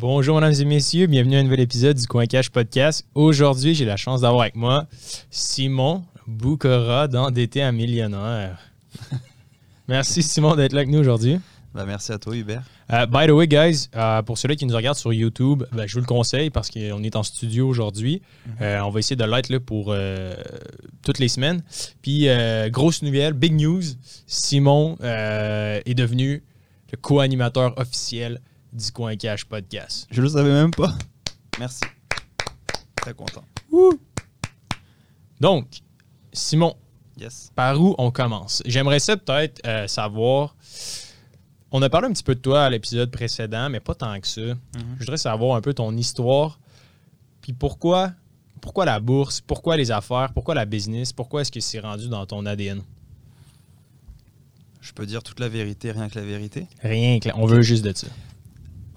Bonjour, 0.00 0.36
mesdames 0.40 0.54
et 0.60 0.64
messieurs. 0.64 1.08
Bienvenue 1.08 1.34
à 1.34 1.40
un 1.40 1.42
nouvel 1.42 1.58
épisode 1.58 1.96
du 1.96 2.06
Coin 2.06 2.26
Cash 2.26 2.50
Podcast. 2.50 3.04
Aujourd'hui, 3.16 3.74
j'ai 3.74 3.84
la 3.84 3.96
chance 3.96 4.20
d'avoir 4.20 4.42
avec 4.42 4.54
moi 4.54 4.86
Simon 5.28 6.04
Boukora 6.28 7.08
dans 7.08 7.32
DT 7.32 7.62
à 7.62 7.72
millionnaire. 7.72 8.60
Merci, 9.88 10.22
Simon, 10.22 10.54
d'être 10.54 10.72
là 10.72 10.82
avec 10.82 10.90
nous 10.90 11.00
aujourd'hui. 11.00 11.40
Ben, 11.74 11.84
merci 11.84 12.12
à 12.12 12.18
toi, 12.18 12.36
Hubert. 12.36 12.62
Uh, 12.88 13.06
by 13.08 13.26
the 13.26 13.32
way, 13.32 13.48
guys, 13.48 13.88
uh, 13.92 14.22
pour 14.24 14.38
ceux 14.38 14.54
qui 14.54 14.66
nous 14.66 14.76
regardent 14.76 14.96
sur 14.96 15.12
YouTube, 15.12 15.64
ben, 15.72 15.88
je 15.88 15.94
vous 15.94 16.00
le 16.00 16.06
conseille 16.06 16.50
parce 16.50 16.70
qu'on 16.70 17.02
est 17.02 17.16
en 17.16 17.24
studio 17.24 17.68
aujourd'hui. 17.68 18.22
Euh, 18.62 18.78
on 18.82 18.90
va 18.90 19.00
essayer 19.00 19.16
de 19.16 19.24
l'être 19.24 19.48
là 19.48 19.58
pour 19.58 19.88
euh, 19.88 20.36
toutes 21.02 21.18
les 21.18 21.28
semaines. 21.28 21.64
Puis, 22.02 22.28
euh, 22.28 22.70
grosse 22.70 23.02
nouvelle, 23.02 23.32
big 23.32 23.52
news, 23.52 23.82
Simon 24.28 24.96
euh, 25.02 25.80
est 25.84 25.94
devenu 25.94 26.44
le 26.92 26.98
co-animateur 26.98 27.76
officiel 27.78 28.40
du 28.72 28.90
Coin 28.92 29.16
Cash 29.16 29.44
Podcast. 29.44 30.06
Je 30.10 30.20
le 30.22 30.28
savais 30.28 30.50
même 30.52 30.70
pas. 30.70 30.94
Merci. 31.58 31.80
Très 32.96 33.14
content. 33.14 33.44
Donc, 35.40 35.66
Simon, 36.32 36.74
Yes. 37.16 37.50
par 37.54 37.80
où 37.80 37.94
on 37.98 38.10
commence? 38.10 38.62
J'aimerais 38.66 39.00
ça 39.00 39.16
peut-être 39.16 39.60
euh, 39.66 39.86
savoir. 39.88 40.56
On 41.70 41.82
a 41.82 41.90
parlé 41.90 42.08
un 42.08 42.12
petit 42.12 42.22
peu 42.22 42.34
de 42.34 42.40
toi 42.40 42.64
à 42.64 42.70
l'épisode 42.70 43.10
précédent, 43.10 43.68
mais 43.70 43.80
pas 43.80 43.94
tant 43.94 44.18
que 44.20 44.26
ça. 44.26 44.40
Je 44.40 45.00
voudrais 45.00 45.18
savoir 45.18 45.56
un 45.56 45.60
peu 45.60 45.74
ton 45.74 45.96
histoire. 45.96 46.58
Puis 47.42 47.52
pourquoi, 47.52 48.12
pourquoi 48.60 48.84
la 48.84 49.00
bourse, 49.00 49.40
pourquoi 49.40 49.76
les 49.76 49.90
affaires, 49.90 50.32
pourquoi 50.32 50.54
la 50.54 50.64
business, 50.64 51.12
pourquoi 51.12 51.42
est-ce 51.42 51.52
que 51.52 51.60
c'est 51.60 51.80
rendu 51.80 52.08
dans 52.08 52.24
ton 52.26 52.46
ADN? 52.46 52.82
Je 54.80 54.92
peux 54.92 55.06
dire 55.06 55.22
toute 55.22 55.40
la 55.40 55.48
vérité, 55.48 55.92
rien 55.92 56.08
que 56.08 56.18
la 56.18 56.24
vérité. 56.24 56.66
Rien 56.82 57.18
que 57.20 57.28
là, 57.28 57.34
on 57.36 57.46
veut 57.46 57.62
juste 57.62 57.84
de 57.84 57.92
ça. 57.94 58.06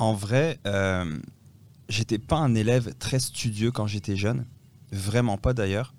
En 0.02 0.14
vrai, 0.14 0.60
euh, 0.66 1.20
j'étais 1.88 2.18
pas 2.18 2.38
un 2.38 2.56
élève 2.56 2.96
très 2.98 3.20
studieux 3.20 3.72
quand 3.72 3.86
j'étais 3.86 4.16
jeune. 4.16 4.46
Vraiment 4.92 5.38
pas 5.38 5.54
d'ailleurs. 5.54 5.94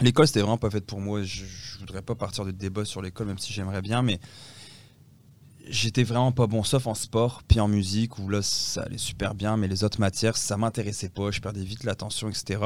L'école, 0.00 0.26
c'était 0.26 0.40
vraiment 0.40 0.58
pas 0.58 0.68
faite 0.68 0.84
pour 0.84 1.00
moi. 1.00 1.22
Je, 1.22 1.44
je 1.44 1.78
voudrais 1.78 2.02
pas 2.02 2.16
partir 2.16 2.44
de 2.44 2.50
débat 2.50 2.84
sur 2.84 3.00
l'école, 3.00 3.28
même 3.28 3.38
si 3.38 3.52
j'aimerais 3.52 3.82
bien, 3.82 4.02
mais 4.02 4.18
j'étais 5.68 6.02
vraiment 6.02 6.32
pas 6.32 6.48
bon, 6.48 6.64
sauf 6.64 6.88
en 6.88 6.94
sport, 6.94 7.42
puis 7.46 7.60
en 7.60 7.68
musique, 7.68 8.18
où 8.18 8.28
là, 8.28 8.42
ça 8.42 8.82
allait 8.82 8.98
super 8.98 9.34
bien, 9.34 9.56
mais 9.56 9.68
les 9.68 9.84
autres 9.84 10.00
matières, 10.00 10.36
ça 10.36 10.56
m'intéressait 10.56 11.08
pas, 11.08 11.30
je 11.30 11.40
perdais 11.40 11.62
vite 11.62 11.84
l'attention, 11.84 12.28
etc. 12.28 12.60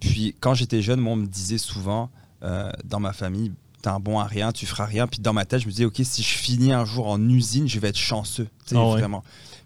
Puis 0.00 0.34
quand 0.40 0.54
j'étais 0.54 0.82
jeune, 0.82 0.98
moi, 0.98 1.12
on 1.12 1.16
me 1.16 1.26
disait 1.26 1.58
souvent, 1.58 2.10
euh, 2.42 2.70
dans 2.84 2.98
ma 3.00 3.12
famille, 3.12 3.52
t'es 3.82 3.88
un 3.88 4.00
bon 4.00 4.18
à 4.18 4.24
rien, 4.24 4.52
tu 4.52 4.66
feras 4.66 4.84
rien. 4.84 5.06
Puis 5.06 5.20
dans 5.20 5.32
ma 5.32 5.44
tête, 5.44 5.60
je 5.60 5.66
me 5.66 5.70
disais, 5.70 5.84
ok, 5.84 6.00
si 6.02 6.22
je 6.22 6.36
finis 6.36 6.72
un 6.72 6.84
jour 6.84 7.06
en 7.06 7.22
usine, 7.28 7.68
je 7.68 7.78
vais 7.78 7.88
être 7.88 7.96
chanceux. 7.96 8.48
Tu 8.66 8.70
sais, 8.70 8.76
Ah 8.76 8.84
ouais. 8.94 9.00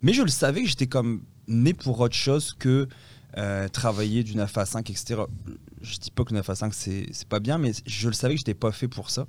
Mais 0.02 0.12
je 0.12 0.22
le 0.22 0.28
savais 0.28 0.62
que 0.62 0.68
j'étais 0.68 0.86
comme 0.86 1.22
né 1.48 1.74
pour 1.74 1.98
autre 2.00 2.14
chose 2.14 2.54
que 2.58 2.88
euh, 3.36 3.68
travailler 3.68 4.24
du 4.24 4.34
9 4.36 4.56
à 4.58 4.66
5, 4.66 4.88
etc. 4.90 5.22
Je 5.82 5.96
dis 5.98 6.10
pas 6.10 6.24
que 6.24 6.34
9 6.34 6.48
à 6.48 6.54
5, 6.54 6.74
c'est 6.74 7.06
pas 7.28 7.40
bien, 7.40 7.58
mais 7.58 7.72
je 7.86 8.08
le 8.08 8.14
savais 8.14 8.34
que 8.34 8.38
j'étais 8.38 8.54
pas 8.54 8.72
fait 8.72 8.88
pour 8.88 9.10
ça. 9.10 9.26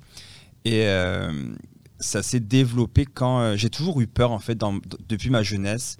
Et 0.64 0.86
euh, 0.86 1.52
ça 1.98 2.22
s'est 2.22 2.40
développé 2.40 3.04
quand 3.06 3.40
euh, 3.40 3.56
j'ai 3.56 3.70
toujours 3.70 4.00
eu 4.00 4.06
peur, 4.06 4.32
en 4.32 4.38
fait, 4.38 4.54
dans- 4.56 4.78
depuis 5.08 5.30
ma 5.30 5.42
jeunesse, 5.42 5.96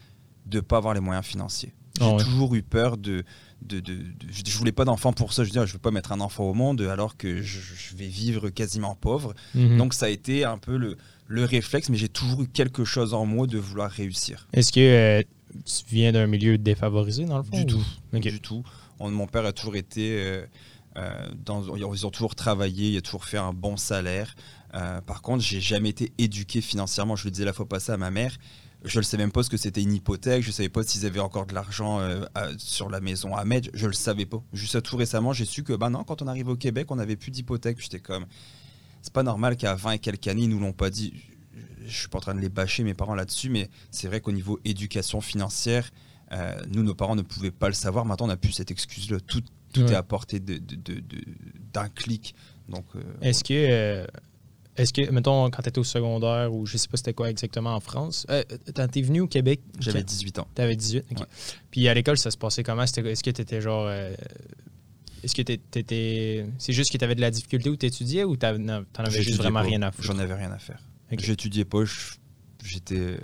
de 0.46 0.60
pas 0.60 0.76
avoir 0.78 0.94
les 0.94 1.00
moyens 1.00 1.24
financiers. 1.26 1.72
J'ai 1.98 2.04
Ah 2.06 2.14
ouais. 2.14 2.22
toujours 2.24 2.54
eu 2.54 2.62
peur 2.62 2.96
de, 2.96 3.22
de, 3.60 3.80
de- 3.80 3.94
de- 3.94 4.04
je, 4.30 4.56
voulais 4.58 4.72
pas 4.72 4.84
d'enfant 4.84 5.12
pour 5.12 5.32
ça. 5.32 5.44
Je 5.44 5.48
veux 5.48 5.52
dire, 5.52 5.66
je 5.66 5.72
veux 5.74 5.78
pas 5.78 5.90
mettre 5.90 6.10
un 6.12 6.20
enfant 6.20 6.44
au 6.44 6.54
monde 6.54 6.80
alors 6.82 7.16
que 7.16 7.42
je, 7.42 7.60
je 7.60 7.96
vais 7.96 8.06
vivre 8.08 8.48
quasiment 8.50 8.94
pauvre. 8.96 9.34
Mhm. 9.54 9.76
Donc 9.78 9.94
ça 9.94 10.06
a 10.06 10.08
été 10.08 10.44
un 10.44 10.58
peu 10.58 10.76
le, 10.76 10.96
le 11.32 11.44
réflexe, 11.44 11.88
mais 11.88 11.96
j'ai 11.96 12.08
toujours 12.10 12.42
eu 12.42 12.48
quelque 12.48 12.84
chose 12.84 13.14
en 13.14 13.24
moi 13.26 13.46
de 13.46 13.58
vouloir 13.58 13.90
réussir. 13.90 14.46
Est-ce 14.52 14.70
que 14.72 14.80
euh, 14.80 15.22
tu 15.64 15.94
viens 15.94 16.12
d'un 16.12 16.26
milieu 16.26 16.58
défavorisé, 16.58 17.24
dans 17.24 17.38
le 17.38 17.44
fond? 17.44 17.56
Du 17.56 17.66
tout. 17.66 17.84
Du 18.12 18.40
tout. 18.40 18.62
On- 19.00 19.10
mon 19.10 19.26
père 19.26 19.44
a 19.46 19.52
toujours 19.52 19.76
été 19.76 20.18
euh, 20.20 20.44
euh, 20.98 21.28
dans, 21.44 21.74
ils 21.76 22.06
ont 22.06 22.10
toujours 22.10 22.34
travaillé, 22.34 22.90
il 22.90 22.96
a 22.98 23.00
toujours 23.00 23.24
fait 23.24 23.38
un 23.38 23.52
bon 23.52 23.76
salaire. 23.78 24.34
Euh, 24.74 25.00
par 25.00 25.22
contre, 25.22 25.42
j'ai 25.42 25.60
jamais 25.60 25.88
été 25.90 26.12
éduqué 26.18 26.60
financièrement. 26.60 27.16
Je 27.16 27.24
le 27.24 27.30
disais 27.30 27.44
la 27.46 27.52
fois 27.52 27.66
passée 27.68 27.92
à 27.92 27.96
ma 27.96 28.10
mère. 28.10 28.36
Je 28.84 28.98
ne 28.98 29.02
savais 29.04 29.22
même 29.22 29.30
pas 29.32 29.42
ce 29.44 29.48
que 29.50 29.56
c'était 29.56 29.80
une 29.82 29.92
hypothèque. 29.92 30.42
Je 30.42 30.48
ne 30.48 30.52
savais 30.52 30.68
pas 30.68 30.82
s'ils 30.82 31.06
avaient 31.06 31.20
encore 31.20 31.46
de 31.46 31.54
l'argent 31.54 32.00
euh, 32.00 32.24
sur 32.58 32.90
la 32.90 33.00
maison 33.00 33.34
à 33.36 33.44
mettre. 33.44 33.68
Je 33.74 33.84
ne 33.84 33.88
le 33.88 33.94
savais 33.94 34.26
pas. 34.26 34.42
Juste 34.52 34.82
tout 34.82 34.96
récemment, 34.96 35.32
j'ai 35.32 35.44
su 35.44 35.62
que 35.62 35.72
bah 35.72 35.88
non, 35.88 36.02
quand 36.04 36.20
on 36.20 36.26
arrive 36.26 36.48
au 36.48 36.56
Québec, 36.56 36.90
on 36.90 36.96
n'avait 36.96 37.16
plus 37.16 37.30
d'hypothèque. 37.30 37.78
J'étais 37.80 38.00
comme, 38.00 38.26
c'est 39.00 39.12
pas 39.12 39.22
normal 39.22 39.56
qu'à 39.56 39.74
20 39.76 39.92
et 39.92 39.98
quelques 40.00 40.26
années, 40.28 40.42
ils 40.42 40.48
nous 40.48 40.58
l'ont 40.58 40.72
pas 40.72 40.90
dit. 40.90 41.12
Je- 41.86 41.98
suis 42.00 42.08
pas 42.08 42.18
en 42.18 42.20
train 42.20 42.34
de 42.34 42.40
les 42.40 42.48
bâcher 42.48 42.82
mes 42.84 42.94
parents 42.94 43.14
là-dessus, 43.14 43.48
mais 43.50 43.68
c'est 43.90 44.06
vrai 44.08 44.20
qu'au 44.20 44.32
niveau 44.32 44.58
éducation 44.64 45.20
financière, 45.20 45.90
euh, 46.32 46.54
nous, 46.72 46.82
nos 46.82 46.94
parents 46.94 47.16
ne 47.16 47.22
pouvaient 47.22 47.50
pas 47.50 47.68
le 47.68 47.74
savoir. 47.74 48.04
Maintenant, 48.04 48.26
on 48.26 48.28
n'a 48.28 48.36
plus 48.36 48.52
cette 48.52 48.70
excuse-là. 48.70 49.18
Tout, 49.20 49.42
tout 49.72 49.82
Ouais. 49.82 49.92
est 49.92 49.94
à 49.94 50.02
portée 50.02 50.40
de- 50.40 50.58
de- 50.58 50.76
de- 50.76 51.00
de- 51.00 51.24
d'un 51.72 51.88
clic. 51.88 52.34
Donc, 52.68 52.84
euh, 52.96 53.02
Est-ce 53.20 53.42
que, 53.44 53.52
euh, 53.54 54.06
est-ce 54.76 54.92
que, 54.92 55.10
mettons, 55.10 55.50
quand 55.50 55.62
tu 55.62 55.68
étais 55.68 55.78
au 55.78 55.84
secondaire 55.84 56.52
ou 56.54 56.64
je 56.66 56.76
sais 56.78 56.88
pas 56.88 56.96
c'était 56.96 57.12
quoi 57.14 57.28
exactement 57.30 57.74
en 57.74 57.80
France, 57.80 58.26
quand 58.74 58.88
t'es 58.90 59.02
venu 59.02 59.20
au 59.20 59.26
Québec, 59.26 59.60
j'avais 59.78 60.00
quand- 60.00 60.06
18 60.08 60.38
ans. 60.38 60.48
T'avais 60.54 60.76
18, 60.76 61.04
ok. 61.10 61.20
Ouais. 61.20 61.26
Puis 61.70 61.88
à 61.88 61.94
l'école, 61.94 62.16
ça 62.18 62.30
se 62.30 62.36
passait 62.38 62.62
comment? 62.62 62.86
C'était- 62.86 63.10
Est-ce 63.12 63.22
que 63.22 63.30
t'étais 63.30 63.60
genre. 63.60 63.86
euh, 63.88 64.14
est-ce 65.22 65.34
que 65.34 65.42
t'é- 65.42 65.58
t'étais. 65.58 66.46
C'est 66.58 66.72
juste 66.72 66.92
que 66.92 66.98
t'avais 66.98 67.14
de 67.14 67.20
la 67.20 67.30
difficulté 67.30 67.68
où 67.70 67.76
t'étudiais 67.76 68.24
ou 68.24 68.36
t'avais- 68.36 68.58
non, 68.58 68.84
t'en 68.92 69.04
avais 69.04 69.22
juste 69.22 69.38
vraiment 69.38 69.60
rien 69.62 69.82
à 69.82 69.90
foutre? 69.92 70.04
J'en 70.06 70.18
avais 70.18 70.34
rien 70.34 70.50
à 70.52 70.58
faire. 70.58 70.80
J'étudiais 71.20 71.64
pas. 71.64 71.80
J'étais. 72.64 73.18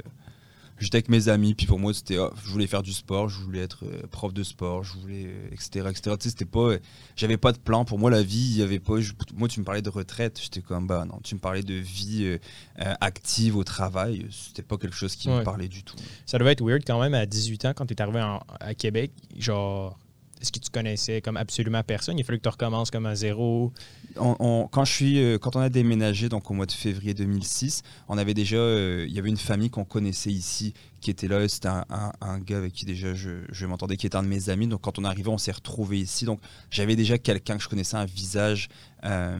J'étais 0.80 0.98
avec 0.98 1.08
mes 1.08 1.28
amis, 1.28 1.54
puis 1.56 1.66
pour 1.66 1.80
moi, 1.80 1.92
c'était. 1.92 2.18
ah, 2.18 2.30
je 2.44 2.50
voulais 2.50 2.68
faire 2.68 2.84
du 2.84 2.92
sport, 2.92 3.28
je 3.28 3.40
voulais 3.40 3.58
être 3.58 3.84
euh, 3.84 4.06
prof 4.12 4.32
de 4.32 4.44
sport, 4.44 4.84
je 4.84 4.92
voulais. 4.96 5.24
euh, 5.26 5.48
etc. 5.50 5.86
etc. 5.90 6.02
Tu 6.02 6.10
sais, 6.24 6.28
c'était 6.30 6.44
pas. 6.44 6.60
euh, 6.74 6.78
J'avais 7.16 7.36
pas 7.36 7.50
de 7.50 7.58
plan. 7.58 7.84
Pour 7.84 7.98
moi, 7.98 8.12
la 8.12 8.22
vie, 8.22 8.38
il 8.52 8.58
y 8.58 8.62
avait 8.62 8.78
pas. 8.78 9.00
je- 9.00 9.12
moi, 9.34 9.48
tu 9.48 9.58
me 9.58 9.64
parlais 9.64 9.82
de 9.82 9.88
retraite, 9.90 10.38
j'étais 10.40 10.60
comme, 10.60 10.86
bah 10.86 11.04
non. 11.04 11.18
Tu 11.24 11.34
me 11.34 11.40
parlais 11.40 11.64
de 11.64 11.74
vie 11.74 12.26
euh, 12.26 12.38
euh, 12.80 12.94
active 13.00 13.56
au 13.56 13.64
travail, 13.64 14.28
c'était 14.30 14.62
pas 14.62 14.76
quelque 14.76 14.94
chose 14.94 15.16
qui 15.16 15.28
Ouais. 15.28 15.38
me 15.40 15.42
parlait 15.42 15.66
du 15.66 15.82
tout. 15.82 15.96
Ça 16.26 16.38
devait 16.38 16.52
être 16.52 16.62
weird 16.64 16.82
quand 16.86 17.00
même 17.00 17.14
à 17.14 17.26
18 17.26 17.64
ans 17.64 17.72
quand 17.74 17.86
t'es 17.86 18.00
arrivé 18.00 18.20
en- 18.22 18.40
à 18.60 18.72
Québec. 18.74 19.10
Genre, 19.36 19.98
est-ce 20.40 20.52
que 20.52 20.58
tu 20.58 20.70
connaissais 20.70 21.20
comme 21.20 21.36
absolument 21.36 21.82
personne? 21.82 22.18
Il 22.18 22.22
a 22.22 22.24
fallu 22.24 22.38
que 22.38 22.44
tu 22.44 22.48
recommences 22.48 22.90
comme 22.90 23.06
à 23.06 23.14
zéro. 23.14 23.72
Quand, 24.14 24.84
je 24.84 24.92
suis, 24.92 25.18
euh, 25.18 25.38
quand 25.38 25.56
on 25.56 25.60
a 25.60 25.68
déménagé, 25.68 26.28
donc 26.28 26.50
au 26.50 26.54
mois 26.54 26.66
de 26.66 26.72
février 26.72 27.14
2006, 27.14 27.82
on 28.08 28.18
avait 28.18 28.34
déjà, 28.34 28.56
euh, 28.56 29.06
il 29.08 29.14
y 29.14 29.18
avait 29.18 29.28
une 29.28 29.36
famille 29.36 29.70
qu'on 29.70 29.84
connaissait 29.84 30.30
ici 30.30 30.74
qui 31.00 31.10
était 31.10 31.28
là. 31.28 31.46
C'était 31.48 31.68
un, 31.68 31.84
un- 31.90 32.12
un 32.20 32.38
gars 32.38 32.58
avec 32.58 32.72
qui 32.72 32.84
déjà 32.84 33.14
je, 33.14 33.30
je 33.50 33.66
m'entendais, 33.66 33.96
qui 33.96 34.06
était 34.06 34.16
un 34.16 34.22
de 34.22 34.28
mes 34.28 34.48
amis. 34.50 34.66
Donc 34.66 34.80
quand 34.82 34.98
on 34.98 35.04
est 35.04 35.08
arrivé, 35.08 35.28
on 35.28 35.38
s'est 35.38 35.52
retrouvés 35.52 35.98
ici. 36.00 36.24
Donc 36.24 36.40
j'avais 36.70 36.96
déjà 36.96 37.18
quelqu'un 37.18 37.56
que 37.56 37.62
je 37.62 37.68
connaissais, 37.68 37.96
un 37.96 38.04
visage. 38.04 38.68
euh, 39.04 39.38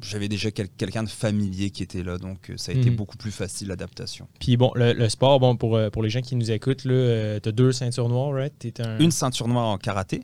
j'avais 0.00 0.28
déjà 0.28 0.50
quel- 0.50 0.68
quelqu'un 0.68 1.04
de 1.04 1.08
familier 1.08 1.70
qui 1.70 1.82
était 1.84 2.02
là. 2.02 2.18
Donc 2.18 2.50
euh, 2.50 2.56
ça 2.56 2.72
a 2.72 2.74
été 2.74 2.90
Mhm. 2.90 2.96
beaucoup 2.96 3.16
plus 3.16 3.30
facile 3.30 3.68
l'adaptation. 3.68 4.26
Puis 4.40 4.56
bon, 4.56 4.72
le, 4.74 4.92
le 4.92 5.08
sport, 5.08 5.38
bon, 5.38 5.56
pour, 5.56 5.76
euh, 5.76 5.88
pour 5.90 6.02
les 6.02 6.10
gens 6.10 6.20
qui 6.20 6.34
nous 6.34 6.50
écoutent, 6.50 6.84
là, 6.84 6.92
euh, 6.92 7.40
t'as 7.40 7.52
deux 7.52 7.70
ceintures 7.72 8.08
noires, 8.08 8.32
right? 8.32 8.80
Un. 8.80 8.98
Une 8.98 9.12
ceinture 9.12 9.46
noire 9.48 9.68
en 9.68 9.78
karaté 9.78 10.22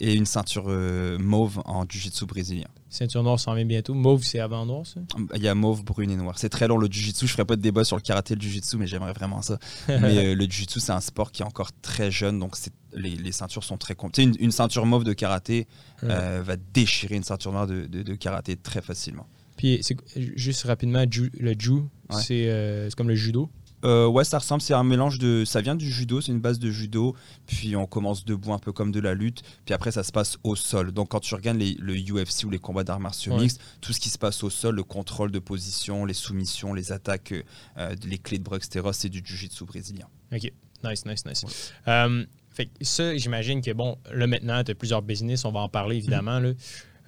et 0.00 0.14
une 0.14 0.24
ceinture 0.26 0.64
euh, 0.68 1.18
mauve 1.18 1.60
en 1.66 1.84
jiu-jitsu 1.86 2.24
brésilien. 2.24 2.68
Ceinture 2.90 3.22
noire 3.22 3.38
s'en 3.38 3.54
vient 3.54 3.66
bientôt. 3.66 3.92
Mauve, 3.94 4.24
c'est 4.24 4.38
avant 4.38 4.64
noir, 4.64 4.86
ça? 4.86 5.00
Il 5.34 5.42
y 5.42 5.48
a 5.48 5.54
mauve, 5.54 5.84
brune 5.84 6.10
et 6.10 6.16
noir. 6.16 6.38
C'est 6.38 6.48
très 6.48 6.66
long 6.68 6.78
le 6.78 6.86
jiu-jitsu. 6.90 7.26
Je 7.26 7.32
ferai 7.32 7.44
pas 7.44 7.56
de 7.56 7.60
débat 7.60 7.84
sur 7.84 7.96
le 7.96 8.02
karaté 8.02 8.32
et 8.32 8.36
le 8.36 8.40
jiu-jitsu, 8.42 8.76
mais 8.78 8.86
j'aimerais 8.86 9.12
vraiment 9.12 9.42
ça. 9.42 9.58
mais 9.88 10.18
euh, 10.18 10.34
le 10.34 10.44
jiu-jitsu, 10.44 10.80
c'est 10.80 10.92
un 10.92 11.00
sport 11.00 11.30
qui 11.30 11.42
est 11.42 11.44
encore 11.44 11.70
très 11.82 12.10
jeune, 12.10 12.38
donc 12.38 12.56
c'est- 12.56 12.72
les, 12.94 13.10
les 13.16 13.32
ceintures 13.32 13.64
sont 13.64 13.76
très 13.76 13.94
compliquées. 13.94 14.22
Une, 14.30 14.34
une 14.40 14.50
ceinture 14.52 14.86
mauve 14.86 15.04
de 15.04 15.12
karaté 15.12 15.66
Ouais. 16.02 16.08
euh, 16.10 16.42
va 16.42 16.56
déchirer 16.56 17.16
une 17.16 17.24
ceinture 17.24 17.52
noire 17.52 17.66
de, 17.66 17.86
de- 17.86 18.02
de 18.02 18.14
karaté 18.14 18.56
très 18.56 18.80
facilement. 18.80 19.26
Puis 19.56 19.82
juste 20.14 20.62
rapidement, 20.62 21.04
ju- 21.10 21.30
le 21.38 21.52
ju, 21.58 21.72
Ouais. 21.72 22.22
c'est 22.22 22.48
euh, 22.48 22.88
c'est 22.88 22.94
comme 22.96 23.08
le 23.08 23.14
judo. 23.16 23.50
Euh, 23.84 24.06
ouais, 24.06 24.24
ça 24.24 24.38
ressemble, 24.38 24.60
c'est 24.60 24.74
un 24.74 24.82
mélange 24.84 25.18
de. 25.18 25.44
Ça 25.44 25.60
vient 25.60 25.74
du 25.76 25.88
judo, 25.90 26.20
c'est 26.20 26.32
une 26.32 26.40
base 26.40 26.58
de 26.58 26.70
judo. 26.70 27.14
Puis 27.46 27.76
on 27.76 27.86
commence 27.86 28.24
debout, 28.24 28.52
un 28.52 28.58
peu 28.58 28.72
comme 28.72 28.90
de 28.90 29.00
la 29.00 29.14
lutte. 29.14 29.42
Puis 29.64 29.74
après, 29.74 29.92
ça 29.92 30.02
se 30.02 30.10
passe 30.12 30.36
au 30.42 30.56
sol. 30.56 30.90
Donc 30.92 31.10
quand 31.10 31.20
tu 31.20 31.34
regardes 31.34 31.58
les- 31.58 31.76
le 31.78 31.94
UFC 31.94 32.44
ou 32.44 32.50
les 32.50 32.58
combats 32.58 32.84
d'arts 32.84 32.98
martiaux 33.00 33.34
Ouais. 33.34 33.42
mixtes, 33.42 33.60
tout 33.80 33.92
ce 33.92 34.00
qui 34.00 34.08
se 34.08 34.18
passe 34.18 34.42
au 34.42 34.50
sol, 34.50 34.74
le 34.74 34.82
contrôle 34.82 35.30
de 35.30 35.38
position, 35.38 36.04
les 36.04 36.14
soumissions, 36.14 36.74
les 36.74 36.90
attaques, 36.92 37.34
euh, 37.76 37.94
les 38.04 38.18
clés 38.18 38.38
de 38.38 38.44
bras, 38.44 38.56
etc., 38.56 38.86
c'est 38.92 39.08
du 39.08 39.22
jiu-jitsu 39.24 39.64
brésilien. 39.64 40.06
OK. 40.32 40.52
Nice, 40.84 41.04
nice, 41.06 41.24
nice. 41.24 41.72
Euh, 41.86 42.24
fait 42.50 42.70
ça, 42.80 43.16
j'imagine 43.16 43.60
que, 43.62 43.72
bon, 43.72 43.96
là, 44.12 44.26
maintenant, 44.26 44.62
tu 44.64 44.72
as 44.72 44.74
plusieurs 44.74 45.02
business, 45.02 45.44
on 45.44 45.52
va 45.52 45.60
en 45.60 45.68
parler, 45.68 45.96
évidemment. 45.96 46.38
là. 46.40 46.52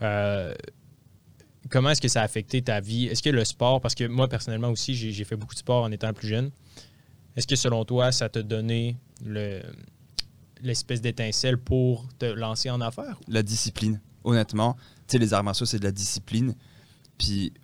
Euh, 0.03 0.55
comment 1.71 1.91
est-ce 1.91 2.01
que 2.01 2.09
ça 2.09 2.21
a 2.21 2.25
affecté 2.25 2.61
ta 2.61 2.81
vie? 2.81 3.07
Est-ce 3.07 3.23
que 3.23 3.31
le 3.31 3.45
sport, 3.45 3.81
parce 3.81 3.95
que 3.95 4.05
moi, 4.05 4.29
personnellement 4.29 4.69
aussi, 4.69 4.95
j'ai 4.95 5.25
fait 5.25 5.37
beaucoup 5.37 5.55
de 5.55 5.61
sport 5.61 5.85
en 5.85 5.91
étant 5.91 6.13
plus 6.13 6.29
jeune. 6.29 6.51
Est-ce 7.37 7.47
que, 7.47 7.57
selon 7.57 7.85
toi, 7.85 8.13
ça 8.13 8.29
t'a 8.29 8.43
donné 8.43 8.97
le 9.25 9.63
l'espèce 10.63 11.01
d'étincelle 11.01 11.57
pour 11.57 12.07
te 12.19 12.27
lancer 12.27 12.69
en 12.69 12.83
affaires? 12.83 13.19
La 13.29 13.43
discipline, 13.43 13.99
honnêtement. 14.25 14.77
Tu 15.07 15.13
sais, 15.13 15.19
les 15.19 15.33
arts 15.33 15.43
martiaux, 15.43 15.65
c'est 15.65 15.79
de 15.79 15.85
la 15.85 15.93
discipline. 15.93 16.55
Puis 17.17 17.55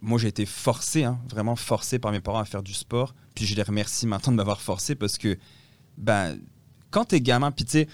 moi, 0.00 0.18
j'ai 0.18 0.28
été 0.28 0.44
forcé, 0.44 1.04
hein, 1.04 1.20
vraiment 1.30 1.54
forcé 1.54 2.00
par 2.00 2.10
mes 2.10 2.20
parents 2.20 2.40
à 2.40 2.44
faire 2.44 2.64
du 2.64 2.74
sport. 2.74 3.14
Puis 3.36 3.46
je 3.46 3.54
les 3.54 3.62
remercie 3.62 4.08
maintenant 4.08 4.32
de 4.32 4.36
m'avoir 4.36 4.60
forcé 4.60 4.96
parce 4.96 5.16
que 5.16 5.38
ben, 5.96 6.36
quand 6.90 7.04
t'es 7.04 7.20
gamin, 7.20 7.52
puis 7.52 7.64
tu 7.64 7.70
sais, 7.72 7.88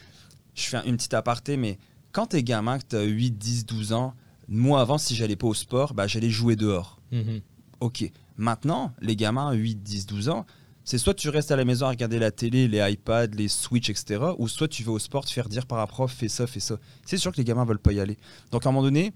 je 0.54 0.62
fais 0.62 0.80
une 0.86 0.96
petite 0.96 1.14
aparté, 1.14 1.56
mais 1.58 1.78
quand 2.12 2.26
t'es 2.26 2.42
gamin, 2.42 2.78
que 2.78 2.84
t'as 2.84 3.02
8, 3.02 3.32
10, 3.32 3.66
12 3.66 3.92
ans, 3.92 4.14
moi 4.50 4.80
avant, 4.80 4.98
si 4.98 5.14
j'allais 5.14 5.36
pas 5.36 5.46
au 5.46 5.54
sport, 5.54 5.94
ben, 5.94 6.06
j'allais 6.06 6.28
jouer 6.28 6.56
dehors. 6.56 7.00
Mhm. 7.12 7.40
Ok. 7.80 8.10
Maintenant, 8.36 8.92
les 9.00 9.16
gamins, 9.16 9.52
8, 9.52 9.82
10, 9.82 10.06
12 10.06 10.28
ans, 10.28 10.44
c'est 10.84 10.98
soit 10.98 11.14
tu 11.14 11.28
restes 11.28 11.52
à 11.52 11.56
la 11.56 11.64
maison 11.64 11.86
à 11.86 11.90
regarder 11.90 12.18
la 12.18 12.30
télé, 12.30 12.66
les 12.66 12.92
iPads, 12.92 13.28
les 13.28 13.48
Switch, 13.48 13.88
etc. 13.90 14.20
Ou 14.38 14.48
soit 14.48 14.66
tu 14.66 14.82
vas 14.82 14.92
au 14.92 14.98
sport 14.98 15.24
te 15.24 15.30
faire 15.30 15.48
dire 15.48 15.66
par 15.66 15.78
un 15.78 15.86
prof, 15.86 16.12
fais 16.12 16.28
ça, 16.28 16.46
fais 16.46 16.60
ça. 16.60 16.76
C'est 17.06 17.16
sûr 17.16 17.32
que 17.32 17.36
les 17.36 17.44
gamins 17.44 17.64
veulent 17.64 17.78
pas 17.78 17.92
y 17.92 18.00
aller. 18.00 18.18
Donc 18.50 18.66
à 18.66 18.70
un 18.70 18.72
moment 18.72 18.82
donné, 18.82 19.12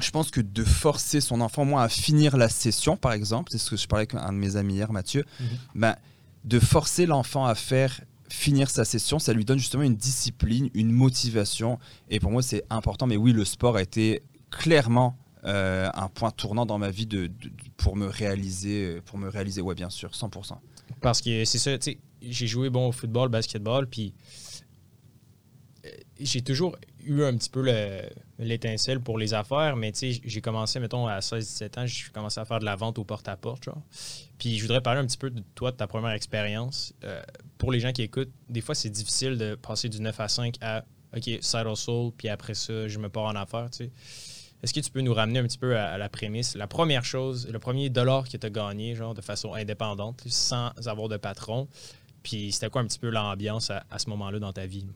je 0.00 0.10
pense 0.10 0.30
que 0.30 0.40
de 0.40 0.64
forcer 0.64 1.20
son 1.20 1.40
enfant, 1.40 1.64
moi, 1.64 1.82
à 1.82 1.88
finir 1.88 2.36
la 2.36 2.48
session, 2.48 2.96
par 2.96 3.12
exemple, 3.12 3.52
c'est 3.52 3.58
ce 3.58 3.70
que 3.70 3.76
je 3.76 3.86
parlais 3.86 4.08
avec 4.10 4.14
un 4.14 4.32
de 4.32 4.38
mes 4.38 4.56
amis 4.56 4.74
hier, 4.74 4.92
Mathieu, 4.92 5.24
ben, 5.74 5.94
de 6.44 6.58
forcer 6.58 7.06
l'enfant 7.06 7.44
à 7.44 7.54
faire 7.54 8.00
finir 8.28 8.70
sa 8.70 8.84
session, 8.84 9.18
ça 9.18 9.32
lui 9.32 9.44
donne 9.44 9.58
justement 9.58 9.82
une 9.82 9.96
discipline, 9.96 10.68
une 10.74 10.90
motivation. 10.90 11.78
Et 12.10 12.20
pour 12.20 12.30
moi, 12.30 12.42
c'est 12.42 12.64
important. 12.70 13.06
Mais 13.06 13.16
oui, 13.16 13.32
le 13.32 13.44
sport 13.44 13.76
a 13.76 13.82
été 13.82 14.22
clairement 14.50 15.16
euh, 15.44 15.88
un 15.94 16.08
point 16.08 16.30
tournant 16.30 16.66
dans 16.66 16.78
ma 16.78 16.90
vie 16.90 17.06
de, 17.06 17.30
pour 17.76 17.96
me 17.96 18.06
réaliser, 18.06 19.00
pour 19.06 19.18
me 19.18 19.28
réaliser, 19.28 19.60
ouais, 19.60 19.74
bien 19.74 19.90
sûr, 19.90 20.10
100%. 20.10 20.58
Parce 21.00 21.20
que 21.22 21.44
c'est 21.44 21.58
ça, 21.58 21.78
tu 21.78 21.92
sais, 21.92 21.98
j'ai 22.22 22.46
joué 22.46 22.70
bon 22.70 22.88
au 22.88 22.92
football, 22.92 23.28
basketball, 23.28 23.86
puis 23.86 24.14
euh, 25.84 25.88
j'ai 26.18 26.42
toujours 26.42 26.76
eu 27.04 27.22
un 27.22 27.36
petit 27.36 27.50
peu 27.50 27.62
le- 27.62 28.02
l'étincelle 28.38 29.00
pour 29.00 29.16
les 29.18 29.32
affaires, 29.34 29.76
mais 29.76 29.92
tu 29.92 30.12
sais, 30.12 30.20
j'ai 30.24 30.40
commencé, 30.40 30.80
mettons, 30.80 31.06
à 31.06 31.20
16-17 31.20 31.78
ans, 31.78 31.86
j'ai 31.86 32.10
commencé 32.12 32.40
à 32.40 32.44
faire 32.44 32.58
de 32.58 32.64
la 32.64 32.74
vente 32.76 32.98
au 32.98 33.04
porte-à-porte, 33.04 33.64
genre. 33.64 33.82
Puis 34.38 34.56
je 34.58 34.62
voudrais 34.62 34.80
parler 34.80 35.00
un 35.00 35.06
petit 35.06 35.16
peu 35.18 35.30
de 35.30 35.42
toi, 35.54 35.70
de 35.70 35.76
ta 35.76 35.86
première 35.86 36.10
expérience. 36.12 36.92
Euh, 37.04 37.22
pour 37.58 37.70
les 37.72 37.80
gens 37.80 37.92
qui 37.92 38.02
écoutent, 38.02 38.32
des 38.48 38.60
fois, 38.60 38.74
c'est 38.74 38.90
difficile 38.90 39.36
de 39.38 39.54
passer 39.54 39.88
du 39.88 40.00
9 40.00 40.18
à 40.20 40.28
5 40.28 40.56
à, 40.60 40.84
OK, 41.16 41.22
side 41.40 41.66
hustle, 41.70 42.10
puis 42.16 42.28
après 42.28 42.54
ça, 42.54 42.88
je 42.88 42.98
me 42.98 43.08
pars 43.08 43.24
en 43.24 43.34
affaires, 43.36 43.70
tu 43.70 43.84
sais. 43.84 43.90
Est-ce 44.62 44.74
que 44.74 44.80
tu 44.80 44.90
peux 44.90 45.00
nous 45.00 45.14
ramener 45.14 45.38
un 45.38 45.44
petit 45.44 45.58
peu 45.58 45.76
à, 45.76 45.98
la 45.98 46.08
prémisse? 46.08 46.56
La 46.56 46.66
première 46.66 47.04
chose, 47.04 47.48
le 47.50 47.58
premier 47.58 47.90
dollar 47.90 48.28
que 48.28 48.36
tu 48.36 48.46
as 48.46 48.50
gagné, 48.50 48.94
genre, 48.94 49.14
de 49.14 49.20
façon 49.20 49.54
indépendante, 49.54 50.24
sans 50.26 50.72
avoir 50.86 51.08
de 51.08 51.16
patron, 51.16 51.68
puis 52.22 52.50
c'était 52.50 52.68
quoi 52.68 52.82
un 52.82 52.86
petit 52.86 52.98
peu 52.98 53.10
l'ambiance 53.10 53.70
à 53.70 53.98
ce 53.98 54.10
moment-là 54.10 54.38
dans 54.40 54.52
ta 54.52 54.66
vie? 54.66 54.86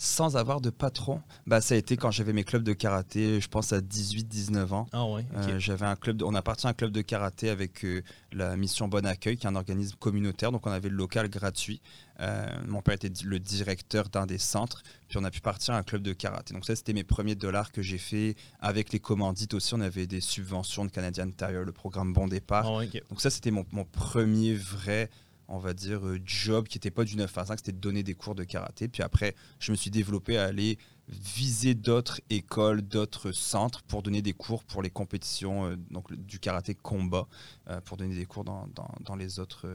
Sans 0.00 0.36
avoir 0.36 0.60
de 0.60 0.70
patron, 0.70 1.20
bah, 1.46 1.60
ça 1.60 1.74
a 1.74 1.76
été 1.76 1.96
quand 1.96 2.12
j'avais 2.12 2.32
mes 2.32 2.44
clubs 2.44 2.62
de 2.62 2.72
karaté, 2.72 3.40
je 3.40 3.48
pense 3.48 3.72
à 3.72 3.80
18-19 3.80 4.72
ans. 4.72 4.86
Ah 4.92 5.04
ouais, 5.06 5.26
ok. 5.36 5.48
Euh, 5.48 5.58
j'avais 5.58 5.86
un 5.86 5.96
club, 5.96 6.18
de- 6.18 6.24
on 6.24 6.34
appartient 6.36 6.66
à 6.68 6.70
un 6.70 6.72
club 6.72 6.92
de 6.92 7.02
karaté 7.02 7.50
avec 7.50 7.84
euh, 7.84 8.02
la 8.32 8.56
mission 8.56 8.86
Bon 8.86 9.04
Accueil, 9.04 9.36
qui 9.36 9.46
est 9.46 9.50
un 9.50 9.56
organisme 9.56 9.96
communautaire. 9.98 10.52
Donc 10.52 10.66
on 10.66 10.70
avait 10.70 10.88
le 10.88 10.94
local 10.96 11.28
gratuit. 11.28 11.80
Euh, 12.20 12.46
mon 12.68 12.80
père 12.80 12.94
était 12.94 13.10
le 13.24 13.38
directeur 13.40 14.08
d'un 14.08 14.26
des 14.26 14.38
centres, 14.38 14.82
puis 15.08 15.18
on 15.18 15.24
a 15.24 15.30
pu 15.30 15.40
partir 15.40 15.74
à 15.74 15.78
un 15.78 15.82
club 15.82 16.02
de 16.02 16.12
karaté. 16.12 16.54
Donc 16.54 16.64
ça, 16.64 16.76
c'était 16.76 16.92
mes 16.92 17.04
premiers 17.04 17.34
dollars 17.34 17.72
que 17.72 17.82
j'ai 17.82 17.98
fait 17.98 18.36
avec 18.60 18.92
les 18.92 19.00
commandites 19.00 19.54
aussi. 19.54 19.74
On 19.74 19.80
avait 19.80 20.06
des 20.06 20.20
subventions 20.20 20.84
de 20.84 20.90
Canadian 20.90 21.28
Tire, 21.36 21.64
le 21.64 21.72
programme 21.72 22.12
Bon 22.12 22.28
Départ. 22.28 22.66
Ah 22.68 22.76
ouais. 22.78 22.88
Donc 23.10 23.20
ça, 23.20 23.30
c'était 23.30 23.50
mon, 23.50 23.64
mon 23.72 23.84
premier 23.84 24.54
vrai, 24.54 25.10
on 25.48 25.58
va 25.58 25.72
dire, 25.72 26.06
euh, 26.06 26.18
job 26.24 26.68
qui 26.68 26.76
n'était 26.76 26.90
pas 26.90 27.04
du 27.04 27.16
9 27.16 27.36
à 27.38 27.46
5, 27.46 27.58
c'était 27.58 27.72
de 27.72 27.78
donner 27.78 28.02
des 28.02 28.14
cours 28.14 28.34
de 28.34 28.44
karaté. 28.44 28.86
Puis 28.88 29.02
après, 29.02 29.34
je 29.58 29.72
me 29.72 29.76
suis 29.76 29.90
développé 29.90 30.36
à 30.36 30.44
aller 30.44 30.78
viser 31.08 31.74
d'autres 31.74 32.20
écoles, 32.28 32.82
d'autres 32.82 33.32
centres 33.32 33.82
pour 33.84 34.02
donner 34.02 34.20
des 34.20 34.34
cours 34.34 34.62
pour 34.64 34.82
les 34.82 34.90
compétitions 34.90 35.66
euh, 35.70 35.76
donc, 35.90 36.12
du 36.12 36.38
karaté 36.38 36.74
combat, 36.74 37.26
euh, 37.68 37.80
pour 37.80 37.96
donner 37.96 38.14
des 38.14 38.26
cours 38.26 38.44
dans, 38.44 38.68
dans- 39.04 39.16
les, 39.16 39.38
autres, 39.40 39.66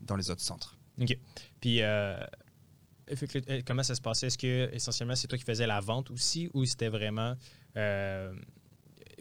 dans 0.00 0.16
les 0.16 0.30
autres 0.30 0.40
centres. 0.42 0.76
Puis, 1.60 1.76
que, 1.76 1.82
euh, 1.82 2.26
comment 3.66 3.82
ça 3.82 3.94
se 3.94 4.00
passait? 4.00 4.28
Est-ce 4.28 4.38
que 4.38 4.70
essentiellement 4.72 5.14
c'est 5.14 5.28
toi 5.28 5.38
qui 5.38 5.44
faisais 5.44 5.66
la 5.66 5.80
vente 5.80 6.10
aussi 6.10 6.50
ou 6.54 6.64
c'était 6.64 6.88
vraiment. 6.88 7.34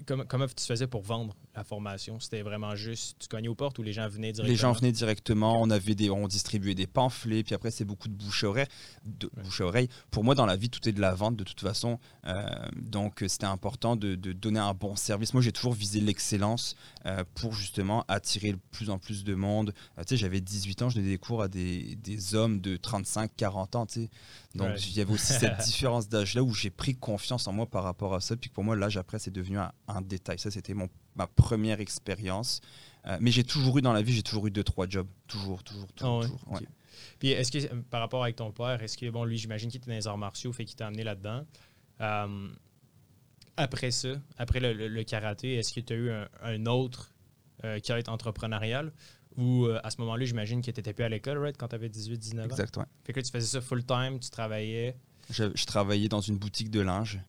comment, 0.06 0.26
comment 0.26 0.48
tu 0.48 0.66
faisais 0.66 0.88
pour 0.88 1.02
vendre? 1.02 1.36
La 1.58 1.64
formation? 1.64 2.20
C'était 2.20 2.42
vraiment 2.42 2.76
juste, 2.76 3.18
tu 3.20 3.28
cognais 3.28 3.48
aux 3.48 3.56
portes 3.56 3.78
ou 3.80 3.84
les 3.84 3.94
gens 3.94 4.08
venaient 4.08 4.32
directement? 4.32 4.48
Les 4.52 4.56
gens 4.56 4.72
venaient 4.74 4.92
directement, 4.92 5.62
on 5.62 5.70
avait 5.70 5.96
des, 5.96 6.10
on 6.10 6.28
distribuait 6.28 6.76
des 6.76 6.88
pamphlets, 6.88 7.44
puis 7.44 7.56
après 7.56 7.72
c'est 7.72 7.86
beaucoup 7.86 8.08
de 8.08 8.14
bouche 8.14 8.44
à 8.44 8.48
oreille. 8.50 8.68
De, 9.06 9.28
Ouais. 9.36 9.44
bouche 9.44 9.62
à 9.62 9.66
oreille. 9.66 9.90
Pour 10.12 10.24
moi, 10.24 10.36
dans 10.36 10.46
la 10.46 10.56
vie, 10.56 10.70
tout 10.70 10.88
est 10.88 10.92
de 10.94 11.02
la 11.02 11.14
vente 11.14 11.36
de 11.36 11.44
toute 11.44 11.60
façon. 11.62 12.00
Euh, 12.26 12.44
donc 12.76 13.24
c'était 13.28 13.46
important 13.46 13.96
de, 13.96 14.16
de 14.16 14.32
donner 14.34 14.60
un 14.60 14.74
bon 14.74 14.96
service. 14.96 15.34
Moi, 15.34 15.42
j'ai 15.42 15.52
toujours 15.52 15.74
visé 15.74 16.00
l'excellence 16.00 16.76
euh, 17.06 17.24
pour 17.36 17.54
justement 17.54 18.06
attirer 18.08 18.52
de 18.54 18.60
plus 18.72 18.90
en 18.90 19.00
plus 19.00 19.24
de 19.24 19.34
monde. 19.36 19.74
Euh, 19.98 20.04
tu 20.04 20.10
sais, 20.10 20.18
j'avais 20.18 20.40
18 20.42 20.82
ans, 20.84 20.90
je 20.90 20.96
donnais 20.96 21.10
des 21.10 21.18
cours 21.18 21.42
à 21.42 21.48
des, 21.48 21.96
des 21.96 22.36
hommes 22.36 22.62
de 22.62 22.78
35, 22.78 23.32
40 23.36 23.76
ans. 23.76 23.86
Tu 23.86 24.04
sais. 24.04 24.10
Donc 24.56 24.68
Ouais. 24.70 24.80
il 24.80 24.98
y 24.98 25.02
avait 25.02 25.14
aussi 25.14 25.34
cette 25.34 25.58
différence 25.66 26.08
d'âge 26.10 26.36
là 26.36 26.44
où 26.44 26.54
j'ai 26.54 26.70
pris 26.70 26.96
confiance 26.96 27.48
en 27.48 27.54
moi 27.54 27.66
par 27.66 27.84
rapport 27.84 28.14
à 28.14 28.22
ça. 28.22 28.36
Puis 28.38 28.50
que 28.50 28.56
pour 28.56 28.64
moi, 28.64 28.76
l'âge 28.76 28.98
après, 28.98 29.18
c'est 29.20 29.32
devenu 29.32 29.58
un, 29.60 29.72
un 29.88 30.02
détail. 30.02 30.38
Ça, 30.40 30.52
c'était 30.52 30.74
mon 30.74 30.88
ma 31.18 31.28
première 31.28 31.80
expérience. 31.82 32.62
Euh, 33.06 33.18
mais 33.22 33.32
j'ai 33.32 33.44
toujours 33.44 33.78
eu 33.78 33.82
dans 33.82 33.94
la 33.94 34.02
vie, 34.02 34.14
j'ai 34.14 34.24
toujours 34.24 34.48
eu 34.48 34.52
deux, 34.52 34.64
trois 34.64 34.88
jobs. 34.88 35.08
Toujours, 35.28 35.64
toujours, 35.64 35.92
toujours. 35.94 36.18
Ouais, 36.20 36.24
toujours. 36.26 36.42
ok. 36.48 36.60
Ouais. 36.62 36.68
Puis 37.20 37.30
est-ce 37.30 37.52
que, 37.52 37.74
par 37.90 38.02
rapport 38.02 38.24
avec 38.24 38.36
ton 38.36 38.52
père, 38.52 38.82
est-ce 38.84 38.98
que, 38.98 39.10
bon, 39.10 39.24
lui, 39.24 39.38
j'imagine 39.38 39.70
qu'il 39.70 39.80
était 39.80 39.90
dans 39.90 39.96
les 39.98 40.08
arts 40.08 40.18
martiaux, 40.18 40.52
fait 40.52 40.66
qu'il 40.66 40.76
t'a 40.76 40.88
amené 40.88 41.04
là-dedans. 41.04 41.46
Euh, 42.02 42.50
après 43.56 43.92
ça, 43.92 44.10
après 44.38 44.60
le, 44.60 44.74
le- 44.74 44.88
le 44.88 45.04
karaté, 45.04 45.56
est-ce 45.56 45.74
que 45.74 45.80
tu 45.80 45.94
as 45.94 45.96
eu 45.96 46.12
un, 46.12 46.28
un 46.44 46.66
autre 46.68 47.14
euh, 47.64 47.80
quête 47.80 48.08
entrepreneuriale 48.10 48.92
ou 49.36 49.66
euh, 49.66 49.80
à 49.84 49.90
ce 49.92 50.00
moment-là, 50.02 50.26
j'imagine 50.26 50.62
que 50.62 50.72
tu 50.72 50.80
n'étais 50.80 50.94
plus 50.94 51.04
à 51.04 51.10
l'école, 51.10 51.38
right, 51.40 51.58
quand 51.58 51.68
tu 51.70 51.76
avais 51.76 51.90
18-19 51.90 52.42
ans? 52.42 52.44
Exact, 52.46 52.78
ouais. 52.78 52.84
Fait 53.04 53.14
que 53.14 53.20
là, 53.20 53.24
tu 53.24 53.32
faisais 53.32 53.48
ça 53.48 53.62
full-time, 53.62 54.20
tu 54.20 54.30
travaillais? 54.30 54.96
Je, 55.30 55.46
je 55.56 55.66
travaillais 55.66 56.10
dans 56.10 56.22
une 56.22 56.38
boutique 56.38 56.70
de 56.72 56.80
linge. 56.82 57.20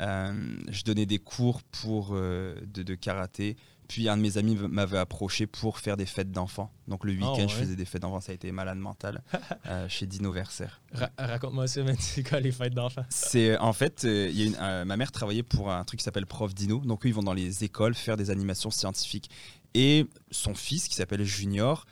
Euh, 0.00 0.32
je 0.70 0.82
donnais 0.84 1.06
des 1.06 1.18
cours 1.18 1.62
pour, 1.62 2.10
euh, 2.12 2.54
de, 2.66 2.82
de 2.82 2.94
karaté. 2.94 3.56
Puis 3.88 4.08
un 4.08 4.16
de 4.16 4.22
mes 4.22 4.38
amis 4.38 4.56
m'avait 4.70 4.96
approché 4.96 5.46
pour 5.46 5.78
faire 5.78 5.98
des 5.98 6.06
fêtes 6.06 6.30
d'enfants. 6.30 6.72
Donc 6.88 7.04
le 7.04 7.12
week-end, 7.12 7.34
Ah 7.36 7.40
ouais. 7.42 7.48
je 7.48 7.54
faisais 7.54 7.76
des 7.76 7.84
fêtes 7.84 8.00
d'enfants. 8.00 8.20
Ça 8.20 8.32
a 8.32 8.34
été 8.34 8.50
malade 8.50 8.78
mental 8.78 9.22
euh, 9.66 9.86
chez 9.88 10.06
Dino 10.06 10.32
Versaire. 10.32 10.80
Ra- 10.94 11.10
Raconte-moi 11.18 11.66
ça, 11.66 11.82
mais 11.82 11.94
c'est 11.98 12.22
quoi 12.22 12.40
les 12.40 12.52
fêtes 12.52 12.72
d'enfants? 12.72 13.04
C'est 13.10 13.58
en 13.58 13.74
fait, 13.74 14.04
euh, 14.04 14.28
il 14.30 14.40
y 14.40 14.42
a 14.44 14.46
une- 14.46 14.56
euh, 14.60 14.84
ma 14.86 14.96
mère 14.96 15.12
travaillait 15.12 15.42
pour 15.42 15.70
un 15.70 15.84
truc 15.84 15.98
qui 16.00 16.04
s'appelle 16.04 16.24
Prof 16.26 16.54
Dino. 16.54 16.78
Donc 16.78 17.04
eux, 17.04 17.08
ils 17.10 17.14
vont 17.14 17.22
dans 17.22 17.34
les 17.34 17.64
écoles 17.64 17.94
faire 17.94 18.16
des 18.16 18.30
animations 18.30 18.70
scientifiques. 18.70 19.28
Et 19.74 20.06
son 20.30 20.54
fils, 20.54 20.88
qui 20.88 20.94
s'appelle 20.94 21.24
Junior, 21.24 21.84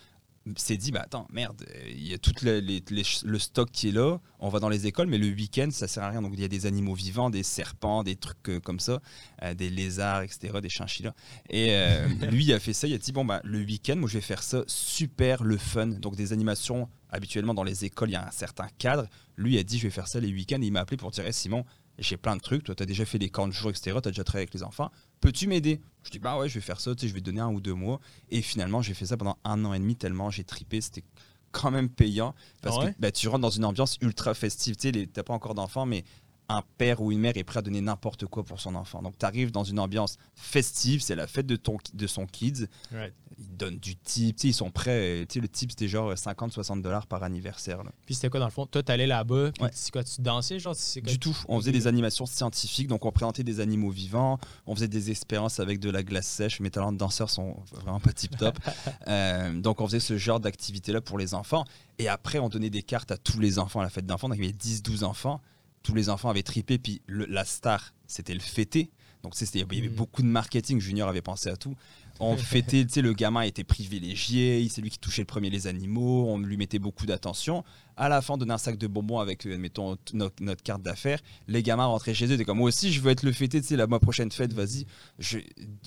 s'est 0.56 0.76
dit 0.76 0.90
bah 0.92 1.02
attends 1.04 1.26
merde 1.32 1.64
il 1.88 2.06
y 2.08 2.14
a 2.14 2.18
tout 2.18 2.32
le, 2.42 2.60
les- 2.60 2.82
les- 2.90 3.02
le 3.24 3.38
stock 3.38 3.70
qui 3.70 3.88
est 3.88 3.92
là 3.92 4.18
on 4.38 4.48
va 4.48 4.58
dans 4.60 4.68
les 4.68 4.86
écoles 4.86 5.06
mais 5.06 5.18
le 5.18 5.26
week-end 5.28 5.68
ça 5.70 5.86
sert 5.88 6.02
à 6.02 6.10
rien. 6.10 6.22
Donc 6.22 6.32
il 6.34 6.40
y 6.40 6.44
a 6.44 6.48
des 6.48 6.66
animaux 6.66 6.94
vivants 6.94 7.30
des 7.30 7.42
serpents 7.42 8.02
des 8.02 8.16
trucs 8.16 8.48
euh, 8.48 8.60
comme 8.60 8.80
ça 8.80 9.00
euh, 9.42 9.54
des 9.54 9.70
lézards 9.70 10.22
etc 10.22 10.58
des 10.62 10.68
chinchillas. 10.68 11.14
Et 11.50 11.68
euh, 11.74 12.08
lui 12.30 12.44
il 12.44 12.52
a 12.52 12.60
fait 12.60 12.72
ça 12.72 12.86
il 12.86 12.94
a 12.94 12.98
dit 12.98 13.12
bon 13.12 13.24
bah 13.24 13.40
le 13.44 13.58
week-end 13.58 13.96
moi 13.96 14.08
je 14.08 14.14
vais 14.14 14.20
faire 14.22 14.42
ça 14.42 14.62
super 14.66 15.42
le 15.44 15.56
fun. 15.56 15.86
Donc 15.88 16.16
des 16.16 16.32
animations 16.32 16.88
habituellement 17.10 17.54
dans 17.54 17.64
les 17.64 17.84
écoles 17.84 18.10
il 18.10 18.12
y 18.12 18.16
a 18.16 18.26
un 18.26 18.30
certain 18.30 18.68
cadre. 18.78 19.06
Lui 19.36 19.54
il 19.54 19.58
a 19.58 19.62
dit 19.62 19.78
je 19.78 19.84
vais 19.84 19.90
faire 19.90 20.08
ça 20.08 20.20
les 20.20 20.32
week-ends. 20.32 20.60
Il 20.62 20.72
m'a 20.72 20.80
appelé 20.80 20.96
pour 20.96 21.10
dire 21.10 21.24
Simon 21.32 21.64
j'ai 21.98 22.16
plein 22.16 22.34
de 22.36 22.40
trucs. 22.40 22.64
Toi 22.64 22.74
tu 22.74 22.82
as 22.82 22.86
déjà 22.86 23.04
fait 23.04 23.18
des 23.18 23.28
camps 23.28 23.46
de 23.48 23.52
jour 23.52 23.70
etc 23.70 23.98
tu 24.02 24.08
as 24.08 24.12
déjà 24.12 24.24
travaillé 24.24 24.44
avec 24.44 24.54
les 24.54 24.62
enfants 24.62 24.90
peux-tu 25.20 25.46
m'aider? 25.46 25.80
Je 26.04 26.10
dis 26.10 26.18
bah 26.18 26.38
ouais 26.38 26.48
je 26.48 26.54
vais 26.54 26.60
faire 26.60 26.80
ça 26.80 26.94
tu 26.94 27.02
sais 27.02 27.08
je 27.08 27.14
vais 27.14 27.20
te 27.20 27.26
donner 27.26 27.40
un 27.40 27.52
ou 27.52 27.60
deux 27.60 27.74
mois 27.74 28.00
et 28.30 28.40
finalement, 28.42 28.80
j'ai 28.82 28.94
fait 28.94 29.06
ça 29.06 29.16
pendant 29.16 29.38
un 29.44 29.64
an 29.64 29.74
et 29.74 29.78
demi 29.78 29.96
tellement 29.96 30.30
j'ai 30.30 30.44
tripé. 30.44 30.80
C'était 30.80 31.04
quand 31.52 31.70
même 31.70 31.88
payant 31.88 32.34
parce 32.62 32.76
Ah 32.78 32.84
ouais? 32.86 32.92
que 32.94 33.00
bah, 33.00 33.10
tu 33.12 33.28
rentres 33.28 33.42
dans 33.42 33.50
une 33.50 33.64
ambiance 33.64 33.98
ultra 34.00 34.34
festive. 34.34 34.76
Tu 34.76 35.08
t'as 35.08 35.22
pas 35.22 35.34
encore 35.34 35.54
d'enfant, 35.54 35.84
mais 35.84 36.04
un 36.50 36.62
père 36.78 37.00
ou 37.00 37.12
une 37.12 37.20
mère 37.20 37.36
est 37.36 37.44
prêt 37.44 37.58
à 37.58 37.62
donner 37.62 37.80
n'importe 37.80 38.26
quoi 38.26 38.42
pour 38.44 38.60
son 38.60 38.74
enfant. 38.74 39.02
Donc, 39.02 39.16
tu 39.18 39.24
arrives 39.24 39.50
dans 39.52 39.64
une 39.64 39.78
ambiance 39.78 40.16
festive, 40.34 41.00
c'est 41.00 41.14
la 41.14 41.26
fête 41.26 41.46
de, 41.46 41.56
ton, 41.56 41.76
de 41.94 42.06
son 42.06 42.26
kids. 42.26 42.66
Right. 42.92 43.14
Ils 43.38 43.56
donnent 43.56 43.78
du 43.78 43.96
tip, 43.96 44.36
ils 44.44 44.52
sont 44.52 44.70
prêts. 44.70 45.24
Sais, 45.30 45.40
le 45.40 45.48
tip, 45.48 45.70
c'était 45.70 45.88
genre 45.88 46.12
50-60 46.12 46.82
dollars 46.82 47.06
par 47.06 47.22
anniversaire. 47.22 47.82
là. 47.84 47.92
Puis 48.04 48.14
c'était 48.16 48.28
quoi 48.28 48.40
dans 48.40 48.46
le 48.46 48.52
fond? 48.52 48.66
Toi, 48.66 48.82
t'allais 48.82 49.06
là-bas, 49.06 49.50
Ouais. 49.60 49.70
c'est 49.72 49.90
quoi, 49.92 50.02
tu 50.04 50.20
dansais, 50.20 50.58
genre? 50.58 50.74
Du 51.04 51.18
tout. 51.18 51.36
On 51.48 51.58
faisait 51.60 51.72
des 51.72 51.86
animations 51.86 52.26
scientifiques, 52.26 52.88
donc 52.88 53.04
on 53.06 53.12
présentait 53.12 53.44
des 53.44 53.60
animaux 53.60 53.90
vivants, 53.90 54.38
on 54.66 54.74
faisait 54.74 54.88
des 54.88 55.10
expériences 55.10 55.60
avec 55.60 55.78
de 55.78 55.88
la 55.90 56.02
glace 56.02 56.26
sèche. 56.26 56.60
Mes 56.60 56.70
talents 56.70 56.92
de 56.92 56.98
danseur 56.98 57.30
sont 57.30 57.56
vraiment 57.72 58.00
pas 58.00 58.12
tip 58.12 58.36
top. 58.36 58.58
Euh, 59.08 59.52
donc 59.60 59.80
on 59.80 59.86
faisait 59.86 60.00
ce 60.00 60.16
genre 60.18 60.40
d'activité-là 60.40 61.00
pour 61.00 61.18
les 61.18 61.34
enfants. 61.34 61.64
Et 61.98 62.08
après, 62.08 62.38
on 62.38 62.48
donnait 62.48 62.70
des 62.70 62.82
cartes 62.82 63.10
à 63.10 63.16
tous 63.16 63.38
les 63.40 63.58
enfants 63.58 63.80
à 63.80 63.82
la 63.84 63.90
fête 63.90 64.06
d'enfants. 64.06 64.28
Donc 64.28 64.38
il 64.38 64.44
y 64.44 64.48
avait 64.48 64.56
10-12 64.56 65.04
enfants. 65.04 65.40
Tous 65.82 65.94
les 65.94 66.08
enfants 66.08 66.30
avaient 66.30 66.42
tripé. 66.42 66.78
Puis 66.78 67.02
le- 67.06 67.26
la 67.26 67.44
star, 67.44 67.94
c'était 68.06 68.34
le 68.34 68.40
fêté. 68.40 68.90
Donc 69.22 69.34
c'était- 69.34 69.58
il 69.60 69.74
y 69.74 69.78
avait 69.80 69.88
Mhm. 69.88 69.94
beaucoup 69.94 70.22
de 70.22 70.26
marketing. 70.28 70.80
Junior 70.80 71.08
avait 71.08 71.22
pensé 71.22 71.48
à 71.50 71.56
tout. 71.56 71.74
On 72.20 72.36
fêtait, 72.36 72.84
tu 72.84 72.92
sais, 72.92 73.02
le 73.02 73.12
gamin 73.12 73.42
était 73.42 73.64
privilégié, 73.64 74.66
c'est 74.70 74.80
lui 74.82 74.90
qui 74.90 74.98
touchait 74.98 75.22
le 75.22 75.26
premier 75.26 75.50
les 75.50 75.66
animaux, 75.66 76.26
on 76.28 76.38
lui 76.38 76.56
mettait 76.56 76.78
beaucoup 76.78 77.06
d'attention. 77.06 77.64
À 77.96 78.08
la 78.08 78.22
fin, 78.22 78.34
on 78.34 78.36
donnait 78.38 78.54
un 78.54 78.58
sac 78.58 78.78
de 78.78 78.86
bonbons 78.86 79.18
avec, 79.18 79.46
euh, 79.46 79.54
admettons, 79.54 79.96
notre, 80.14 80.42
notre 80.42 80.62
carte 80.62 80.82
d'affaires. 80.82 81.20
Les 81.48 81.62
gamins 81.62 81.84
rentraient 81.84 82.14
chez 82.14 82.26
eux, 82.26 82.32
étaient 82.32 82.44
comme 82.44 82.58
moi 82.58 82.68
aussi, 82.68 82.92
je 82.92 83.00
veux 83.00 83.10
être 83.10 83.22
le 83.24 83.32
fêté, 83.32 83.60
tu 83.60 83.66
sais, 83.66 83.76
la 83.76 83.86
ma 83.86 83.98
prochaine 83.98 84.30
fête, 84.30 84.52
vas-y. 84.52 84.86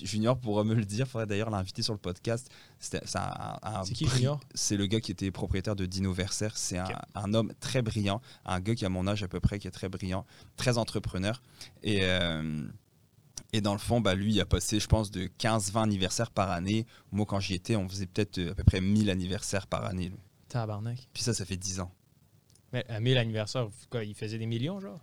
Junior 0.02 0.38
pourra 0.38 0.64
me 0.64 0.76
le 0.76 0.86
dire, 0.86 1.08
faudrait 1.08 1.26
d'ailleurs 1.26 1.50
l'inviter 1.50 1.82
sur 1.82 1.94
le 1.94 2.00
podcast. 2.00 2.50
C'est 2.80 3.02
un, 3.16 3.58
un 3.64 3.84
C'est 3.84 3.94
qui, 3.94 4.08
Junior? 4.08 4.40
C'est 4.54 4.78
le 4.78 4.86
gars 4.86 5.00
qui 5.00 5.12
était 5.12 5.32
propriétaire 5.32 5.76
de 5.76 5.86
Dino 5.86 6.14
Versaire. 6.14 6.58
C'est 6.58 6.78
un 7.16 7.34
homme 7.34 7.52
très 7.60 7.82
brillant, 7.82 8.22
un 8.46 8.60
gars 8.60 8.76
qui 8.76 8.86
a 8.86 8.90
mon 8.90 9.08
âge 9.08 9.24
à 9.24 9.28
peu 9.28 9.40
près, 9.40 9.58
qui 9.60 9.68
est 9.68 9.72
très 9.72 9.90
brillant, 9.90 10.26
très 10.58 10.78
entrepreneur. 10.78 11.42
Et. 11.84 12.00
euh, 12.04 12.64
et 13.54 13.62
dans 13.62 13.74
le 13.74 13.80
fond, 13.80 14.02
bah, 14.02 14.16
lui, 14.16 14.34
il 14.34 14.42
a 14.42 14.46
passé, 14.46 14.80
je 14.80 14.88
pense, 14.88 15.12
de 15.12 15.28
15-20 15.40 15.84
anniversaires 15.84 16.32
par 16.32 16.52
année. 16.52 16.86
Moi, 17.12 17.26
quand 17.26 17.40
j'y 17.40 17.54
étais, 17.54 17.76
on 17.76 17.88
faisait 17.88 18.08
peut-être 18.08 18.38
euh, 18.40 18.52
à 18.52 18.56
peu 18.56 18.64
près 18.64 18.82
1000 18.82 19.10
anniversaires 19.10 19.68
par 19.68 19.86
année. 19.86 20.10
lui. 20.10 20.18
Tabarnak. 20.50 21.08
Puis 21.14 21.24
ça, 21.24 21.34
ça 21.34 21.46
fait 21.46 21.58
10 21.58 21.80
ans. 21.80 21.92
Mais 22.72 22.86
à 22.90 23.00
1000 23.00 23.18
anniversaires, 23.18 23.68
quoi, 23.90 24.04
il 24.04 24.16
faisait 24.16 24.38
des 24.40 24.48
millions, 24.48 24.80
genre? 24.80 25.00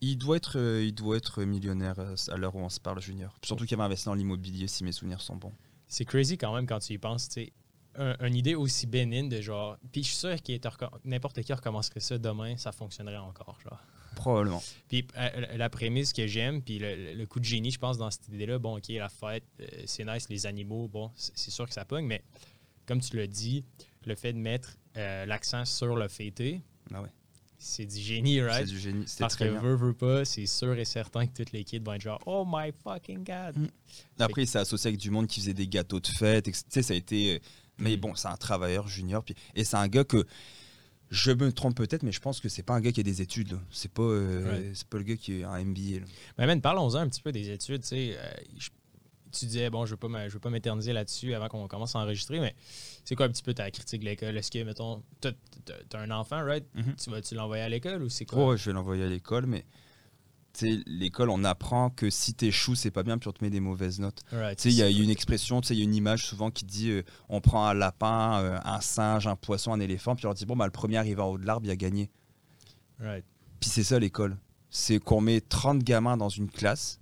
Il 0.00 0.18
doit 0.18 0.36
être, 0.36 0.58
euh, 0.58 0.84
il 0.84 0.94
doit 0.94 1.16
être 1.16 1.42
millionnaire 1.44 1.98
euh, 1.98 2.14
à 2.28 2.36
l'heure 2.36 2.54
où 2.54 2.60
on 2.60 2.68
se 2.68 2.78
parle, 2.80 3.00
Junior. 3.00 3.34
Surtout 3.42 3.64
qu'il 3.64 3.74
avait 3.76 3.84
investi 3.84 4.04
dans 4.06 4.14
l'immobilier, 4.14 4.68
si 4.68 4.84
mes 4.84 4.92
souvenirs 4.92 5.22
sont 5.22 5.36
bons. 5.36 5.52
C'est 5.88 6.04
crazy 6.04 6.36
quand 6.36 6.54
même 6.54 6.66
quand 6.66 6.78
tu 6.80 6.92
y 6.92 6.98
penses, 6.98 7.28
tu. 7.28 7.50
Un- 7.96 8.16
une 8.26 8.34
idée 8.34 8.54
aussi 8.56 8.86
bénigne 8.86 9.28
de 9.28 9.40
genre. 9.40 9.78
Puis 9.92 10.02
je 10.02 10.08
suis 10.08 10.16
sûr 10.16 10.42
que 10.42 10.52
n'importe 11.08 11.40
qui 11.42 11.52
recommencerait 11.52 12.00
ça 12.00 12.18
demain, 12.18 12.56
ça 12.56 12.72
fonctionnerait 12.72 13.16
encore, 13.18 13.58
genre. 13.62 13.80
Probablement. 14.14 14.62
Puis 14.88 15.06
euh, 15.16 15.56
la 15.56 15.68
prémisse 15.70 16.12
que 16.12 16.26
j'aime, 16.26 16.62
puis 16.62 16.78
le, 16.78 17.14
le 17.14 17.26
coup 17.26 17.40
de 17.40 17.44
génie, 17.44 17.70
je 17.70 17.78
pense, 17.78 17.98
dans 17.98 18.10
cette 18.10 18.28
idée-là, 18.28 18.58
bon, 18.58 18.76
OK, 18.78 18.88
la 18.88 19.08
fête, 19.08 19.44
euh, 19.60 19.66
c'est 19.86 20.04
nice, 20.04 20.28
les 20.28 20.46
animaux, 20.46 20.88
bon, 20.88 21.10
c'est 21.16 21.50
sûr 21.50 21.66
que 21.66 21.74
ça 21.74 21.84
pogne, 21.84 22.06
mais 22.06 22.22
comme 22.86 23.00
tu 23.00 23.16
l'as 23.16 23.26
dit, 23.26 23.64
le 24.06 24.14
fait 24.14 24.32
de 24.32 24.38
mettre 24.38 24.76
euh, 24.96 25.24
l'accent 25.26 25.64
sur 25.64 25.96
le 25.96 26.08
fêté, 26.08 26.60
Ah 26.92 27.00
ouais. 27.02 27.08
c'est 27.58 27.86
du 27.86 27.98
génie, 27.98 28.40
right? 28.42 28.66
C'est 28.66 28.72
du 28.72 28.78
génie. 28.78 29.04
Parce 29.18 29.36
que 29.36 29.44
bien. 29.44 29.60
veut, 29.60 29.74
veut 29.74 29.94
pas, 29.94 30.24
c'est 30.24 30.46
sûr 30.46 30.74
et 30.78 30.84
certain 30.84 31.26
que 31.26 31.32
toutes 31.34 31.52
les 31.52 31.64
kids 31.64 31.78
vont 31.80 31.94
être 31.94 32.02
genre, 32.02 32.20
oh 32.26 32.44
my 32.46 32.70
fucking 32.82 33.24
god. 33.24 33.56
Mm. 33.56 33.66
Après, 34.18 34.42
il 34.42 34.46
s'est 34.46 34.58
associé 34.58 34.88
avec 34.88 35.00
du 35.00 35.10
monde 35.10 35.26
qui 35.26 35.40
faisait 35.40 35.54
des 35.54 35.66
gâteaux 35.66 36.00
de 36.00 36.06
fête. 36.06 36.46
etc. 36.48 36.62
Tu 36.66 36.74
sais, 36.74 36.82
ça 36.82 36.92
a 36.94 36.96
été. 36.96 37.40
Mais 37.78 37.96
Mm. 37.96 38.00
bon, 38.00 38.14
c'est 38.14 38.28
un 38.28 38.36
travailleur 38.36 38.86
junior. 38.86 39.24
Puis... 39.24 39.34
Et 39.54 39.64
c'est 39.64 39.76
un 39.76 39.88
gars 39.88 40.04
que. 40.04 40.24
Je 41.10 41.30
me 41.32 41.52
trompe 41.52 41.76
peut-être, 41.76 42.02
mais 42.02 42.12
je 42.12 42.20
pense 42.20 42.40
que 42.40 42.48
c'est 42.48 42.62
pas 42.62 42.74
un 42.74 42.80
gars 42.80 42.90
qui 42.92 43.00
a 43.00 43.02
des 43.04 43.22
études. 43.22 43.58
C'est 43.70 43.90
pas, 43.92 44.02
euh, 44.02 44.72
c'est 44.74 44.86
pas 44.88 44.98
le 44.98 45.04
gars 45.04 45.16
qui 45.16 45.42
a 45.44 45.50
un 45.50 45.64
MBA. 45.64 46.00
là. 46.00 46.06
Mais 46.38 46.46
man, 46.46 46.60
parlons-en 46.60 46.96
un 46.96 47.08
petit 47.08 47.22
peu 47.22 47.30
des 47.32 47.50
études. 47.50 47.82
Tu 47.82 47.94
euh, 47.94 48.16
je- 48.58 48.70
tu 49.32 49.46
disais, 49.46 49.68
bon, 49.68 49.84
je 49.84 49.94
ne 49.96 50.28
veux 50.28 50.38
pas 50.38 50.50
m'éterniser 50.50 50.92
là-dessus 50.92 51.34
avant 51.34 51.48
qu'on 51.48 51.66
commence 51.66 51.96
à 51.96 51.98
enregistrer, 51.98 52.38
mais 52.38 52.54
c'est 53.04 53.16
quoi 53.16 53.26
un 53.26 53.30
petit 53.30 53.42
peu 53.42 53.52
ta 53.52 53.68
critique 53.70 54.00
de 54.00 54.04
l'école? 54.06 54.36
Est-ce 54.36 54.50
que, 54.50 54.62
mettons, 54.62 55.02
tu 55.20 55.28
as, 55.28 55.98
un 55.98 56.10
enfant, 56.12 56.44
right? 56.44 56.64
Mhm. 56.74 56.94
Tu 56.96 57.10
vas-tu 57.10 57.34
l'envoyer 57.34 57.64
à 57.64 57.68
l'école 57.68 58.02
ou 58.04 58.08
c'est 58.08 58.26
quoi? 58.26 58.44
Oh, 58.46 58.56
je 58.56 58.66
vais 58.66 58.72
l'envoyer 58.72 59.02
à 59.04 59.08
l'école, 59.08 59.46
mais 59.46 59.64
l'école, 60.62 61.30
on 61.30 61.44
apprend 61.44 61.90
que 61.90 62.10
si 62.10 62.34
t'échoues, 62.34 62.74
c'est 62.74 62.90
pas 62.90 63.02
bien, 63.02 63.18
puis 63.18 63.28
on 63.28 63.32
te 63.32 63.42
met 63.42 63.50
des 63.50 63.60
mauvaises 63.60 63.98
notes. 64.00 64.22
Right, 64.32 64.56
Tu 64.58 64.62
sais, 64.64 64.68
il 64.70 64.76
y 64.78 64.82
a 64.82 64.88
une 64.88 65.10
expression, 65.10 65.60
tu 65.60 65.68
sais, 65.68 65.74
il 65.74 65.78
y 65.78 65.80
a 65.80 65.84
une 65.84 65.94
image 65.94 66.24
souvent 66.26 66.50
qui 66.50 66.64
dit 66.64 66.90
euh, 66.90 67.02
on 67.28 67.40
prend 67.40 67.66
un 67.66 67.74
lapin, 67.74 68.40
euh, 68.42 68.58
un 68.64 68.80
singe, 68.80 69.26
un 69.26 69.36
poisson, 69.36 69.72
un 69.72 69.80
éléphant, 69.80 70.14
puis 70.16 70.26
on 70.26 70.28
leur 70.28 70.34
dit 70.34 70.46
bon, 70.46 70.56
bah, 70.56 70.64
le 70.66 70.70
premier 70.70 70.96
arrivé 70.98 71.20
en 71.20 71.26
haut 71.28 71.38
de 71.38 71.46
l'arbre, 71.46 71.66
il 71.66 71.70
a 71.70 71.76
gagné. 71.76 72.10
right. 73.00 73.24
Puis 73.60 73.70
c'est 73.70 73.84
ça 73.84 73.98
l'école. 73.98 74.36
C'est 74.70 74.98
qu'on 74.98 75.20
met 75.20 75.40
30 75.40 75.82
gamins 75.82 76.16
dans 76.16 76.28
une 76.28 76.50
classe, 76.50 76.98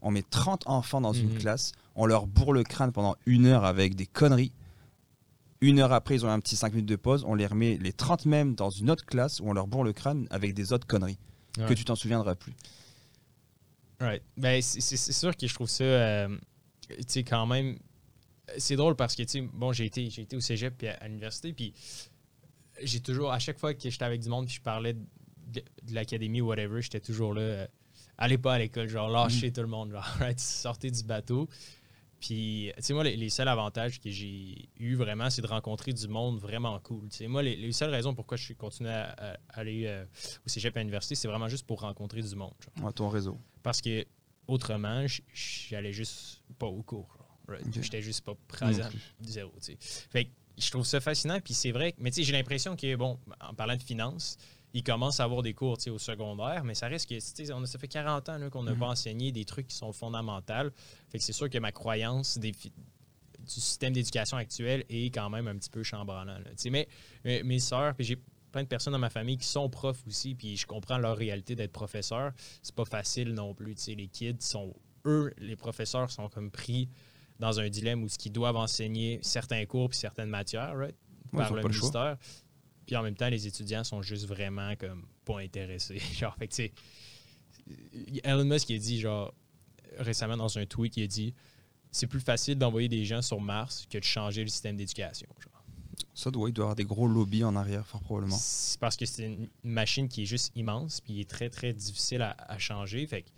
on 0.00 0.10
met 0.10 0.22
30 0.28 0.64
enfants 0.66 1.00
dans 1.00 1.12
une 1.12 1.30
Mhm. 1.32 1.38
classe, 1.38 1.72
on 1.94 2.06
leur 2.06 2.26
bourre 2.26 2.52
le 2.52 2.64
crâne 2.64 2.92
pendant 2.92 3.14
une 3.26 3.46
heure 3.46 3.64
avec 3.64 3.94
des 3.94 4.06
conneries. 4.06 4.52
Une 5.60 5.78
heure 5.78 5.92
après, 5.92 6.16
ils 6.16 6.26
ont 6.26 6.28
un 6.28 6.40
petit 6.40 6.56
5 6.56 6.72
minutes 6.72 6.88
de 6.88 6.96
pause, 6.96 7.24
on 7.26 7.34
les 7.36 7.46
remet 7.46 7.78
les 7.80 7.92
30 7.92 8.26
mêmes 8.26 8.54
dans 8.56 8.70
une 8.70 8.90
autre 8.90 9.04
classe 9.06 9.38
où 9.40 9.44
on 9.48 9.52
leur 9.52 9.68
bourre 9.68 9.84
le 9.84 9.92
crâne 9.92 10.26
avec 10.30 10.54
des 10.54 10.72
autres 10.72 10.86
conneries 10.86 11.18
que 11.68 11.74
tu 11.74 11.84
t'en 11.84 11.94
souviendras 11.94 12.34
plus. 12.34 12.54
Right. 14.02 14.22
Ben, 14.36 14.60
c'est 14.60 14.96
sûr 14.96 15.36
que 15.36 15.46
je 15.46 15.54
trouve 15.54 15.68
ça, 15.68 15.84
euh, 15.84 16.36
tu 16.88 16.96
sais, 17.06 17.22
quand 17.22 17.46
même, 17.46 17.78
c'est 18.58 18.74
drôle 18.76 18.96
parce 18.96 19.14
que, 19.14 19.22
tu 19.22 19.28
sais, 19.28 19.40
bon, 19.40 19.72
j'ai 19.72 19.86
été, 19.86 20.10
j'ai 20.10 20.22
été 20.22 20.36
au 20.36 20.40
cégep 20.40 20.76
puis 20.76 20.88
à, 20.88 20.94
à 20.94 21.06
l'université, 21.06 21.52
puis 21.52 21.72
j'ai 22.82 23.00
toujours, 23.00 23.32
à 23.32 23.38
chaque 23.38 23.58
fois 23.58 23.74
que 23.74 23.88
j'étais 23.88 24.04
avec 24.04 24.20
du 24.20 24.28
monde 24.28 24.46
puis 24.46 24.56
je 24.56 24.60
parlais 24.60 24.94
de, 24.94 25.62
de 25.82 25.94
l'académie 25.94 26.40
ou 26.40 26.48
whatever, 26.48 26.82
j'étais 26.82 27.00
toujours 27.00 27.32
là, 27.32 27.42
euh, 27.42 27.66
allez 28.18 28.38
pas 28.38 28.54
à 28.54 28.58
l'école, 28.58 28.88
genre, 28.88 29.08
lâchez 29.08 29.52
tout 29.52 29.60
le 29.60 29.68
monde, 29.68 29.92
genre, 29.92 30.02
right, 30.18 30.40
sortez 30.40 30.90
du 30.90 31.04
bateau. 31.04 31.48
Puis, 32.22 32.70
tu 32.76 32.82
sais, 32.84 32.94
moi, 32.94 33.02
les, 33.02 33.16
les 33.16 33.30
seuls 33.30 33.48
avantages 33.48 33.98
que 34.00 34.08
j'ai 34.08 34.68
eu 34.78 34.94
vraiment, 34.94 35.28
c'est 35.28 35.42
de 35.42 35.46
rencontrer 35.48 35.92
du 35.92 36.06
monde 36.06 36.38
vraiment 36.38 36.78
cool. 36.78 37.08
Tu 37.08 37.16
sais, 37.16 37.26
moi, 37.26 37.42
les, 37.42 37.56
les 37.56 37.72
seules 37.72 37.90
raisons 37.90 38.14
pourquoi 38.14 38.36
je 38.36 38.44
suis 38.44 38.54
continué 38.54 38.90
à, 38.92 39.10
à 39.18 39.36
aller 39.58 39.86
euh, 39.86 40.04
au 40.46 40.48
cégep 40.48 40.76
à 40.76 40.80
l'université, 40.80 41.16
c'est 41.16 41.26
vraiment 41.26 41.48
juste 41.48 41.66
pour 41.66 41.80
rencontrer 41.80 42.22
du 42.22 42.36
monde. 42.36 42.54
genre. 42.78 42.86
À 42.88 42.92
ton 42.92 43.08
réseau. 43.08 43.40
Parce 43.64 43.80
que 43.80 44.06
autrement, 44.46 45.04
j'allais 45.34 45.92
juste 45.92 46.42
pas 46.60 46.66
au 46.66 46.82
cours. 46.84 47.18
Right? 47.48 47.66
Ok. 47.66 47.82
J'étais 47.82 48.02
juste 48.02 48.24
pas 48.24 48.36
présent. 48.46 48.88
Zéro. 49.20 49.50
tu 49.60 49.72
sais. 49.72 49.76
Fait 49.80 50.26
que 50.26 50.30
je 50.58 50.70
trouve 50.70 50.86
ça 50.86 51.00
fascinant. 51.00 51.40
Puis 51.40 51.54
c'est 51.54 51.72
vrai. 51.72 51.92
Mais 51.98 52.10
tu 52.12 52.16
sais, 52.16 52.22
j'ai 52.22 52.32
l'impression 52.32 52.76
que, 52.76 52.94
bon, 52.94 53.18
en 53.40 53.52
parlant 53.54 53.76
de 53.76 53.82
finances, 53.82 54.36
ils 54.74 54.82
commencent 54.82 55.20
à 55.20 55.24
avoir 55.24 55.42
des 55.42 55.54
cours 55.54 55.76
au 55.90 55.98
secondaire, 55.98 56.64
mais 56.64 56.74
ça 56.74 56.88
reste 56.88 57.08
que, 57.08 57.52
on 57.52 57.64
ça 57.66 57.78
fait 57.78 57.88
40 57.88 58.28
ans 58.28 58.50
qu'on 58.50 58.62
n'a 58.62 58.72
Mhm. 58.72 58.78
pas 58.78 58.86
enseigné 58.88 59.32
des 59.32 59.44
trucs 59.44 59.66
qui 59.68 59.76
sont 59.76 59.92
fondamentaux. 59.92 60.70
Fait 61.10 61.18
que 61.18 61.24
c'est 61.24 61.32
sûr 61.32 61.50
que 61.50 61.58
ma 61.58 61.72
croyance 61.72 62.38
des 62.38 62.52
du 62.52 63.50
système 63.60 63.92
d'éducation 63.92 64.36
actuel 64.36 64.84
est 64.88 65.12
quand 65.12 65.28
même 65.28 65.48
un 65.48 65.56
petit 65.56 65.68
peu 65.70 65.82
chambranlant. 65.82 66.38
Mais, 66.70 66.86
mais 67.24 67.42
mes 67.42 67.58
sœurs, 67.58 67.94
puis 67.96 68.04
j'ai 68.04 68.16
plein 68.52 68.62
de 68.62 68.68
personnes 68.68 68.92
dans 68.92 69.00
ma 69.00 69.10
famille 69.10 69.36
qui 69.36 69.48
sont 69.48 69.68
profs 69.68 70.06
aussi, 70.06 70.36
puis 70.36 70.56
je 70.56 70.64
comprends 70.64 70.96
leur 70.98 71.16
réalité 71.16 71.56
d'être 71.56 71.72
professeur. 71.72 72.30
C'est 72.62 72.74
pas 72.74 72.84
facile 72.84 73.32
non 73.34 73.52
plus. 73.52 73.74
Les 73.88 74.06
kids 74.06 74.36
sont, 74.40 74.72
eux, 75.06 75.32
les 75.38 75.56
professeurs 75.56 76.08
sont 76.10 76.28
comme 76.28 76.52
pris 76.52 76.88
dans 77.40 77.58
un 77.58 77.68
dilemme 77.68 78.04
où 78.04 78.08
ce 78.08 78.16
qu'ils 78.16 78.30
doivent 78.32 78.54
enseigner 78.56 79.18
certains 79.22 79.66
cours 79.66 79.88
puis 79.88 79.98
certaines 79.98 80.28
matières, 80.30 80.76
right, 80.76 80.94
Ouais, 81.32 81.38
par 81.40 81.54
le 81.54 81.62
ministère. 81.62 82.18
Puis 82.86 82.96
en 82.96 83.02
même 83.02 83.14
temps, 83.16 83.28
les 83.28 83.46
étudiants 83.46 83.84
sont 83.84 84.02
juste 84.02 84.26
vraiment 84.26 84.74
comme 84.76 85.06
pas 85.24 85.40
intéressés. 85.40 85.98
genre, 86.18 86.34
fait 86.36 86.48
que 86.48 86.62
Elon 88.24 88.44
Musk 88.44 88.70
il 88.70 88.76
a 88.76 88.78
dit 88.78 89.00
genre 89.00 89.32
récemment 89.98 90.36
dans 90.36 90.58
un 90.58 90.66
tweet, 90.66 90.96
il 90.96 91.04
a 91.04 91.06
dit 91.06 91.34
c'est 91.90 92.06
plus 92.06 92.20
facile 92.20 92.56
d'envoyer 92.56 92.88
des 92.88 93.04
gens 93.04 93.22
sur 93.22 93.40
Mars 93.40 93.86
que 93.90 93.98
de 93.98 94.04
changer 94.04 94.42
le 94.42 94.48
système 94.48 94.76
d'éducation. 94.76 95.28
Ça 96.14 96.30
doit, 96.30 96.48
il 96.48 96.52
doit 96.52 96.64
avoir 96.64 96.76
des 96.76 96.84
gros 96.84 97.06
lobbies 97.06 97.44
en 97.44 97.54
arrière, 97.56 97.86
fort 97.86 98.00
probablement. 98.02 98.36
C'est 98.38 98.78
parce 98.80 98.96
que 98.96 99.06
c'est 99.06 99.24
une 99.26 99.48
machine 99.62 100.08
qui 100.08 100.22
est 100.22 100.26
juste 100.26 100.52
immense, 100.56 101.00
puis 101.00 101.14
il 101.14 101.20
est 101.20 101.28
très, 101.28 101.48
très 101.50 101.72
difficile 101.72 102.22
à, 102.22 102.34
à 102.38 102.58
changer. 102.58 103.06
Fait 103.06 103.22
que, 103.22 103.28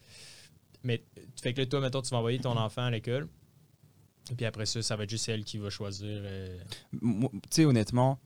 mais, 0.82 1.04
fait 1.40 1.52
que 1.54 1.60
là, 1.60 1.66
toi, 1.66 1.80
mettons, 1.80 2.02
tu 2.02 2.10
vas 2.10 2.18
envoyer 2.18 2.38
ton 2.38 2.56
enfant 2.56 2.82
à 2.82 2.90
l'école, 2.90 3.28
et 4.30 4.34
puis 4.34 4.44
après 4.46 4.66
ça, 4.66 4.82
ça 4.82 4.96
va 4.96 5.04
être 5.04 5.10
juste 5.10 5.28
elle 5.28 5.44
qui 5.44 5.58
va 5.58 5.70
choisir. 5.70 6.06
euh, 6.08 6.58
Tu 7.00 7.28
sais, 7.50 7.64
honnêtement, 7.64 8.18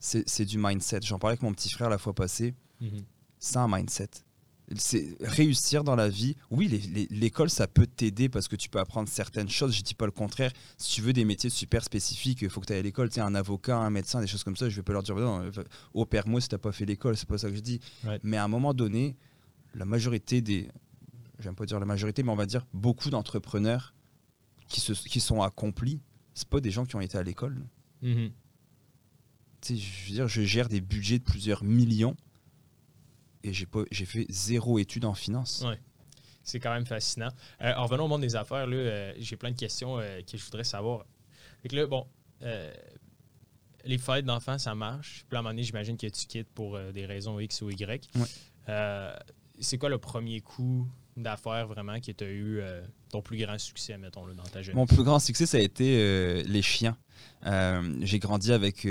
c'est 0.00 0.44
du 0.44 0.58
mindset. 0.58 1.00
J'en 1.02 1.18
parlais 1.18 1.32
avec 1.32 1.42
mon 1.42 1.52
petit 1.52 1.70
frère 1.70 1.88
la 1.88 1.98
fois 1.98 2.14
passée. 2.14 2.54
c'est 3.38 3.56
un 3.58 3.68
mindset. 3.68 4.08
C'est 4.76 5.16
réussir 5.20 5.84
dans 5.84 5.94
la 5.94 6.08
vie. 6.08 6.36
Oui, 6.50 6.68
l'école, 7.10 7.50
ça 7.50 7.66
peut 7.66 7.86
t'aider 7.86 8.30
parce 8.30 8.48
que 8.48 8.56
tu 8.56 8.70
peux 8.70 8.78
apprendre 8.78 9.08
certaines 9.10 9.48
choses. 9.50 9.74
Je 9.76 9.82
dis 9.82 9.94
pas 9.94 10.06
le 10.06 10.10
contraire. 10.12 10.52
Si 10.78 10.94
tu 10.94 11.02
veux 11.02 11.12
des 11.12 11.26
métiers 11.26 11.50
super 11.50 11.84
spécifiques, 11.84 12.40
il 12.40 12.48
faut 12.48 12.60
que 12.62 12.66
tu 12.66 12.72
ailles 12.72 12.78
à 12.78 12.82
l'école. 12.82 13.10
Tu 13.10 13.20
un 13.20 13.34
avocat, 13.34 13.76
un 13.76 13.90
médecin, 13.90 14.20
des 14.22 14.26
choses 14.26 14.42
comme 14.42 14.56
ça, 14.56 14.68
je 14.70 14.76
vais 14.76 14.82
pas 14.82 14.94
leur 14.94 15.02
dire, 15.02 15.16
non, 15.16 15.50
va- 15.50 15.64
au 15.92 16.06
père, 16.06 16.26
moi, 16.26 16.40
si 16.40 16.48
t'as 16.48 16.56
pas 16.58 16.72
fait 16.72 16.86
l'école, 16.86 17.14
c'est 17.16 17.28
pas 17.28 17.36
ça 17.36 17.50
que 17.50 17.56
je 17.56 17.60
dis. 17.60 17.78
Ouais. 18.04 18.18
Mais 18.22 18.38
à 18.38 18.44
un 18.44 18.48
moment 18.48 18.72
donné, 18.72 19.16
la 19.74 19.84
majorité 19.84 20.40
des. 20.40 20.68
J'aime 21.40 21.54
pas 21.54 21.66
dire 21.66 21.78
la 21.78 21.84
majorité, 21.86 22.22
mais 22.22 22.30
on 22.30 22.36
va 22.36 22.46
dire 22.46 22.64
beaucoup 22.72 23.10
d'entrepreneurs 23.10 23.92
qui, 24.68 24.80
se, 24.80 24.92
qui 24.92 25.20
sont 25.20 25.42
accomplis, 25.42 26.00
c'est 26.32 26.48
pas 26.48 26.60
des 26.60 26.70
gens 26.70 26.86
qui 26.86 26.96
ont 26.96 27.00
été 27.02 27.18
à 27.18 27.22
l'école. 27.22 27.60
Mhm. 28.00 28.30
Je 29.68 30.08
veux 30.08 30.14
dire, 30.14 30.28
je 30.28 30.42
gère 30.42 30.68
des 30.68 30.80
budgets 30.80 31.18
de 31.18 31.24
plusieurs 31.24 31.64
millions 31.64 32.16
et 33.42 33.52
j'ai 33.52 33.66
pas, 33.66 33.82
j'ai 33.90 34.06
fait 34.06 34.26
zéro 34.28 34.78
étude 34.78 35.04
en 35.04 35.14
finance. 35.14 35.64
Ouais. 35.66 35.78
C'est 36.42 36.60
quand 36.60 36.72
même 36.72 36.86
fascinant. 36.86 37.30
Euh, 37.62 37.72
en 37.74 37.84
revenant 37.84 38.04
au 38.04 38.08
monde 38.08 38.20
des 38.20 38.36
affaires, 38.36 38.66
là, 38.66 38.76
euh, 38.76 39.14
j'ai 39.18 39.36
plein 39.36 39.50
de 39.50 39.56
questions 39.56 39.98
euh, 39.98 40.20
que 40.20 40.36
je 40.36 40.44
voudrais 40.44 40.64
savoir. 40.64 41.06
Fait 41.62 41.68
que 41.68 41.76
là, 41.76 41.86
bon, 41.86 42.06
les 43.84 43.98
fêtes 43.98 44.26
d'enfants, 44.26 44.58
ça 44.58 44.74
marche. 44.74 45.24
Puis 45.28 45.36
à 45.36 45.40
un 45.40 45.42
moment 45.42 45.52
donné, 45.52 45.62
j'imagine 45.62 45.96
que 45.96 46.06
tu 46.06 46.26
quittes 46.26 46.50
pour 46.54 46.78
des 46.92 47.06
raisons 47.06 47.40
X 47.40 47.62
ou 47.62 47.70
Y. 47.70 48.08
Ouais. 48.14 49.12
C'est 49.60 49.78
quoi 49.78 49.88
le 49.88 49.98
premier 49.98 50.40
coup 50.40 50.86
d'affaires 51.16 51.66
vraiment 51.66 52.00
qui 52.00 52.14
t'a 52.14 52.26
eu 52.26 52.58
euh, 52.60 52.82
ton 53.10 53.22
plus 53.22 53.38
grand 53.38 53.58
succès, 53.58 53.96
mettons, 53.98 54.26
là, 54.26 54.34
dans 54.34 54.42
ta 54.42 54.62
jeunesse? 54.62 54.76
Mon 54.76 54.86
plus 54.86 55.02
grand 55.02 55.18
succès, 55.18 55.46
ça 55.46 55.58
a 55.58 55.60
été 55.60 55.98
euh, 55.98 56.42
les 56.46 56.62
chiens. 56.62 56.96
Euh, 57.46 57.96
j'ai 58.02 58.18
grandi 58.18 58.52
avec, 58.52 58.86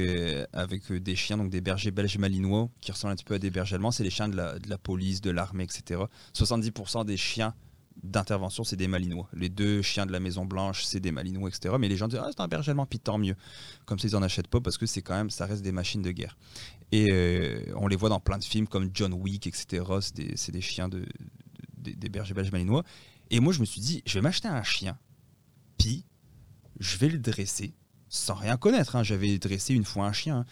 avec 0.54 0.92
des 0.92 1.16
chiens, 1.16 1.38
donc 1.38 1.50
des 1.50 1.62
bergers 1.62 1.92
belges 1.92 2.18
malinois, 2.18 2.70
qui 2.82 2.92
ressemblent 2.92 3.14
un 3.14 3.16
petit 3.16 3.26
peu 3.26 3.36
à 3.36 3.40
des 3.40 3.50
bergers 3.50 3.76
allemands. 3.76 3.92
C'est 3.92 4.04
les 4.04 4.10
chiens 4.10 4.30
de 4.30 4.36
la, 4.36 4.78
police, 4.78 5.22
de 5.22 5.32
l'armée, 5.32 5.64
etc. 5.64 6.02
70% 6.36 7.06
des 7.06 7.18
chiens 7.18 7.54
d'intervention, 8.02 8.64
c'est 8.64 8.76
des 8.76 8.88
Malinois. 8.88 9.30
Les 9.34 9.50
deux 9.50 9.84
chiens 9.84 10.08
de 10.08 10.12
la 10.12 10.20
Maison 10.20 10.46
Blanche, 10.46 10.84
c'est 10.84 11.00
des 11.00 11.12
Malinois, 11.12 11.50
etc. 11.50 11.76
Mais 11.80 11.88
les 11.88 11.96
gens 11.96 12.08
disent 12.08 12.20
ah, 12.24 12.30
c'est 12.32 12.42
un 12.42 12.48
berger 12.48 12.72
allemand, 12.72 12.88
puis 12.88 13.00
tant 13.00 13.20
mieux. 13.20 13.36
Comme 13.86 14.00
ça, 14.00 14.08
ils 14.08 14.16
en 14.16 14.24
achètent 14.24 14.48
pas 14.48 14.60
parce 14.62 14.80
que 14.80 14.88
c'est 14.88 15.04
quand 15.04 15.16
même, 15.16 15.30
ça 15.30 15.46
reste 15.46 15.62
des 15.62 15.72
machines 15.72 16.02
de 16.02 16.12
guerre. 16.12 16.36
Et 16.92 17.12
on 17.76 17.88
les 17.88 17.96
voit 17.96 18.10
dans 18.10 18.20
plein 18.20 18.40
de 18.40 18.44
films 18.44 18.68
comme 18.68 18.90
John 18.94 19.14
Wick, 19.14 19.46
etc. 19.46 19.84
C'est 20.36 20.52
des 20.52 20.62
chiens 20.62 20.90
de, 20.90 21.06
de- 21.84 21.92
des 21.92 22.10
bergers 22.10 22.34
belges 22.34 22.52
malinois. 22.52 22.84
Et 23.30 23.40
moi, 23.40 23.54
je 23.54 23.60
me 23.60 23.66
suis 23.66 23.82
dit, 23.82 24.02
je 24.06 24.14
vais 24.16 24.22
m'acheter 24.22 24.48
un 24.48 24.64
chien, 24.64 24.98
puis 25.78 26.06
je 26.80 26.98
vais 26.98 27.10
le 27.10 27.20
dresser 27.20 27.74
sans 28.10 28.34
rien 28.36 28.58
connaître. 28.58 28.96
hein. 28.96 29.04
J'avais 29.04 29.38
dressé 29.40 29.74
une 29.74 29.86
fois 29.86 30.06
un 30.08 30.14
chien. 30.14 30.40
hein. 30.40 30.46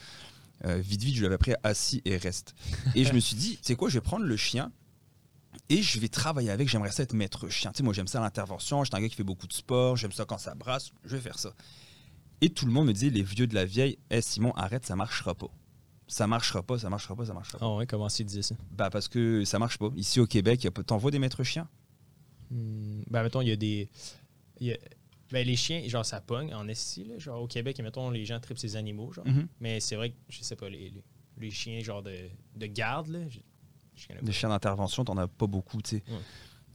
Euh, 0.66 0.78
vite, 0.80 1.02
vite, 1.04 1.16
je 1.16 1.24
l'avais 1.24 1.38
pris 1.40 1.54
assis 1.64 2.02
et 2.06 2.18
reste. 2.18 2.54
Et 2.96 3.04
je 3.06 3.14
me 3.14 3.20
suis 3.20 3.36
dit, 3.36 3.58
sais 3.64 3.76
quoi, 3.76 3.90
je 3.90 3.96
vais 3.96 4.02
prendre 4.02 4.26
le 4.26 4.38
chien 4.38 4.72
et 5.70 5.82
je 5.82 6.00
vais 6.00 6.08
travailler 6.08 6.52
avec. 6.52 6.70
J'aimerais 6.70 6.92
ça 6.92 7.02
être 7.04 7.14
maître 7.14 7.50
chien. 7.50 7.72
Tu 7.72 7.78
sais, 7.78 7.84
moi, 7.84 7.94
j'aime 7.94 8.08
ça 8.08 8.20
l'intervention. 8.20 8.84
J'étais 8.84 8.98
un 8.98 9.02
gars 9.02 9.10
qui 9.10 9.16
fait 9.16 9.24
beaucoup 9.24 9.48
de 9.48 9.54
sport. 9.54 9.98
J'aime 9.98 10.12
ça 10.12 10.26
quand 10.26 10.38
ça 10.38 10.54
brasse. 10.54 10.92
Je 11.04 11.16
vais 11.16 11.22
faire 11.22 11.40
ça. 11.40 11.54
Et 12.42 12.50
tout 12.50 12.66
le 12.68 12.72
monde 12.72 12.88
me 12.88 12.94
disait, 12.94 13.10
les 13.10 13.24
vieux 13.24 13.48
de 13.48 13.54
la 13.56 13.66
vieille, 13.66 13.98
Eh 14.12 14.22
Simon, 14.22 14.52
arrête, 14.54 14.86
ça 14.86 14.96
marchera 14.96 15.34
pas. 15.36 15.50
Ça 16.12 16.28
marchera 16.28 16.62
pas, 16.62 16.78
ça 16.78 16.90
marchera 16.90 17.16
pas, 17.16 17.26
ça 17.26 17.34
marchera 17.34 17.58
pas. 17.58 17.66
Ah 17.66 17.76
ouais, 17.78 17.88
comment 17.88 18.10
tu 18.10 18.26
disais 18.26 18.42
ça? 18.42 18.54
Bah, 18.72 18.90
parce 18.90 19.08
que 19.08 19.46
ça 19.46 19.58
marche 19.60 19.78
pas. 19.78 19.90
Ici 19.96 20.20
au 20.20 20.28
Québec, 20.28 20.70
pas- 20.70 20.84
t'envoies 20.84 21.10
des 21.10 21.20
maîtres 21.20 21.44
chiens 21.46 21.70
Hmm, 22.50 23.04
ben, 23.10 23.24
mettons, 23.24 23.40
il 23.40 23.48
y 23.48 23.52
a 23.52 23.56
des. 23.56 23.90
il 24.60 24.68
y 24.68 24.74
a- 24.74 24.78
ben, 25.32 25.48
les 25.48 25.56
chiens, 25.56 25.82
genre, 25.88 26.06
ça 26.06 26.20
pogne 26.20 26.54
en 26.54 26.68
esti, 26.68 27.06
là. 27.06 27.18
Genre, 27.18 27.42
au 27.42 27.48
Québec, 27.48 27.80
mettons, 27.80 28.10
les 28.10 28.26
gens 28.26 28.42
tripent 28.42 28.58
ces 28.58 28.76
animaux, 28.76 29.14
genre. 29.14 29.26
Mhm. 29.26 29.48
Mais 29.62 29.80
c'est 29.80 29.96
vrai 29.96 30.10
que, 30.10 30.16
je 30.28 30.42
sais 30.44 30.58
pas, 30.58 30.68
les, 30.70 30.90
les, 30.90 31.04
les 31.38 31.50
chiens, 31.52 31.80
genre, 31.82 32.04
de, 32.04 32.14
de 32.58 32.66
garde, 32.66 33.08
là. 33.08 33.20
Je, 33.30 33.40
je 33.96 34.08
connais 34.08 34.20
pas. 34.20 34.26
Des 34.26 34.34
chiens 34.34 34.50
d'intervention, 34.50 35.06
t'en 35.06 35.16
as 35.16 35.30
pas 35.30 35.48
beaucoup, 35.48 35.82
tu 35.82 35.98
sais. 36.00 36.04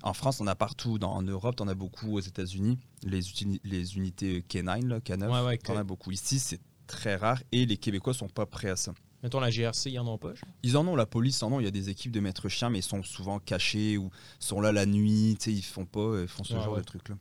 En 0.03 0.15
France, 0.15 0.39
t'en 0.39 0.47
as 0.47 0.55
partout. 0.57 0.99
Dans, 0.99 1.13
en 1.13 1.21
Europe, 1.23 1.57
t'en 1.57 1.69
as 1.69 1.75
beaucoup. 1.75 2.15
Aux 2.17 2.21
États-Unis, 2.21 2.79
les, 3.03 3.21
les 3.65 3.97
unités 3.99 4.41
K9, 4.49 4.87
là, 4.87 5.01
K9, 5.01 5.29
Ouais, 5.31 5.47
ouais, 5.47 5.59
t'en 5.59 5.77
as 5.77 5.85
beaucoup. 5.85 6.11
Ici, 6.11 6.39
c'est 6.39 6.61
très 6.87 7.17
rare 7.17 7.43
et 7.53 7.67
les 7.67 7.77
Québécois 7.77 8.15
sont 8.15 8.29
pas 8.29 8.47
prêts 8.47 8.71
à 8.71 8.77
ça. 8.77 8.95
Mettons, 9.23 9.41
la 9.41 9.51
GRC, 9.51 9.91
ils 9.91 9.99
en 9.99 10.07
ont 10.07 10.19
pas. 10.19 10.33
Ils 10.63 10.77
en 10.77 10.87
ont, 10.87 10.95
la 10.97 11.07
police 11.07 11.43
en 11.43 11.51
ont. 11.53 11.61
Il 11.61 11.65
y 11.65 11.69
a 11.69 11.73
des 11.73 11.89
équipes 11.91 12.13
de 12.13 12.21
maîtres 12.21 12.49
chiens, 12.49 12.71
mais 12.71 12.79
ils 12.81 12.83
sont 12.83 13.03
souvent 13.03 13.39
cachés 13.39 13.97
ou 13.97 14.11
sont 14.39 14.61
là 14.61 14.73
la 14.73 14.87
nuit. 14.87 15.33
Ils 15.47 15.63
font 15.63 15.87
pas, 15.87 16.21
ils 16.23 16.29
font 16.29 16.45
ce 16.45 16.55
genre 16.55 16.73
ouais. 16.75 16.81
de 16.81 16.85
trucs-là. 16.85 17.17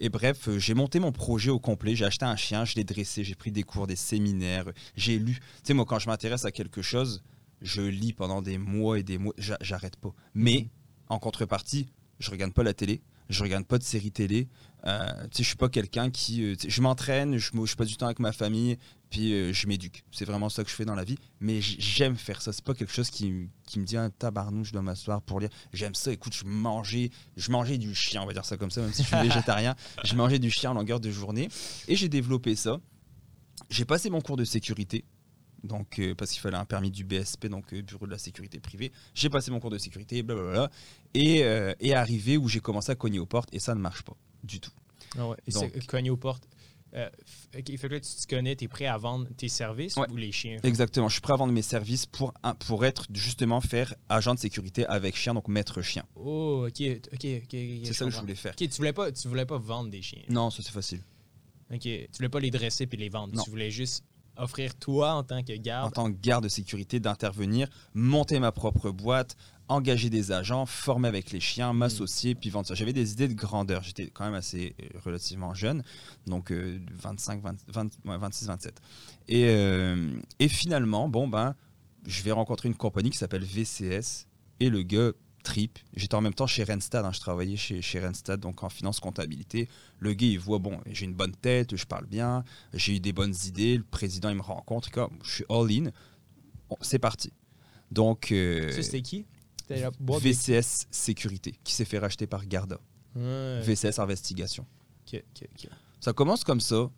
Et 0.00 0.08
bref, 0.08 0.48
euh, 0.48 0.58
j'ai 0.58 0.74
monté 0.74 0.98
mon 0.98 1.12
projet 1.12 1.50
au 1.50 1.58
complet. 1.60 1.94
J'ai 1.94 2.04
acheté 2.04 2.24
un 2.24 2.36
chien, 2.36 2.64
je 2.64 2.74
l'ai 2.74 2.84
dressé, 2.84 3.22
j'ai 3.22 3.34
pris 3.34 3.52
des 3.52 3.62
cours, 3.62 3.86
des 3.86 3.94
séminaires, 3.96 4.68
euh, 4.68 4.72
j'ai 4.96 5.18
lu. 5.18 5.34
Tu 5.34 5.40
sais, 5.64 5.74
moi, 5.74 5.84
quand 5.84 5.98
je 5.98 6.08
m'intéresse 6.08 6.44
à 6.44 6.50
quelque 6.50 6.82
chose, 6.82 7.22
je 7.60 7.82
lis 7.82 8.12
pendant 8.12 8.42
des 8.42 8.58
mois 8.58 8.98
et 8.98 9.02
des 9.02 9.18
mois. 9.18 9.34
J'a- 9.38 9.58
J'arrête 9.60 9.96
pas. 9.96 10.12
Mais 10.34 10.68
en 11.08 11.18
contrepartie, 11.18 11.88
je 12.18 12.30
regarde 12.30 12.52
pas 12.52 12.62
la 12.64 12.72
télé, 12.74 13.00
je 13.28 13.42
regarde 13.44 13.64
pas 13.64 13.78
de 13.78 13.84
séries 13.84 14.10
télé. 14.10 14.48
Euh, 14.86 15.08
je 15.36 15.42
suis 15.44 15.56
pas 15.56 15.68
quelqu'un 15.68 16.10
qui. 16.10 16.42
euh, 16.42 16.54
je 16.66 16.80
m'entraîne, 16.80 17.36
je, 17.36 17.54
me- 17.56 17.66
je 17.66 17.76
passe 17.76 17.86
du 17.88 17.96
temps 17.96 18.06
avec 18.06 18.18
ma 18.18 18.32
famille, 18.32 18.78
puis 19.12 19.34
euh, 19.34 19.52
je 19.52 19.66
m'éduque. 19.66 20.04
C'est 20.10 20.24
vraiment 20.24 20.48
ça 20.48 20.64
que 20.64 20.70
je 20.70 20.74
fais 20.74 20.86
dans 20.86 20.94
la 20.94 21.04
vie. 21.04 21.18
Mais 21.38 21.60
j'aime 21.60 22.16
faire 22.16 22.40
ça. 22.40 22.50
C'est 22.52 22.64
pas 22.64 22.72
quelque 22.72 22.92
chose 22.92 23.10
qui, 23.10 23.46
qui 23.66 23.78
me 23.78 23.84
dit 23.84 23.98
un 23.98 24.08
tabarnou, 24.08 24.64
je 24.64 24.72
dois 24.72 24.80
m'asseoir 24.80 25.20
pour 25.20 25.38
lire. 25.38 25.50
J'aime 25.74 25.94
ça. 25.94 26.10
Écoute, 26.10 26.34
je 26.34 26.44
mangeais, 26.46 27.10
je 27.36 27.50
mangeais 27.50 27.76
du 27.76 27.94
chien, 27.94 28.22
on 28.22 28.26
va 28.26 28.32
dire 28.32 28.46
ça 28.46 28.56
comme 28.56 28.70
ça, 28.70 28.80
même 28.80 28.92
si 28.92 29.02
je 29.02 29.08
suis 29.08 29.16
végétarien. 29.28 29.76
Je 30.02 30.14
mangeais 30.16 30.38
du 30.38 30.50
chien 30.50 30.70
en 30.70 30.74
longueur 30.74 30.98
de 30.98 31.10
journée. 31.10 31.50
Et 31.88 31.94
j'ai 31.94 32.08
développé 32.08 32.56
ça. 32.56 32.80
J'ai 33.68 33.84
passé 33.84 34.08
mon 34.08 34.22
cours 34.22 34.38
de 34.38 34.44
sécurité. 34.44 35.04
Donc, 35.62 35.98
euh, 35.98 36.14
parce 36.16 36.30
qu'il 36.32 36.40
fallait 36.40 36.56
un 36.56 36.64
permis 36.64 36.90
du 36.90 37.04
BSP, 37.04 37.46
donc 37.48 37.72
euh, 37.74 37.82
Bureau 37.82 38.06
de 38.06 38.10
la 38.10 38.18
sécurité 38.18 38.58
privée. 38.60 38.92
J'ai 39.14 39.28
passé 39.28 39.50
mon 39.50 39.60
cours 39.60 39.70
de 39.70 39.78
sécurité, 39.78 40.22
blablabla. 40.22 40.70
Et, 41.14 41.44
et 41.80 41.94
arrivé 41.94 42.38
où 42.38 42.48
j'ai 42.48 42.60
commencé 42.60 42.90
à 42.90 42.94
cogner 42.94 43.18
aux 43.18 43.26
portes, 43.26 43.50
et 43.52 43.60
ça 43.60 43.74
ne 43.74 43.80
marche 43.80 44.02
pas 44.02 44.16
du 44.42 44.58
tout. 44.58 44.72
Ah 45.18 45.28
ouais. 45.28 45.36
Et 45.46 45.52
Donc- 45.52 45.86
cogner 45.86 46.08
aux 46.08 46.16
portes. 46.16 46.48
Euh, 46.94 47.08
ok, 47.56 47.76
fait 47.78 47.88
que 47.88 47.94
tu 47.96 48.00
te 48.00 48.26
connais, 48.28 48.54
tu 48.54 48.64
es 48.64 48.68
prêt 48.68 48.84
à 48.86 48.98
vendre 48.98 49.26
tes 49.36 49.48
services 49.48 49.96
Ouais. 49.96 50.06
ou 50.10 50.16
les 50.16 50.30
chiens? 50.30 50.58
Exactement, 50.62 51.08
je 51.08 51.14
suis 51.14 51.20
prêt 51.22 51.32
à 51.32 51.36
vendre 51.36 51.52
mes 51.52 51.62
services 51.62 52.04
pour, 52.04 52.34
pour 52.66 52.84
être 52.84 53.06
justement 53.14 53.60
faire 53.62 53.94
agent 54.10 54.34
de 54.34 54.38
sécurité 54.40 54.84
avec 54.86 55.16
chien, 55.16 55.32
donc 55.32 55.48
maître 55.48 55.80
chien. 55.80 56.04
Oh, 56.16 56.66
ok, 56.68 56.82
ok, 57.14 57.26
ok. 57.44 57.56
C'est 57.84 57.92
ça 57.94 58.04
que 58.04 58.10
je 58.10 58.20
voulais 58.20 58.34
faire. 58.34 58.52
Ok, 58.52 58.68
tu 58.68 58.76
voulais 58.76 58.92
pas, 58.92 59.10
tu 59.10 59.26
voulais 59.28 59.46
pas 59.46 59.56
vendre 59.58 59.90
des 59.90 60.02
chiens? 60.02 60.22
Non, 60.28 60.50
ça 60.50 60.62
c'est 60.62 60.72
facile. 60.72 61.00
Ok, 61.72 61.80
tu 61.80 62.08
voulais 62.18 62.28
pas 62.28 62.40
les 62.40 62.50
dresser 62.50 62.86
puis 62.86 62.98
les 62.98 63.08
vendre? 63.08 63.34
Non. 63.34 63.42
Tu 63.42 63.48
voulais 63.48 63.70
juste 63.70 64.04
offrir 64.36 64.74
toi 64.74 65.12
en 65.14 65.22
tant 65.24 65.42
que 65.42 65.52
En 65.52 65.60
garde. 65.62 65.94
tant 65.94 66.10
que 66.12 66.18
garde 66.18 66.44
de 66.44 66.48
sécurité, 66.48 67.00
d'intervenir, 67.00 67.68
monter 67.94 68.38
ma 68.40 68.50
propre 68.52 68.90
boîte, 68.90 69.36
engager 69.68 70.10
des 70.10 70.32
agents, 70.32 70.66
former 70.66 71.08
avec 71.08 71.30
les 71.30 71.40
chiens, 71.40 71.72
m'associer, 71.72 72.34
puis 72.34 72.50
vendre 72.50 72.66
ça. 72.66 72.74
J'avais 72.74 72.92
des 72.92 73.12
idées 73.12 73.28
de 73.28 73.34
grandeur. 73.34 73.82
J'étais 73.82 74.08
quand 74.08 74.24
même 74.24 74.34
assez 74.34 74.74
euh, 74.80 74.98
relativement 75.04 75.54
jeune, 75.54 75.82
donc 76.26 76.50
euh, 76.50 76.78
25, 76.92 77.42
20, 77.42 77.56
20, 77.68 77.82
ouais, 78.04 78.18
26, 78.18 78.46
27. 78.46 78.80
Et, 79.28 79.46
euh, 79.48 80.10
et 80.38 80.48
finalement, 80.48 81.08
bon 81.08 81.28
ben, 81.28 81.54
je 82.06 82.22
vais 82.22 82.32
rencontrer 82.32 82.68
une 82.68 82.74
compagnie 82.74 83.10
qui 83.10 83.18
s'appelle 83.18 83.44
VCS 83.44 84.26
et 84.60 84.68
le 84.68 84.82
gars 84.82 85.12
trip. 85.42 85.78
J'étais 85.94 86.14
en 86.14 86.20
même 86.20 86.34
temps 86.34 86.46
chez 86.46 86.64
Randstad, 86.64 87.04
hein, 87.04 87.12
je 87.12 87.20
travaillais 87.20 87.56
chez, 87.56 87.82
chez 87.82 88.00
Randstad, 88.00 88.40
donc 88.40 88.62
en 88.62 88.68
finance 88.68 89.00
comptabilité. 89.00 89.68
Le 89.98 90.14
gars, 90.14 90.26
il 90.26 90.38
voit, 90.38 90.58
bon, 90.58 90.80
j'ai 90.86 91.04
une 91.04 91.14
bonne 91.14 91.34
tête, 91.34 91.76
je 91.76 91.84
parle 91.84 92.06
bien, 92.06 92.44
j'ai 92.72 92.96
eu 92.96 93.00
des 93.00 93.12
bonnes 93.12 93.34
idées, 93.46 93.76
le 93.76 93.84
président, 93.84 94.28
il 94.30 94.36
me 94.36 94.42
rencontre, 94.42 94.90
comme, 94.90 95.18
je 95.22 95.30
suis 95.30 95.44
all-in. 95.48 95.90
Bon, 96.68 96.76
c'est 96.80 96.98
parti. 96.98 97.32
Donc, 97.90 98.32
euh, 98.32 98.70
c'était 98.80 99.02
qui? 99.02 99.26
C'était 99.76 100.60
VCS 100.60 100.86
Sécurité, 100.90 101.54
qui 101.64 101.74
s'est 101.74 101.84
fait 101.84 101.98
racheter 101.98 102.26
par 102.26 102.46
Garda. 102.46 102.78
Ouais. 103.14 103.60
VCS 103.62 103.98
Investigation. 103.98 104.66
Ça 106.00 106.12
commence 106.12 106.44
comme 106.44 106.60
ça. 106.60 106.90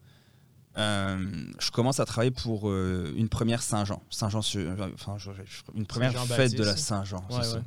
Euh, 0.76 1.46
je 1.60 1.70
commence 1.70 2.00
à 2.00 2.04
travailler 2.04 2.32
pour 2.32 2.68
euh, 2.68 3.12
une 3.16 3.28
première 3.28 3.62
Saint-Jean. 3.62 4.02
Saint-Jean, 4.10 4.40
enfin, 4.94 5.16
une 5.74 5.86
première 5.86 6.12
fête 6.26 6.56
de 6.56 6.64
la. 6.64 6.76
Saint-Jean. 6.76 7.24
Ouais, 7.30 7.36
ouais. 7.36 7.62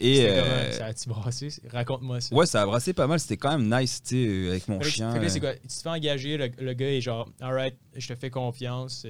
Et 0.00 0.26
euh? 0.28 0.72
Ça 0.72 0.86
a-tu 0.86 1.08
brassé? 1.08 1.48
Raconte-moi 1.70 2.20
ça. 2.20 2.34
ouais, 2.34 2.46
ça 2.46 2.62
a 2.62 2.66
brassé 2.66 2.92
pas 2.92 3.06
mal. 3.06 3.20
C'était 3.20 3.36
quand 3.36 3.56
même 3.56 3.68
nice, 3.80 4.02
tu 4.02 4.16
sais, 4.16 4.26
euh, 4.28 4.50
avec 4.50 4.68
mon 4.68 4.80
Fait 4.80 4.90
chien. 4.90 5.18
que 5.18 5.28
c'est 5.28 5.38
euh, 5.38 5.40
quoi? 5.40 5.54
Tu 5.54 5.68
te 5.68 5.72
fais 5.82 5.88
engager, 5.88 6.36
le, 6.36 6.50
le 6.58 6.72
gars 6.72 6.90
est 6.92 7.00
genre, 7.00 7.28
alright, 7.40 7.76
je 7.96 8.08
te 8.08 8.14
fais 8.14 8.30
confiance. 8.30 9.06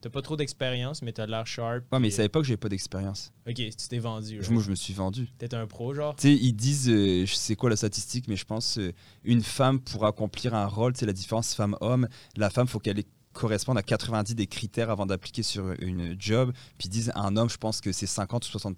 t'as 0.00 0.10
pas 0.10 0.22
trop 0.22 0.36
d'expérience, 0.36 1.02
mais 1.02 1.12
t'as 1.12 1.26
de 1.26 1.30
l'air 1.30 1.46
sharp. 1.46 1.84
Ouais, 1.92 1.98
mais 1.98 2.08
ils 2.08 2.10
puis, 2.10 2.16
savaient 2.16 2.28
pas 2.28 2.40
que 2.40 2.46
j'avais 2.46 2.56
pas 2.56 2.68
d'expérience. 2.68 3.32
Ok, 3.48 3.54
tu 3.56 3.70
t'es 3.88 3.98
vendu. 3.98 4.36
Je- 4.36 4.40
right? 4.40 4.50
Moi, 4.50 4.62
je 4.62 4.70
me 4.70 4.74
suis 4.76 4.94
vendu. 4.94 5.28
T'es 5.38 5.54
un 5.54 5.66
pro, 5.66 5.94
genre? 5.94 6.14
Tu 6.16 6.28
sais, 6.28 6.34
ils 6.34 6.52
disent, 6.52 6.88
euh, 6.88 7.24
je 7.26 7.34
sais 7.34 7.56
quoi 7.56 7.70
la 7.70 7.76
statistique, 7.76 8.26
mais 8.28 8.36
je 8.36 8.44
pense 8.44 8.78
euh, 8.78 8.92
une 9.24 9.42
femme 9.42 9.80
pour 9.80 10.06
accomplir 10.06 10.54
un 10.54 10.66
rôle, 10.66 10.92
tu 10.92 11.00
sais, 11.00 11.06
la 11.06 11.12
différence 11.12 11.54
femme-homme, 11.54 12.08
la 12.36 12.50
femme, 12.50 12.66
faut 12.68 12.78
qu'elle 12.78 12.98
ait- 13.00 13.06
corresponde 13.40 13.78
à 13.78 13.82
90 13.82 14.34
des 14.34 14.46
critères 14.46 14.90
avant 14.90 15.06
d'appliquer 15.06 15.42
sur 15.42 15.72
une 15.80 16.14
job. 16.20 16.52
Puis 16.78 16.88
ils 16.88 16.90
disent, 16.90 17.12
un 17.14 17.36
homme, 17.36 17.48
je 17.50 17.56
pense 17.56 17.80
que 17.80 17.90
c'est 17.92 18.06
50 18.06 18.44
ou 18.46 18.48
60 18.50 18.76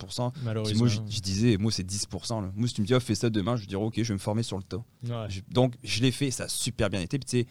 Puis 0.65 0.75
moi, 0.79 0.89
je, 0.89 1.01
je 1.09 1.21
disais, 1.21 1.57
moi, 1.59 1.73
c'est 1.73 1.83
10 1.83 2.07
là. 2.31 2.51
Moi, 2.55 2.69
si 2.69 2.75
tu 2.75 2.81
me 2.83 2.87
dis, 2.87 2.95
oh, 2.95 3.01
fais 3.01 3.15
ça 3.15 3.29
demain, 3.31 3.57
je 3.57 3.67
dire, 3.67 3.81
ok, 3.81 3.95
je 3.97 4.03
vais 4.09 4.15
me 4.15 4.19
former 4.19 4.43
sur 4.43 4.57
le 4.57 4.63
tas. 4.63 4.83
Ouais. 5.05 5.27
Je- 5.29 5.41
donc, 5.51 5.75
je 5.83 6.01
l'ai 6.03 6.13
fait, 6.13 6.31
ça 6.31 6.45
a 6.45 6.49
super 6.49 6.89
bien 6.91 7.01
été. 7.01 7.19
Puis 7.19 7.25
tu 7.27 7.39
sais, 7.43 7.47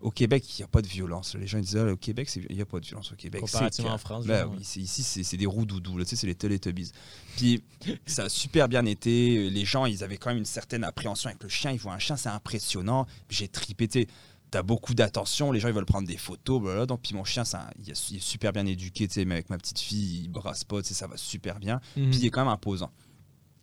au 0.00 0.10
Québec, 0.10 0.44
il 0.58 0.60
n'y 0.60 0.64
a 0.64 0.68
pas 0.68 0.82
de 0.82 0.88
violence. 0.88 1.36
Les 1.36 1.46
gens 1.46 1.58
ils 1.58 1.64
disent, 1.64 1.76
ah, 1.76 1.92
au 1.92 1.96
Québec, 1.96 2.28
il 2.50 2.56
n'y 2.56 2.60
a 2.60 2.66
pas 2.66 2.80
de 2.80 2.84
violence 2.84 3.12
au 3.12 3.14
Québec. 3.14 3.40
Comparativement 3.40 3.92
en 3.92 3.98
France, 3.98 4.26
Ben 4.26 4.42
genre, 4.42 4.50
ouais. 4.52 4.58
c'est- 4.62 4.80
ici, 4.80 5.02
c'est 5.24 5.36
des 5.36 5.46
roues 5.46 5.64
doudous, 5.64 5.96
là, 5.96 6.04
tu 6.04 6.10
sais, 6.10 6.16
c'est 6.16 6.26
les 6.26 6.34
Teletubbies. 6.34 6.90
Puis 7.36 7.62
ça 8.04 8.24
a 8.24 8.28
super 8.28 8.68
bien 8.68 8.84
été. 8.84 9.48
Les 9.48 9.64
gens, 9.64 9.86
ils 9.86 10.02
avaient 10.02 10.16
quand 10.16 10.30
même 10.30 10.38
une 10.38 10.44
certaine 10.44 10.82
appréhension 10.82 11.28
avec 11.30 11.40
le 11.42 11.48
chien. 11.48 11.70
Ils 11.70 11.78
voient 11.78 11.94
un 11.94 11.98
chien, 12.00 12.16
c'est 12.16 12.28
impressionnant. 12.30 13.06
J'ai 13.30 13.46
tripé, 13.48 13.86
tu 13.86 14.00
sais, 14.00 14.08
T'as 14.52 14.62
beaucoup 14.62 14.92
d'attention, 14.92 15.50
les 15.50 15.60
gens 15.60 15.68
ils 15.68 15.74
veulent 15.74 15.86
prendre 15.86 16.06
des 16.06 16.18
photos, 16.18 16.60
blablabla. 16.60 16.84
donc 16.84 17.00
puis 17.00 17.14
mon 17.14 17.24
chien, 17.24 17.42
ça, 17.42 17.70
il, 17.78 17.90
est, 17.90 18.20
super 18.20 18.52
bien 18.52 18.66
éduqué, 18.66 19.08
tu 19.08 19.14
sais, 19.14 19.24
mais 19.24 19.36
avec 19.36 19.48
ma 19.48 19.56
petite 19.56 19.78
fille, 19.78 20.24
il 20.24 20.28
brasse 20.28 20.62
pas, 20.62 20.82
tu 20.82 20.88
sais, 20.88 20.94
ça 20.94 21.06
va 21.06 21.16
super 21.16 21.58
bien. 21.58 21.80
Mhm. 21.96 22.10
Puis 22.10 22.20
il 22.20 22.26
est 22.26 22.30
quand 22.30 22.42
même 22.42 22.52
imposant. 22.52 22.90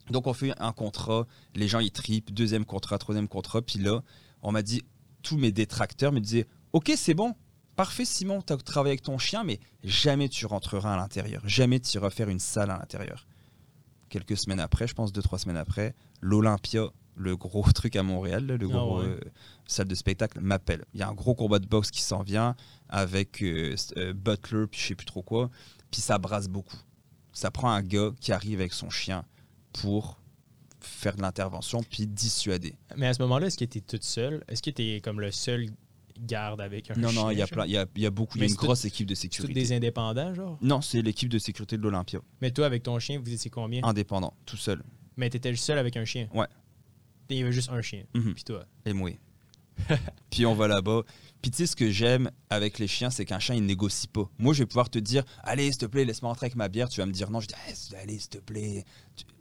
Donc 0.09 0.25
on 0.25 0.33
fait 0.33 0.51
un 0.59 0.71
contrat, 0.71 1.27
les 1.53 1.67
gens 1.67 1.77
ils 1.77 1.91
tripent, 1.91 2.33
deuxième 2.33 2.65
contrat, 2.65 2.97
troisième 2.97 3.27
contrat, 3.27 3.61
puis 3.61 3.77
là, 3.77 4.01
on 4.41 4.51
m'a 4.51 4.63
dit, 4.63 4.81
tous 5.21 5.37
mes 5.37 5.51
détracteurs 5.51 6.11
me 6.11 6.19
disaient, 6.19 6.47
ok 6.73 6.91
c'est 6.95 7.13
bon, 7.13 7.35
parfait 7.75 8.03
Simon, 8.03 8.41
tu 8.41 8.51
as 8.51 8.57
travaillé 8.57 8.93
avec 8.93 9.03
ton 9.03 9.19
chien, 9.19 9.43
mais 9.43 9.59
jamais 9.83 10.27
tu 10.27 10.47
rentreras 10.47 10.95
à 10.95 10.97
l'intérieur, 10.97 11.47
jamais 11.47 11.79
tu 11.79 11.97
iras 11.97 12.09
faire 12.09 12.29
une 12.29 12.39
salle 12.39 12.71
à 12.71 12.79
l'intérieur. 12.79 13.27
Quelques 14.09 14.37
semaines 14.37 14.59
après, 14.59 14.87
je 14.87 14.95
pense 14.95 15.13
deux, 15.13 15.21
trois 15.21 15.37
semaines 15.37 15.55
après, 15.55 15.93
l'Olympia, 16.19 16.89
le 17.19 17.35
gros 17.37 17.63
truc 17.73 17.95
à 17.95 18.03
Montréal, 18.03 18.45
le 18.47 18.53
Ah 18.55 18.67
gros 18.67 18.99
ouais. 19.01 19.05
euh, 19.05 19.19
salle 19.67 19.87
de 19.87 19.95
spectacle, 19.95 20.39
m'appelle. 20.41 20.85
Il 20.93 20.99
y 20.99 21.03
a 21.03 21.09
un 21.09 21.13
gros 21.13 21.35
combat 21.35 21.59
de 21.59 21.67
boxe 21.67 21.91
qui 21.91 22.01
s'en 22.01 22.23
vient 22.23 22.55
avec 22.87 23.43
euh, 23.43 23.75
euh, 23.97 24.13
Butler, 24.13 24.65
puis 24.71 24.79
je 24.79 24.87
sais 24.87 24.95
plus 24.95 25.05
trop 25.05 25.21
quoi, 25.21 25.49
puis 25.91 26.01
ça 26.01 26.17
brasse 26.17 26.47
beaucoup. 26.47 26.77
Ça 27.33 27.51
prend 27.51 27.69
un 27.71 27.81
gars 27.83 28.11
qui 28.19 28.31
arrive 28.31 28.59
avec 28.59 28.73
son 28.73 28.89
chien 28.89 29.23
pour 29.73 30.19
faire 30.81 31.15
de 31.15 31.21
l'intervention 31.21 31.83
puis 31.83 32.07
dissuader. 32.07 32.75
Mais 32.95 33.07
à 33.07 33.13
ce 33.13 33.21
moment-là, 33.21 33.47
est-ce 33.47 33.57
que 33.57 33.65
t'es 33.65 33.81
toute 33.81 34.03
seule? 34.03 34.43
Est-ce 34.47 34.61
que 34.63 34.69
t'es 34.69 35.01
comme 35.03 35.19
le 35.19 35.31
seul 35.31 35.67
garde 36.19 36.59
avec 36.61 36.89
un 36.91 36.95
Non, 36.95 37.09
chien? 37.09 37.21
non, 37.23 37.31
il 37.31 37.37
y 37.37 37.41
a 37.41 37.47
plein, 37.47 37.65
il 37.65 37.71
y 37.71 37.77
a, 37.77 37.85
il 37.95 38.01
y 38.01 38.05
a 38.05 38.09
beaucoup, 38.11 38.37
il 38.37 38.41
y 38.41 38.43
a 38.45 38.47
une 38.47 38.55
tout- 38.55 38.65
grosse 38.65 38.85
équipe 38.85 39.07
de 39.07 39.15
sécurité. 39.15 39.53
des 39.53 39.71
indépendants, 39.73 40.33
genre? 40.33 40.57
Non, 40.61 40.81
c'est 40.81 41.01
l'équipe 41.01 41.29
de 41.29 41.37
sécurité 41.39 41.77
de 41.77 41.81
l'Olympia, 41.83 42.19
Mais 42.41 42.51
toi, 42.51 42.65
avec 42.65 42.83
ton 42.83 42.97
chien, 42.99 43.19
vous 43.23 43.31
étiez 43.33 43.51
combien? 43.51 43.81
indépendant, 43.83 44.33
tout 44.45 44.57
seul. 44.57 44.81
Mais 45.17 45.29
t'étais 45.29 45.51
le 45.51 45.57
seul 45.57 45.77
avec 45.77 45.95
un 45.97 46.05
chien? 46.05 46.27
Ouais. 46.33 46.47
Il 47.29 47.37
y 47.37 47.41
avait 47.43 47.51
juste 47.51 47.69
un 47.69 47.81
chien. 47.81 48.03
Mhm. 48.13 48.33
Puis 48.33 48.43
toi. 48.43 48.65
Et 48.85 48.93
moi. 48.93 49.11
puis 50.29 50.45
on 50.45 50.55
va 50.55 50.67
là-bas. 50.67 51.03
Puis 51.41 51.51
tu 51.51 51.57
sais, 51.57 51.67
ce 51.67 51.75
que 51.75 51.89
j'aime 51.89 52.31
avec 52.49 52.79
les 52.79 52.87
chiens, 52.87 53.09
c'est 53.09 53.25
qu'un 53.25 53.39
chien, 53.39 53.55
il 53.55 53.65
négocie 53.65 54.07
pas. 54.07 54.29
Moi, 54.37 54.53
je 54.53 54.59
vais 54.59 54.65
pouvoir 54.65 54.89
te 54.89 54.99
dire, 54.99 55.23
allez, 55.43 55.71
s'il 55.71 55.77
te 55.77 55.85
plaît, 55.85 56.03
laisse-moi 56.03 56.29
rentrer 56.29 56.47
avec 56.47 56.55
ma 56.55 56.67
bière. 56.67 56.89
Tu 56.89 56.99
vas 56.99 57.05
me 57.05 57.13
dire 57.13 57.29
non. 57.29 57.39
Je 57.39 57.47
dis, 57.47 57.55
Eh, 57.67 57.95
allez, 57.95 58.19
s'il 58.19 58.29
te 58.29 58.37
plaît. 58.39 58.83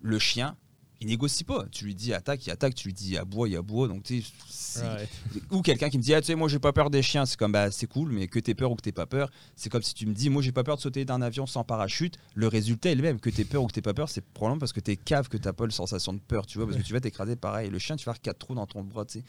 Le 0.03 0.19
chien, 0.19 0.57
il 1.01 1.07
négocie 1.09 1.45
pas. 1.45 1.65
Tu 1.71 1.85
lui 1.85 1.95
dis 1.95 2.13
attaque, 2.13 2.47
il 2.47 2.51
attaque. 2.51 2.75
Tu 2.75 2.89
lui 2.89 2.95
dis 2.95 3.17
aboie, 3.17 3.49
il 3.49 3.57
aboie. 3.57 3.89
Donc 3.89 4.03
tu 4.03 4.23
Right. 4.77 5.09
ou 5.51 5.63
quelqu'un 5.63 5.89
qui 5.89 5.99
me 5.99 6.03
dit 6.03 6.15
ah 6.15 6.21
tu 6.21 6.27
sais 6.27 6.35
moi 6.35 6.49
j'ai 6.49 6.59
pas 6.59 6.73
peur 6.73 6.91
des 6.91 7.03
chiens 7.03 7.27
c'est 7.27 7.37
comme 7.37 7.53
bah 7.53 7.71
c'est 7.71 7.87
cool 7.87 8.13
mais 8.13 8.29
que 8.29 8.39
t'aies 8.39 8.55
peur 8.55 8.71
ou 8.71 8.77
que 8.77 8.83
t'aies 8.83 8.93
pas 8.93 9.07
peur 9.07 9.31
c'est 9.57 9.71
comme 9.71 9.83
si 9.83 9.95
tu 9.95 10.07
me 10.07 10.13
dis 10.15 10.31
moi 10.31 10.43
j'ai 10.43 10.53
pas 10.53 10.63
peur 10.63 10.77
de 10.77 10.81
sauter 10.81 11.05
d'un 11.05 11.23
avion 11.23 11.47
sans 11.47 11.65
parachute 11.65 12.17
le 12.35 12.49
résultat 12.49 12.91
est 12.91 12.95
le 12.95 13.03
même 13.03 13.19
que 13.19 13.31
t'aies 13.31 13.45
peur 13.45 13.63
ou 13.63 13.67
que 13.67 13.73
t'aies 13.73 13.83
pas 13.83 13.95
peur 13.95 14.09
c'est 14.09 14.25
probablement 14.25 14.61
parce 14.61 14.73
que 14.73 14.81
t'es 14.81 14.97
cave 14.97 15.29
que 15.29 15.37
t'as 15.37 15.53
pas 15.53 15.65
la 15.65 15.71
sensation 15.73 16.13
de 16.13 16.21
peur 16.21 16.47
tu 16.47 16.59
vois 16.59 16.67
parce 16.67 16.79
que 16.79 16.87
tu 16.87 16.93
vas 16.93 17.01
t'écraser 17.01 17.37
pareil 17.37 17.71
le 17.71 17.79
chien 17.79 17.97
tu 17.97 18.05
vas 18.05 18.11
avoir 18.11 18.21
quatre 18.21 18.39
trous 18.39 18.55
dans 18.55 18.67
ton 18.67 18.83
bras 18.85 19.05
tu 19.05 19.21
sais 19.21 19.25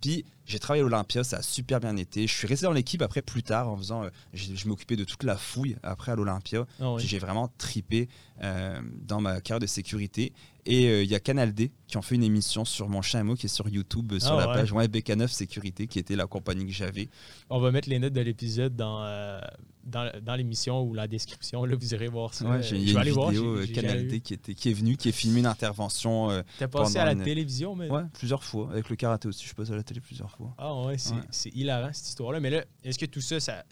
puis 0.00 0.24
j'ai 0.46 0.58
travaillé 0.60 0.80
à 0.82 0.84
l'Olympia, 0.84 1.24
ça 1.24 1.38
a 1.38 1.42
super 1.42 1.80
bien 1.80 1.96
été. 1.96 2.26
Je 2.26 2.32
suis 2.32 2.46
resté 2.46 2.66
dans 2.66 2.72
l'équipe 2.72 3.02
après 3.02 3.20
plus 3.20 3.42
tard 3.42 3.68
en 3.68 3.76
faisant. 3.76 4.04
euh, 4.04 4.10
je 4.32 4.68
m'occupais 4.68 4.94
de 4.96 5.02
toute 5.04 5.24
la 5.24 5.36
fouille 5.36 5.76
après 5.82 6.12
à 6.12 6.14
l'Olympia. 6.14 6.66
Ah 6.80 6.92
oui. 6.92 7.02
J'ai 7.04 7.18
vraiment 7.18 7.50
tripé 7.58 8.08
euh, 8.42 8.80
dans 9.02 9.20
ma 9.20 9.40
carrière 9.40 9.58
de 9.60 9.66
sécurité. 9.66 10.32
Et 10.70 10.86
euh, 10.86 11.02
il 11.02 11.08
y 11.10 11.14
a 11.14 11.20
Canal 11.20 11.54
D 11.54 11.72
qui 11.86 11.96
ont 11.96 12.02
fait 12.02 12.14
une 12.16 12.22
émission 12.22 12.64
sur 12.66 12.90
mon 12.90 13.00
chien 13.00 13.20
à 13.20 13.24
moi 13.24 13.36
qui 13.36 13.46
est 13.46 13.48
sur 13.48 13.66
YouTube 13.70 14.12
euh, 14.12 14.20
sur 14.20 14.32
Ah 14.32 14.40
la 14.40 14.48
ouais. 14.48 14.54
page 14.54 14.72
ouais, 14.72 14.86
BK9 14.86 15.26
Sécurité 15.28 15.86
qui 15.86 15.98
était 15.98 16.14
la 16.14 16.26
compagnie 16.26 16.66
que 16.66 16.72
j'avais. 16.72 17.08
On 17.48 17.58
va 17.58 17.70
mettre 17.70 17.88
les 17.88 17.98
notes 17.98 18.12
de 18.12 18.20
l'épisode 18.20 18.76
dans, 18.76 19.02
euh, 19.02 19.40
dans, 19.84 20.12
dans 20.22 20.34
l'émission 20.34 20.82
ou 20.82 20.92
la 20.92 21.08
description. 21.08 21.64
Là, 21.64 21.74
vous 21.74 21.94
irez 21.94 22.08
voir 22.08 22.34
ça. 22.34 22.44
Ouais, 22.46 22.62
j'ai 22.62 22.76
je 22.76 22.82
il 22.82 22.88
y 22.90 22.92
vais 22.92 22.98
a 22.98 23.00
aller 23.00 23.10
une 23.10 23.14
voir. 23.14 23.30
vidéo 23.30 23.62
j'ai- 23.62 23.72
Canal 23.72 24.06
D 24.08 24.20
qui, 24.20 24.34
était, 24.34 24.54
qui 24.54 24.68
est 24.68 24.74
venu, 24.74 24.98
qui 24.98 25.08
a 25.08 25.12
filmé 25.12 25.40
une 25.40 25.46
intervention 25.46 26.28
T'as 26.58 26.68
passé 26.68 26.98
à 26.98 27.06
la 27.06 27.12
une- 27.12 27.22
télévision, 27.24 27.74
mais. 27.74 27.88
ouais, 27.88 28.02
plusieurs 28.12 28.44
fois. 28.44 28.68
Avec 28.70 28.90
le 28.90 28.96
karaté 28.96 29.26
aussi, 29.28 29.46
je 29.48 29.54
passe 29.54 29.70
à 29.70 29.76
la 29.76 29.82
télé 29.82 30.00
plusieurs 30.00 30.30
fois. 30.30 30.54
Ah 30.58 30.74
ouais, 30.82 30.98
c'est 30.98 31.14
Ouais. 31.14 31.20
c'est 31.30 31.50
hilarant 31.56 31.90
cette 31.94 32.08
histoire-là. 32.08 32.40
Mais 32.40 32.50
là, 32.50 32.64
est-ce 32.84 32.98
que 32.98 33.06
tout 33.06 33.22
ça, 33.22 33.40
ça. 33.40 33.64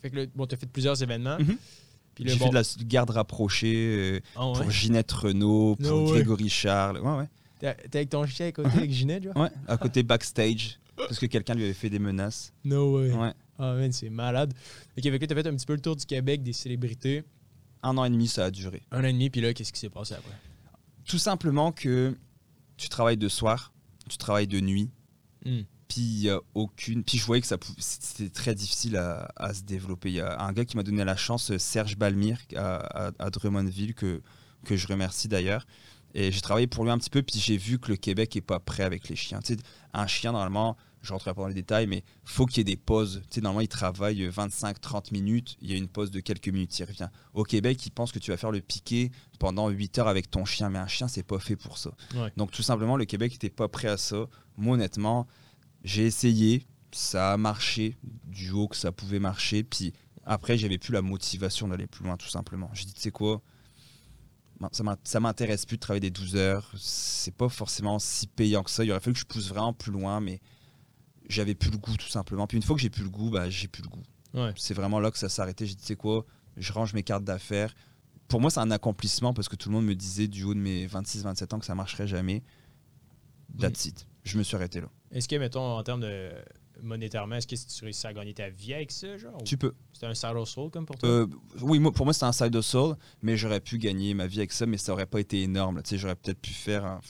Fait 0.00 0.10
que 0.10 0.16
là, 0.16 0.26
bon, 0.34 0.46
t'as 0.46 0.56
fait 0.56 0.66
plusieurs 0.70 1.02
événements. 1.02 1.38
Mhm. 1.40 1.56
Puis 2.14 2.24
J'ai 2.28 2.36
bon. 2.36 2.46
fait 2.46 2.50
de 2.50 2.54
la 2.54 2.62
garde 2.86 3.10
rapprochée 3.10 3.74
euh, 3.76 4.20
Ah 4.36 4.48
ouais. 4.50 4.58
pour 4.60 4.70
Ginette 4.70 5.10
Renault, 5.12 5.76
pour 5.76 5.86
No 5.90 6.04
way. 6.06 6.12
Grégory 6.12 6.48
Charles. 6.48 6.98
Ouais, 7.00 7.16
ouais. 7.18 7.28
T'es 7.90 7.98
avec 7.98 8.10
ton 8.10 8.26
chien 8.26 8.46
à 8.46 8.52
côté 8.52 8.68
avec 8.70 8.90
Ginette, 8.90 9.22
genre? 9.24 9.36
Ouais, 9.36 9.50
à 9.68 9.76
côté 9.76 10.02
backstage. 10.02 10.78
Parce 10.96 11.18
que 11.18 11.26
quelqu'un 11.26 11.54
lui 11.54 11.64
avait 11.64 11.72
fait 11.72 11.90
des 11.90 11.98
menaces. 11.98 12.52
No 12.64 12.98
way. 12.98 13.12
Ouais. 13.12 13.32
Ah 13.58 13.74
man, 13.74 13.92
c'est 13.92 14.10
malade. 14.10 14.54
Ok, 14.98 15.04
avec 15.06 15.26
t'as 15.26 15.34
fait 15.34 15.46
un 15.46 15.54
petit 15.54 15.66
peu 15.66 15.74
le 15.74 15.80
tour 15.80 15.94
du 15.96 16.04
Québec, 16.06 16.42
des 16.42 16.52
célébrités. 16.54 17.22
Un 17.82 17.96
an 17.98 18.04
et 18.04 18.10
demi, 18.10 18.28
ça 18.28 18.46
a 18.46 18.50
duré. 18.50 18.82
Un 18.90 19.00
an 19.00 19.06
et 19.08 19.12
demi, 19.12 19.30
puis 19.30 19.40
là, 19.40 19.52
qu'est-ce 19.54 19.72
qui 19.72 19.80
s'est 19.80 19.88
passé 19.90 20.14
après? 20.14 20.34
Tout 21.06 21.18
simplement 21.18 21.72
que 21.72 22.16
tu 22.76 22.88
travailles 22.88 23.16
de 23.18 23.28
soir, 23.28 23.72
tu 24.08 24.16
travailles 24.18 24.46
de 24.48 24.60
nuit, 24.60 24.90
Hmm. 25.44 25.60
Puis 25.90 26.28
aucune. 26.54 27.04
Puis 27.04 27.18
je 27.18 27.26
voyais 27.26 27.42
que 27.42 27.46
ça 27.46 27.58
c'était 27.78 28.30
très 28.30 28.54
difficile 28.54 28.96
à, 28.96 29.28
à 29.36 29.52
se 29.52 29.62
développer. 29.62 30.08
Il 30.10 30.14
y 30.14 30.20
a 30.20 30.40
un 30.40 30.52
gars 30.52 30.64
qui 30.64 30.76
m'a 30.78 30.82
donné 30.82 31.04
la 31.04 31.16
chance, 31.16 31.54
Serge 31.58 31.96
Balmire, 31.98 32.38
à, 32.56 33.08
à- 33.08 33.12
à 33.18 33.30
Drummondville, 33.30 33.94
que, 33.94 34.22
que 34.64 34.76
je 34.76 34.86
remercie 34.86 35.28
d'ailleurs. 35.28 35.66
Et 36.14 36.32
j'ai 36.32 36.40
travaillé 36.40 36.66
pour 36.66 36.84
lui 36.84 36.90
un 36.90 36.98
petit 36.98 37.10
peu, 37.10 37.22
puis 37.22 37.38
j'ai 37.38 37.56
vu 37.56 37.78
que 37.78 37.90
le 37.90 37.96
Québec 37.96 38.34
est 38.36 38.40
pas 38.40 38.58
prêt 38.58 38.82
avec 38.82 39.08
les 39.08 39.14
chiens. 39.16 39.40
Tu 39.40 39.54
sais, 39.54 39.60
un 39.92 40.06
chien, 40.08 40.32
normalement, 40.32 40.76
je 41.02 41.12
rentrerai 41.12 41.34
pas 41.34 41.42
dans 41.42 41.48
les 41.48 41.54
détails, 41.54 41.86
mais 41.86 42.02
faut 42.24 42.46
qu'il 42.46 42.58
y 42.58 42.60
ait 42.62 42.64
des 42.64 42.76
pauses. 42.76 43.22
Tu 43.30 43.36
sais, 43.36 43.40
normalement, 43.40 43.60
il 43.60 43.68
travaille 43.68 44.28
25-30 44.28 45.12
minutes, 45.12 45.56
il 45.60 45.70
y 45.70 45.74
a 45.74 45.76
une 45.76 45.86
pause 45.88 46.10
de 46.10 46.18
quelques 46.18 46.48
minutes, 46.48 46.76
il 46.80 46.84
revient. 46.84 47.08
Au 47.32 47.44
Québec, 47.44 47.84
il 47.86 47.90
pense 47.90 48.10
que 48.12 48.18
tu 48.18 48.32
vas 48.32 48.36
faire 48.36 48.50
le 48.50 48.60
piqué 48.60 49.12
pendant 49.38 49.68
8 49.68 49.98
heures 50.00 50.08
avec 50.08 50.30
ton 50.30 50.44
chien, 50.44 50.68
mais 50.68 50.80
un 50.80 50.88
chien, 50.88 51.06
c'est 51.06 51.22
pas 51.22 51.38
fait 51.38 51.56
pour 51.56 51.78
ça. 51.78 51.90
Ouais. 52.16 52.32
Donc, 52.36 52.50
tout 52.50 52.62
simplement, 52.62 52.96
le 52.96 53.04
Québec 53.04 53.32
n'était 53.32 53.48
pas 53.50 53.68
prêt 53.68 53.88
à 53.88 53.96
ça. 53.96 54.26
Moi, 54.56 54.74
honnêtement, 54.74 55.28
j'ai 55.84 56.06
essayé, 56.06 56.66
ça 56.92 57.32
a 57.32 57.36
marché 57.36 57.96
du 58.24 58.50
haut 58.50 58.68
que 58.68 58.76
ça 58.76 58.92
pouvait 58.92 59.18
marcher, 59.20 59.62
puis 59.62 59.92
après, 60.24 60.58
j'avais 60.58 60.78
plus 60.78 60.92
la 60.92 61.02
motivation 61.02 61.68
d'aller 61.68 61.86
plus 61.86 62.04
loin, 62.04 62.16
tout 62.16 62.28
simplement. 62.28 62.70
J'ai 62.74 62.84
dit, 62.84 62.92
tu 62.94 63.00
sais 63.00 63.10
quoi, 63.10 63.40
ben, 64.60 64.68
ça 64.72 64.82
m'in- 64.82 64.98
ça 65.04 65.20
m'intéresse 65.20 65.64
plus 65.64 65.76
de 65.76 65.80
travailler 65.80 66.00
des 66.00 66.10
12 66.10 66.36
heures, 66.36 66.70
c'est 66.78 67.34
pas 67.34 67.48
forcément 67.48 67.98
si 67.98 68.26
payant 68.26 68.62
que 68.62 68.70
ça. 68.70 68.84
Il 68.84 68.90
aurait 68.90 69.00
fallu 69.00 69.14
que 69.14 69.20
je 69.20 69.24
pousse 69.24 69.48
vraiment 69.48 69.72
plus 69.72 69.90
loin, 69.92 70.20
mais 70.20 70.40
j'avais 71.28 71.54
plus 71.54 71.70
le 71.70 71.78
goût, 71.78 71.96
tout 71.96 72.08
simplement. 72.08 72.46
Puis 72.46 72.56
une 72.58 72.62
fois 72.62 72.76
que 72.76 72.82
j'ai 72.82 72.90
plus 72.90 73.04
le 73.04 73.08
goût, 73.10 73.30
bah, 73.30 73.48
j'ai 73.48 73.68
plus 73.68 73.82
le 73.82 73.88
goût. 73.88 74.02
Ouais. 74.34 74.52
C'est 74.56 74.74
vraiment 74.74 75.00
là 75.00 75.10
que 75.10 75.18
ça 75.18 75.28
s'est 75.28 75.40
arrêté. 75.42 75.64
J'ai 75.66 75.74
dit, 75.74 75.80
tu 75.80 75.86
sais 75.86 75.96
quoi, 75.96 76.26
je 76.56 76.72
range 76.72 76.92
mes 76.92 77.02
cartes 77.02 77.24
d'affaires. 77.24 77.74
Pour 78.28 78.40
moi, 78.40 78.50
c'est 78.50 78.60
un 78.60 78.70
accomplissement 78.70 79.32
parce 79.32 79.48
que 79.48 79.56
tout 79.56 79.70
le 79.70 79.74
monde 79.76 79.86
me 79.86 79.94
disait 79.94 80.28
du 80.28 80.44
haut 80.44 80.54
de 80.54 80.60
mes 80.60 80.86
26-27 80.86 81.54
ans 81.54 81.58
que 81.58 81.64
ça 81.66 81.74
marcherait 81.74 82.06
jamais. 82.06 82.42
That's 83.58 83.86
it. 83.86 84.06
Je 84.24 84.36
me 84.38 84.42
suis 84.42 84.56
arrêté 84.56 84.80
là. 84.80 84.88
Est-ce 85.12 85.28
que, 85.28 85.36
mettons, 85.36 85.76
en 85.78 85.82
termes 85.82 86.00
de 86.02 86.30
monétairement, 86.82 87.36
est-ce 87.36 87.46
que 87.46 87.54
tu 87.56 87.84
réussis 87.84 88.06
à 88.06 88.12
gagner 88.12 88.32
ta 88.34 88.48
vie 88.48 88.72
avec 88.74 88.90
ça, 88.90 89.16
genre? 89.18 89.42
Tu 89.44 89.56
peux. 89.56 89.74
C'était 89.92 90.06
un 90.06 90.14
side 90.14 90.34
hustle 90.40 90.70
comme 90.70 90.86
pour 90.86 90.96
toi? 90.96 91.08
Euh, 91.08 91.26
oui, 91.60 91.78
moi, 91.78 91.92
pour 91.92 92.06
moi, 92.06 92.12
c'est 92.14 92.24
un 92.24 92.32
side 92.32 92.54
hustle, 92.54 92.96
mais 93.22 93.36
j'aurais 93.36 93.60
pu 93.60 93.78
gagner 93.78 94.14
ma 94.14 94.26
vie 94.26 94.38
avec 94.38 94.52
ça, 94.52 94.66
mais 94.66 94.76
ça 94.78 94.92
aurait 94.92 95.06
pas 95.06 95.20
été 95.20 95.42
énorme. 95.42 95.82
Tu 95.82 95.90
sais, 95.90 95.98
j'aurais 95.98 96.16
peut-être 96.16 96.40
pu 96.40 96.52
faire. 96.52 96.84
un- 96.84 97.00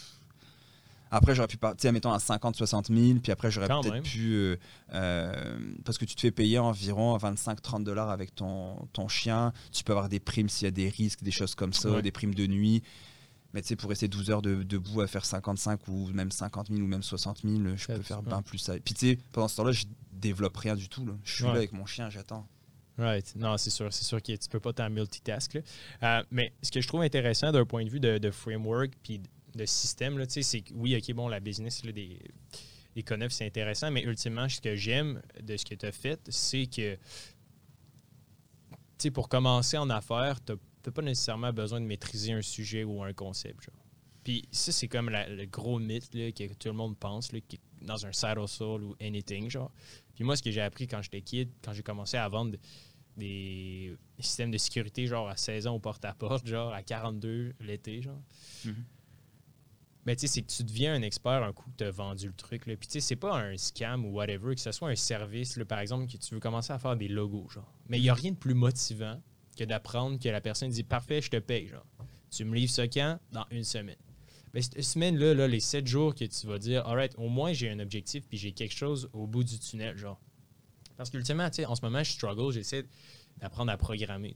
Après, 1.13 1.35
j'aurais 1.35 1.49
pu 1.49 1.57
partir, 1.57 1.93
mettons, 1.93 2.13
à 2.13 2.19
50-60 2.19 2.87
000, 2.89 3.19
puis 3.21 3.33
après, 3.33 3.51
j'aurais 3.51 3.67
peut-être 3.67 4.03
pu. 4.05 4.33
euh, 4.33 4.57
euh, 4.95 5.59
parce 5.85 5.99
que 5.99 6.05
tu 6.05 6.15
te 6.15 6.21
fais 6.21 6.31
payer 6.31 6.61
environ 6.61 7.17
25-30 7.17 7.83
dollars 7.83 8.11
avec 8.11 8.33
ton, 8.35 8.77
ton 8.93 9.09
chien. 9.09 9.53
Tu 9.73 9.83
peux 9.83 9.93
avoir 9.93 10.09
des 10.09 10.21
primes 10.21 10.49
s'il 10.49 10.67
y 10.67 10.69
a 10.69 10.71
des 10.71 10.89
risques, 10.89 11.23
des 11.25 11.33
choses 11.33 11.57
comme 11.57 11.73
ça, 11.73 11.91
Ouais. 11.91 12.03
des 12.03 12.13
primes 12.13 12.35
de 12.35 12.47
nuit. 12.47 12.83
Mais 13.53 13.63
tu 13.63 13.69
sais, 13.69 13.77
pour 13.77 13.91
rester 13.91 14.07
12 14.09 14.31
heures 14.31 14.43
de- 14.43 14.63
debout 14.63 15.01
à 15.01 15.07
faire 15.07 15.25
55 15.25 15.89
ou 15.89 16.07
même 16.13 16.31
50 16.31 16.69
000 16.69 16.81
ou 16.81 16.87
même 16.87 17.03
60 17.03 17.41
000, 17.45 17.77
je 17.77 17.87
peux 17.87 18.03
faire 18.03 18.23
bien 18.23 18.43
plus 18.43 18.59
ça. 18.59 18.75
Puis 18.79 18.95
tu 18.95 19.11
sais, 19.11 19.19
pendant 19.33 19.49
ce 19.49 19.57
temps-là, 19.57 19.73
je 19.73 19.85
développe 20.13 20.57
rien 20.57 20.77
du 20.77 20.89
tout. 20.89 21.05
là. 21.05 21.13
Je 21.25 21.35
suis 21.35 21.45
Ouais. 21.45 21.51
là 21.51 21.57
avec 21.57 21.73
mon 21.73 21.85
chien, 21.87 22.11
j'attends. 22.11 22.47
Right. 22.99 23.35
Non, 23.35 23.57
c'est 23.57 23.71
sûr. 23.71 23.93
C'est 23.93 24.05
sûr 24.05 24.21
que 24.23 24.37
tu 24.37 24.49
peux 24.49 24.61
pas 24.61 24.73
t'en 24.73 24.91
multitask. 24.91 25.55
là. 25.55 25.61
Euh, 26.03 26.23
mais 26.31 26.53
ce 26.63 26.71
que 26.71 26.81
je 26.81 26.87
trouve 26.89 27.01
intéressant 27.03 27.51
d'un 27.51 27.65
point 27.65 27.85
de 27.85 27.89
vue 27.91 28.01
de, 28.01 28.19
de 28.19 28.31
framework 28.31 28.91
puis 29.03 29.21
de 29.55 29.65
système, 29.65 30.19
tu 30.27 30.33
sais, 30.35 30.43
c'est 30.43 30.61
que 30.61 30.73
oui, 30.75 30.95
OK, 30.97 31.13
bon, 31.15 31.27
la 31.29 31.41
business 31.41 31.83
là, 31.85 31.93
des, 31.93 32.19
des 32.95 33.03
Conneuf, 33.03 33.33
c'est 33.33 33.47
intéressant, 33.47 33.91
mais 33.91 34.03
ultimement, 34.05 34.49
ce 34.49 34.61
que 34.61 34.77
j'aime 34.77 35.23
de 35.43 35.57
ce 35.57 35.65
que 35.65 35.75
tu 35.75 35.87
as 35.87 35.93
fait, 35.93 36.21
c'est 36.29 36.67
que, 36.67 36.95
tu 36.95 36.99
sais, 38.99 39.11
pour 39.11 39.29
commencer 39.29 39.77
en 39.79 39.89
affaires, 39.91 40.39
tu 40.45 40.53
n'as 40.53 40.59
pas 40.91 41.03
nécessairement 41.03 41.53
besoin 41.53 41.81
de 41.81 41.87
maîtriser 41.87 42.33
un 42.33 42.43
sujet 42.43 42.85
ou 42.85 43.03
un 43.03 43.13
concept. 43.13 43.63
genre. 43.65 43.75
Puis 44.25 44.45
ça, 44.51 44.71
c'est 44.73 44.89
comme 44.89 45.09
la- 45.11 45.29
le 45.29 45.47
gros 45.47 45.79
mythe 45.79 46.15
là, 46.15 46.31
que 46.33 46.53
tout 46.55 46.69
le 46.69 46.75
monde 46.75 46.97
pense, 46.99 47.33
là, 47.33 47.41
qui 47.41 47.57
est 47.57 47.85
dans 47.87 48.05
un 48.07 48.13
side 48.13 48.37
hustle 48.43 48.83
ou 48.85 48.95
anything, 49.01 49.49
genre. 49.51 49.73
Puis 50.15 50.25
moi, 50.25 50.37
ce 50.37 50.43
que 50.43 50.51
j'ai 50.51 50.61
appris 50.61 50.87
quand 50.87 51.01
j'étais 51.03 51.23
kid, 51.23 51.51
quand 51.63 51.73
j'ai 51.73 51.83
commencé 51.83 52.17
à 52.19 52.29
vendre 52.29 52.57
des 53.17 53.97
systèmes 54.19 54.51
de 54.51 54.59
sécurité, 54.59 55.07
genre 55.07 55.29
à 55.29 55.37
16 55.37 55.67
ans 55.67 55.75
au 55.75 55.79
porte-à-porte, 55.81 56.47
genre 56.47 56.73
à 56.73 56.83
42 56.83 57.55
l'été, 57.61 58.03
genre. 58.03 58.21
Mhm. 58.65 58.85
Mais 60.07 60.17
tu 60.17 60.21
sais, 60.23 60.27
c'est 60.29 60.43
que 60.43 60.51
tu 60.51 60.65
deviens 60.65 60.95
un 60.95 61.03
expert 61.03 61.43
un 61.43 61.53
coup 61.53 61.71
que 61.71 61.77
tu 61.77 61.85
as 61.85 61.91
vendu 61.91 62.27
le 62.29 62.33
truc. 62.33 62.67
Là. 62.67 62.75
Puis 62.77 62.87
tu 62.89 62.93
sais, 62.95 63.01
c'est 63.01 63.17
pas 63.17 63.39
un 63.39 63.57
scam 63.59 64.07
ou 64.07 64.11
whatever, 64.13 64.55
que 64.55 64.61
ce 64.61 64.73
soit 64.73 64.89
un 64.89 64.95
service, 64.97 65.57
là, 65.57 65.65
par 65.67 65.79
exemple, 65.81 66.11
que 66.11 66.17
tu 66.17 66.35
veux 66.35 66.41
commencer 66.41 66.73
à 66.73 66.79
faire 66.79 66.97
des 66.97 67.09
logos, 67.09 67.49
genre. 67.51 67.71
Mais 67.89 67.99
il 67.99 68.03
n'y 68.03 68.09
a 68.09 68.15
rien 68.15 68.31
de 68.33 68.37
plus 68.37 68.55
motivant 68.55 69.21
que 69.61 69.65
d'apprendre 69.65 70.19
que 70.19 70.29
la 70.29 70.41
personne 70.41 70.71
dit 70.71 70.83
Parfait, 70.83 71.21
je 71.21 71.31
te 71.31 71.37
paye, 71.37 71.69
genre. 71.69 71.85
Tu 72.31 72.45
me 72.45 72.55
livres 72.55 72.73
ça 72.73 72.89
quand 72.89 73.19
Dans 73.33 73.45
une 73.51 73.65
semaine. 73.65 73.97
Mais 74.55 74.63
cette 74.63 74.83
semaine-là, 74.83 75.35
là, 75.35 75.47
les 75.47 75.61
7 75.61 75.87
jours 75.87 76.15
que 76.15 76.25
tu 76.25 76.47
vas 76.47 76.59
dire 76.59 76.87
Alright, 76.87 77.15
au 77.19 77.29
moins 77.29 77.53
j'ai 77.53 77.69
un 77.71 77.79
objectif 77.79 78.27
puis 78.27 78.39
j'ai 78.39 78.53
quelque 78.53 78.75
chose 78.75 79.11
au 79.13 79.27
bout 79.27 79.45
du 79.45 79.59
tunnel, 79.59 79.97
genre. 79.97 80.19
Parce 80.97 81.11
qu'ultimement, 81.11 81.49
en 81.67 81.75
ce 81.75 81.83
moment, 81.83 82.03
je 82.03 82.13
struggle, 82.13 82.53
j'essaie 82.53 82.85
d'apprendre 83.39 83.71
à 83.71 83.77
programmer. 83.77 84.35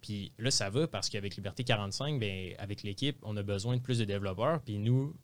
Puis 0.00 0.32
là, 0.38 0.50
ça 0.50 0.68
va 0.70 0.86
parce 0.86 1.08
qu'avec 1.08 1.36
Liberté 1.36 1.64
45, 1.64 2.18
ben, 2.18 2.54
avec 2.58 2.82
l'équipe, 2.82 3.16
on 3.22 3.36
a 3.36 3.42
besoin 3.42 3.76
de 3.76 3.82
plus 3.82 3.98
de 3.98 4.04
développeurs. 4.04 4.60
Puis 4.62 4.78
nous, 4.78 5.14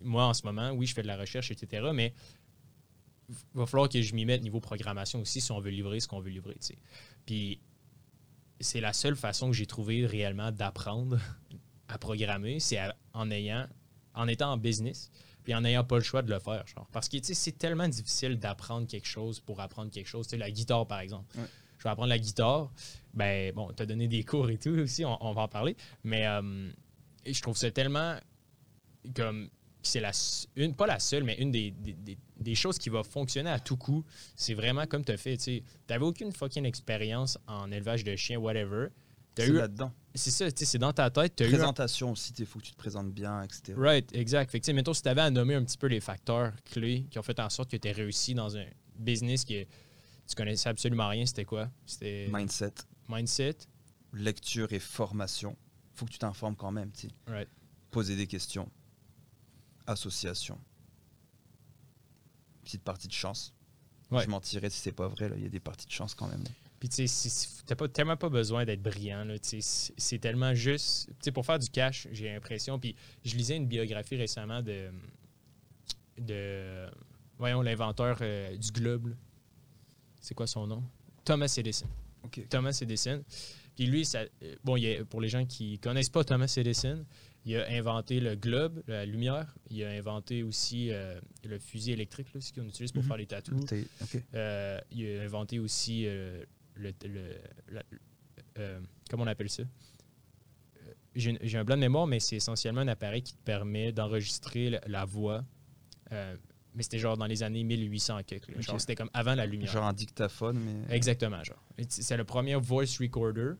moi, 0.00 0.26
en 0.26 0.34
ce 0.34 0.44
moment, 0.44 0.70
oui, 0.70 0.86
je 0.86 0.94
fais 0.94 1.02
de 1.02 1.08
la 1.08 1.16
recherche, 1.16 1.50
etc. 1.50 1.90
Mais 1.92 2.12
il 3.28 3.36
va 3.54 3.66
falloir 3.66 3.88
que 3.88 4.00
je 4.02 4.14
m'y 4.14 4.24
mette 4.24 4.42
niveau 4.42 4.60
programmation 4.60 5.20
aussi 5.20 5.40
si 5.40 5.50
on 5.52 5.60
veut 5.60 5.70
livrer 5.70 6.00
ce 6.00 6.08
qu'on 6.08 6.20
veut 6.20 6.30
livrer, 6.30 6.54
tu 6.54 6.68
sais. 6.68 6.78
Puis 7.26 7.60
c'est 8.60 8.80
la 8.80 8.92
seule 8.92 9.16
façon 9.16 9.50
que 9.50 9.56
j'ai 9.56 9.66
trouvé 9.66 10.06
réellement 10.06 10.52
d'apprendre 10.52 11.18
à 11.88 11.98
programmer, 11.98 12.60
c'est 12.60 12.78
en 13.12 13.30
ayant, 13.30 13.66
en 14.14 14.28
étant 14.28 14.52
en 14.52 14.56
business, 14.56 15.10
puis 15.42 15.54
en 15.54 15.62
n'ayant 15.62 15.84
pas 15.84 15.96
le 15.96 16.02
choix 16.02 16.22
de 16.22 16.30
le 16.30 16.38
faire. 16.38 16.66
Genre. 16.66 16.86
Parce 16.92 17.08
que 17.08 17.16
c'est 17.22 17.58
tellement 17.58 17.88
difficile 17.88 18.38
d'apprendre 18.38 18.86
quelque 18.86 19.08
chose 19.08 19.40
pour 19.40 19.60
apprendre 19.60 19.90
quelque 19.90 20.06
chose. 20.06 20.26
Tu 20.26 20.30
sais, 20.30 20.36
la 20.36 20.50
guitare, 20.50 20.86
par 20.86 21.00
exemple. 21.00 21.36
Ouais. 21.36 21.46
Je 21.78 21.84
vais 21.84 21.90
apprendre 21.90 22.10
la 22.10 22.18
guitare. 22.18 22.70
Ben, 23.14 23.52
bon, 23.54 23.72
tu 23.74 23.82
as 23.82 23.86
donné 23.86 24.06
des 24.06 24.22
cours 24.22 24.50
et 24.50 24.58
tout 24.58 24.70
aussi, 24.70 25.04
on, 25.04 25.16
on 25.24 25.32
va 25.32 25.42
en 25.42 25.48
parler. 25.48 25.76
Mais 26.04 26.26
euh, 26.26 26.70
je 27.26 27.40
trouve 27.40 27.56
ça 27.56 27.70
tellement 27.70 28.16
comme 29.14 29.48
c'est 29.82 30.00
la 30.00 30.10
une 30.56 30.74
pas 30.74 30.86
la 30.86 30.98
seule 30.98 31.24
mais 31.24 31.36
une 31.38 31.50
des, 31.50 31.70
des, 31.70 31.92
des- 31.94 32.18
des 32.38 32.54
choses 32.54 32.78
qui 32.78 32.90
va 32.90 33.02
fonctionner 33.02 33.50
à 33.50 33.58
tout 33.58 33.76
coup 33.76 34.04
c'est 34.36 34.54
vraiment 34.54 34.86
comme 34.86 35.04
tu 35.04 35.12
as 35.12 35.16
fait 35.16 35.36
tu 35.36 35.44
sais 35.44 35.62
t'avais 35.86 36.04
aucune 36.04 36.32
fucking 36.32 36.64
expérience 36.64 37.38
en 37.46 37.70
élevage 37.72 38.04
de 38.04 38.14
chiens 38.16 38.38
whatever 38.38 38.88
C'est 39.36 39.46
eu 39.48 39.52
là-dedans. 39.52 39.92
c'est 40.14 40.30
ça, 40.30 40.50
tu 40.52 40.58
sais, 40.58 40.64
c'est 40.72 40.78
dans 40.78 40.92
ta 40.92 41.08
tête. 41.10 41.40
eu 41.40 41.44
un- 41.44 41.48
Présentation 41.48 42.12
aussi, 42.12 42.32
il 42.38 42.44
faut 42.46 42.58
que 42.58 42.64
tu 42.66 42.72
te 42.72 42.76
présentes 42.76 43.10
bien, 43.12 43.42
etc. 43.42 43.74
Right, 43.76 44.14
exact. 44.14 44.50
Fait 44.50 44.60
que, 44.60 44.70
mettons, 44.72 44.92
si 44.92 45.00
tu 45.02 45.08
avais 45.08 45.20
à 45.22 45.30
nommer 45.30 45.54
un 45.54 45.64
petit 45.64 45.78
peu 45.78 45.86
les 45.86 46.00
facteurs 46.00 46.52
clés 46.64 47.06
qui 47.10 47.18
ont 47.18 47.22
fait 47.22 47.38
en 47.40 47.48
sorte 47.48 47.70
que 47.70 47.76
tu 47.78 47.90
réussi 47.90 48.34
dans 48.34 48.54
un 48.56 48.66
business 48.98 49.44
que 49.44 49.62
tu 49.62 50.34
connaissais 50.36 50.68
absolument 50.68 51.08
rien, 51.08 51.24
c'était 51.24 51.44
quoi? 51.46 51.70
C'était 51.86 52.28
Mindset, 52.30 52.74
mindset. 53.08 53.56
lecture 54.12 54.70
et 54.72 54.78
formation. 54.80 55.56
faut 55.94 56.04
que 56.06 56.10
tu 56.12 56.18
t'informes 56.18 56.56
quand 56.56 56.72
même. 56.72 56.90
tu 56.92 57.06
sais. 57.08 57.14
Right. 57.28 57.48
Poser 57.90 58.16
des 58.16 58.26
questions. 58.26 58.68
Association. 59.90 60.58
Petite 62.64 62.82
partie 62.82 63.08
de 63.08 63.12
chance. 63.12 63.52
Ouais. 64.10 64.24
Je 64.24 64.28
mentirais 64.30 64.70
si 64.70 64.78
c'est 64.80 64.92
pas 64.92 65.08
vrai. 65.08 65.28
là. 65.28 65.36
Il 65.36 65.42
y 65.42 65.46
a 65.46 65.48
des 65.48 65.60
parties 65.60 65.86
de 65.86 65.92
chance 65.92 66.14
quand 66.14 66.28
même. 66.28 66.42
là. 66.42 66.50
Puis, 66.78 66.88
tu 66.88 67.06
sais, 67.06 67.48
t'as 67.66 67.74
pas, 67.76 67.88
tellement 67.88 68.16
pas 68.16 68.28
besoin 68.30 68.64
d'être 68.64 68.82
brillant. 68.82 69.26
C'est 69.42 70.18
tellement 70.18 70.54
juste. 70.54 71.08
Tu 71.08 71.14
sais, 71.20 71.32
pour 71.32 71.44
faire 71.44 71.58
du 71.58 71.68
cash, 71.68 72.08
j'ai 72.10 72.32
l'impression. 72.32 72.78
Puis, 72.78 72.96
je 73.24 73.36
lisais 73.36 73.56
une 73.56 73.66
biographie 73.66 74.16
récemment 74.16 74.62
de. 74.62 74.90
de 76.18 76.88
voyons, 77.38 77.62
l'inventeur 77.62 78.18
euh, 78.22 78.56
du 78.56 78.70
globe. 78.72 79.14
C'est 80.20 80.34
quoi 80.34 80.46
son 80.46 80.66
nom? 80.66 80.82
Thomas 81.24 81.52
Edison. 81.56 81.86
Thomas 82.48 82.78
Edison. 82.82 83.24
Puis 83.76 83.86
lui, 83.86 84.04
ça, 84.04 84.20
euh, 84.42 84.56
bon, 84.64 84.76
il 84.76 84.86
a- 84.96 85.04
pour 85.04 85.20
les 85.20 85.28
gens 85.28 85.44
qui 85.46 85.78
connaissent 85.78 86.10
pas 86.10 86.22
Thomas 86.24 86.52
Edison, 86.56 87.04
il 87.46 87.56
a 87.56 87.66
inventé 87.70 88.20
le 88.20 88.34
globe, 88.36 88.82
la 88.86 89.06
lumière. 89.06 89.54
Il 89.70 89.82
a 89.84 89.90
inventé 89.90 90.42
aussi 90.42 90.90
euh, 90.90 91.18
le 91.44 91.58
fusil 91.58 91.92
électrique, 91.92 92.32
là, 92.34 92.40
ce 92.40 92.52
qu'on 92.52 92.66
utilise 92.66 92.92
pour 92.92 93.02
Mhm. 93.02 93.08
faire 93.08 93.16
les 93.16 93.26
tatous. 93.26 93.64
T'es- 93.66 93.86
ok. 94.02 94.22
Euh, 94.34 94.78
il 94.90 95.18
a 95.18 95.22
inventé 95.22 95.58
aussi 95.58 96.04
euh, 96.06 96.44
le, 96.74 96.92
le- 97.04 97.38
la- 97.70 97.82
euh, 98.58 98.80
comment 99.08 99.24
on 99.24 99.26
appelle 99.26 99.48
ça? 99.50 99.62
J'ai 101.16 101.58
un 101.58 101.64
blanc 101.64 101.74
de 101.76 101.80
mémoire, 101.80 102.06
mais 102.06 102.20
c'est 102.20 102.36
essentiellement 102.36 102.82
un 102.82 102.88
appareil 102.88 103.22
qui 103.22 103.34
te 103.34 103.42
permet 103.42 103.90
d'enregistrer 103.90 104.70
la, 104.70 104.80
la 104.86 105.04
voix. 105.04 105.44
Mais 106.72 106.84
c'était 106.84 107.00
genre 107.00 107.16
dans 107.16 107.26
les 107.26 107.42
années 107.42 107.64
1800 107.64 108.22
quelque. 108.24 108.52
là. 108.52 108.60
Genre 108.60 108.80
c'était 108.80 108.94
comme 108.94 109.10
avant 109.12 109.34
la 109.34 109.44
lumière. 109.44 109.72
Genre 109.72 109.84
un 109.84 109.92
dictaphone, 109.92 110.56
mais. 110.88 110.94
Exactement, 110.96 111.42
genre. 111.42 111.60
C'est 111.88 112.16
le 112.16 112.22
premier 112.24 112.54
voice 112.54 112.98
recorder. 113.00 113.52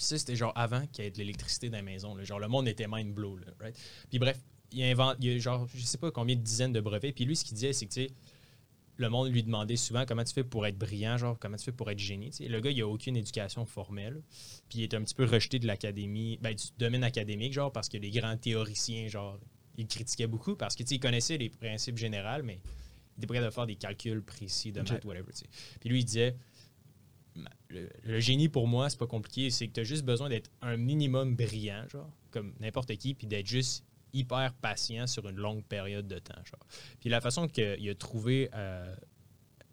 Puis 0.00 0.06
ça, 0.06 0.16
c'était 0.16 0.34
genre 0.34 0.54
avant 0.54 0.86
qu'il 0.86 1.04
y 1.04 1.08
ait 1.08 1.10
de 1.10 1.18
l'électricité 1.18 1.68
dans 1.68 1.76
la 1.76 1.82
maison. 1.82 2.14
là. 2.14 2.24
Genre, 2.24 2.40
le 2.40 2.48
monde 2.48 2.66
était 2.66 2.86
mind 2.88 3.12
blow. 3.12 3.36
Là, 3.36 3.48
right? 3.60 3.76
Puis 4.08 4.18
bref, 4.18 4.40
il 4.72 4.82
invente, 4.82 5.18
il 5.20 5.30
y 5.30 5.36
a 5.36 5.38
genre, 5.38 5.68
je 5.74 5.84
sais 5.84 5.98
pas 5.98 6.10
combien 6.10 6.36
de 6.36 6.40
dizaines 6.40 6.72
de 6.72 6.80
brevets. 6.80 7.12
Puis 7.12 7.26
lui, 7.26 7.36
ce 7.36 7.44
qu'il 7.44 7.52
disait, 7.52 7.74
c'est 7.74 7.84
que, 7.84 7.92
tu 7.92 8.06
sais, 8.06 8.10
le 8.96 9.10
monde 9.10 9.30
lui 9.30 9.42
demandait 9.42 9.76
souvent 9.76 10.06
comment 10.06 10.24
tu 10.24 10.32
fais 10.32 10.42
pour 10.42 10.66
être 10.66 10.78
brillant, 10.78 11.18
genre, 11.18 11.38
comment 11.38 11.58
tu 11.58 11.64
fais 11.64 11.72
pour 11.72 11.90
être 11.90 11.98
génie. 11.98 12.30
Le 12.40 12.60
gars, 12.60 12.70
il 12.70 12.80
a 12.80 12.88
aucune 12.88 13.14
éducation 13.14 13.66
formelle. 13.66 14.22
Puis 14.70 14.78
il 14.78 14.82
est 14.84 14.94
un 14.94 15.02
petit 15.02 15.14
peu 15.14 15.26
rejeté 15.26 15.58
de 15.58 15.66
l'académie, 15.66 16.38
ben, 16.40 16.54
du 16.54 16.64
domaine 16.78 17.04
académique, 17.04 17.52
genre, 17.52 17.70
parce 17.70 17.90
que 17.90 17.98
les 17.98 18.10
grands 18.10 18.38
théoriciens, 18.38 19.06
genre, 19.08 19.38
ils 19.76 19.86
critiquaient 19.86 20.26
beaucoup 20.26 20.56
parce 20.56 20.76
que, 20.76 20.82
tu 20.82 20.88
sais, 20.88 20.94
il 20.94 21.00
connaissait 21.00 21.36
les 21.36 21.50
principes 21.50 21.98
généraux, 21.98 22.42
mais 22.42 22.58
il 23.18 23.24
était 23.24 23.34
capable 23.34 23.50
de 23.50 23.54
faire 23.54 23.66
des 23.66 23.76
calculs 23.76 24.22
précis 24.22 24.72
de 24.72 24.80
maths, 24.80 25.04
whatever. 25.04 25.30
Puis 25.78 25.90
lui, 25.90 25.98
il 25.98 26.04
disait, 26.06 26.36
le, 27.68 28.20
génie 28.20 28.48
pour 28.48 28.66
moi, 28.66 28.90
c'est 28.90 28.98
pas 28.98 29.06
compliqué, 29.06 29.50
c'est 29.50 29.68
que 29.68 29.72
tu 29.72 29.80
as 29.80 29.84
juste 29.84 30.04
besoin 30.04 30.28
d'être 30.28 30.50
un 30.62 30.76
minimum 30.76 31.36
brillant, 31.36 31.84
genre, 31.88 32.10
comme 32.30 32.54
n'importe 32.60 32.94
qui, 32.96 33.14
puis 33.14 33.26
d'être 33.26 33.46
juste 33.46 33.84
hyper 34.12 34.52
patient 34.54 35.06
sur 35.06 35.28
une 35.28 35.36
longue 35.36 35.62
période 35.64 36.08
de 36.08 36.18
temps. 36.18 36.42
Puis 36.98 37.08
la 37.08 37.20
façon 37.20 37.46
qu'il 37.46 37.88
a 37.88 37.94
trouvé 37.94 38.50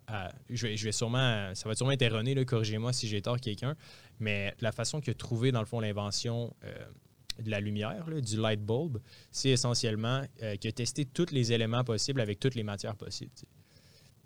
euh, 0.10 0.30
je, 0.50 0.86
vais, 0.86 0.92
sûrement, 0.92 1.54
ça 1.54 1.68
va 1.68 1.76
sûrement 1.76 1.92
être 1.92 2.02
erroné, 2.02 2.34
corrigez-moi 2.46 2.94
si 2.94 3.08
j'ai 3.08 3.22
tort 3.22 3.40
quelqu'un, 3.40 3.76
mais 4.20 4.56
la 4.62 4.72
façon 4.72 5.02
qu'il 5.02 5.12
a 5.12 5.14
trouvé, 5.14 5.52
dans 5.52 5.60
le 5.60 5.66
fond, 5.66 5.82
l'invention 5.82 6.56
euh, 6.64 6.74
de 7.40 7.50
la 7.50 7.60
lumière, 7.60 8.06
du 8.22 8.38
light 8.38 8.62
bulb, 8.62 9.00
c'est 9.32 9.50
essentiellement 9.50 10.24
euh, 10.44 10.56
qu'il 10.56 10.70
a 10.70 10.72
testé 10.72 11.06
tous 11.06 11.32
les 11.32 11.52
éléments 11.52 11.84
possibles 11.84 12.22
avec 12.22 12.40
toutes 12.40 12.56
les 12.56 12.64
matières 12.64 12.96
possibles. 12.96 13.32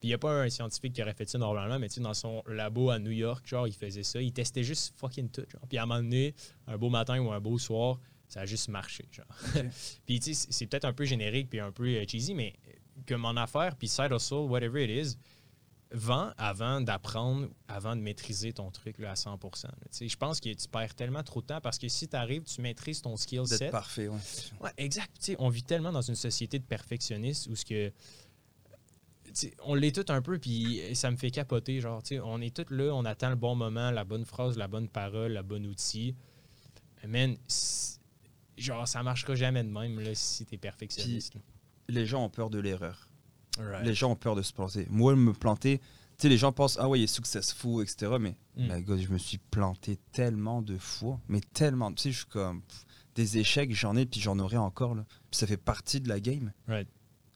Puis 0.01 0.07
il 0.07 0.09
n'y 0.09 0.15
a 0.15 0.17
pas 0.17 0.31
un 0.41 0.49
scientifique 0.49 0.93
qui 0.93 1.01
aurait 1.03 1.13
fait 1.13 1.29
ça 1.29 1.37
normalement, 1.37 1.77
mais 1.79 1.87
tu 1.87 1.95
sais, 1.95 2.01
dans 2.01 2.13
son 2.13 2.43
labo 2.47 2.89
à 2.89 2.97
New 2.99 3.11
York, 3.11 3.45
genre, 3.47 3.67
il 3.67 3.73
faisait 3.73 4.01
ça. 4.03 4.19
Il 4.21 4.33
testait 4.33 4.63
juste 4.63 4.93
fucking 4.97 5.29
tout. 5.29 5.45
Genre. 5.47 5.61
Puis 5.69 5.77
à 5.77 5.83
un 5.83 5.85
moment 5.85 6.01
donné, 6.01 6.33
un 6.67 6.75
beau 6.77 6.89
matin 6.89 7.19
ou 7.19 7.31
un 7.31 7.39
beau 7.39 7.57
soir, 7.59 7.99
ça 8.27 8.41
a 8.41 8.45
juste 8.47 8.67
marché. 8.69 9.07
Genre. 9.11 9.27
puis 10.05 10.19
tu 10.19 10.33
sais, 10.33 10.47
c'est- 10.49 10.65
peut-être 10.65 10.85
un 10.85 10.93
peu 10.93 11.05
générique 11.05 11.49
puis 11.49 11.59
un 11.59 11.71
peu 11.71 11.85
euh, 11.87 12.03
cheesy, 12.07 12.33
mais 12.33 12.55
comme 13.07 13.25
en 13.25 13.35
affaires, 13.37 13.75
puis 13.75 13.87
side 13.87 14.11
hustle, 14.11 14.49
whatever 14.49 14.83
it 14.83 14.89
is, 15.07 15.17
vends 15.93 16.31
avant 16.37 16.79
d'apprendre, 16.81 17.49
avant 17.67 17.95
de 17.95 18.01
maîtriser 18.01 18.53
ton 18.53 18.71
truc 18.71 18.97
là, 18.97 19.11
à 19.11 19.13
100%. 19.13 19.63
là. 19.65 19.71
Tu 19.83 19.87
sais, 19.91 20.07
Je 20.07 20.17
pense 20.17 20.39
que 20.39 20.49
tu 20.53 20.67
perds 20.67 20.95
tellement 20.95 21.21
trop 21.21 21.41
de 21.41 21.47
temps 21.47 21.61
parce 21.61 21.77
que 21.77 21.87
si 21.89 22.07
tu 22.07 22.15
arrives, 22.15 22.43
tu 22.43 22.61
maîtrises 22.61 23.01
ton 23.01 23.17
skill 23.17 23.45
set. 23.45 23.71
parfait, 23.71 24.07
ouais. 24.07 24.17
Ouais, 24.61 24.71
exact. 24.77 25.11
Tu 25.19 25.25
sais, 25.25 25.35
on 25.37 25.49
vit 25.49 25.63
tellement 25.63 25.91
dans 25.91 26.01
une 26.01 26.15
société 26.15 26.57
de 26.57 26.63
perfectionnistes 26.65 27.47
où 27.47 27.55
ce 27.55 27.65
que. 27.65 27.91
On 29.63 29.75
l'est 29.75 29.93
tout 30.03 30.11
un 30.11 30.21
peu, 30.21 30.37
puis 30.39 30.81
ça 30.93 31.09
me 31.11 31.15
fait 31.17 31.31
capoter. 31.31 31.79
Genre, 31.79 32.01
on 32.23 32.41
est 32.41 32.55
tous 32.55 32.73
là, 32.73 32.93
on 32.93 33.05
attend 33.05 33.29
le 33.29 33.35
bon 33.35 33.55
moment, 33.55 33.91
la 33.91 34.03
bonne 34.03 34.25
phrase, 34.25 34.57
la 34.57 34.67
bonne 34.67 34.87
parole, 34.89 35.33
le 35.33 35.41
bon 35.43 35.65
outil. 35.65 36.15
Man, 37.07 37.35
genre, 38.57 38.87
ça 38.87 39.03
marchera 39.03 39.35
jamais 39.35 39.63
de 39.63 39.69
même 39.69 39.99
là, 39.99 40.13
si 40.13 40.45
t'es 40.45 40.57
perfectionniste. 40.57 41.33
Les 41.87 42.05
gens 42.05 42.25
ont 42.25 42.29
peur 42.29 42.49
de 42.49 42.59
l'erreur. 42.59 43.09
Right. 43.59 43.85
Les 43.85 43.93
gens 43.93 44.11
ont 44.11 44.15
peur 44.15 44.35
de 44.35 44.41
se 44.41 44.53
planter. 44.53 44.87
Moi, 44.89 45.15
me 45.15 45.33
planter, 45.33 45.79
tu 45.79 45.83
sais, 46.17 46.29
les 46.29 46.37
gens 46.37 46.51
pensent, 46.51 46.77
ah 46.79 46.87
ouais, 46.87 46.99
il 46.99 47.03
est 47.03 47.07
successful, 47.07 47.83
etc. 47.83 48.13
Mais, 48.19 48.35
Mm. 48.57 48.81
God, 48.81 48.99
je 48.99 49.07
me 49.07 49.17
suis 49.17 49.37
planté 49.37 49.97
tellement 50.11 50.61
de 50.61 50.77
fois. 50.77 51.19
Mais 51.29 51.39
tellement. 51.53 51.91
Tu 51.93 52.03
sais, 52.03 52.11
je 52.11 52.17
suis 52.17 52.25
comme. 52.27 52.61
pff, 52.63 52.85
des 53.15 53.37
échecs, 53.37 53.73
j'en 53.73 53.95
ai, 53.95 54.05
puis 54.05 54.19
j'en 54.19 54.37
aurai 54.39 54.57
encore. 54.57 54.93
Là. 54.93 55.05
Ça 55.31 55.47
fait 55.47 55.55
partie 55.57 56.01
de 56.01 56.09
la 56.09 56.19
game. 56.19 56.51
Right. 56.67 56.87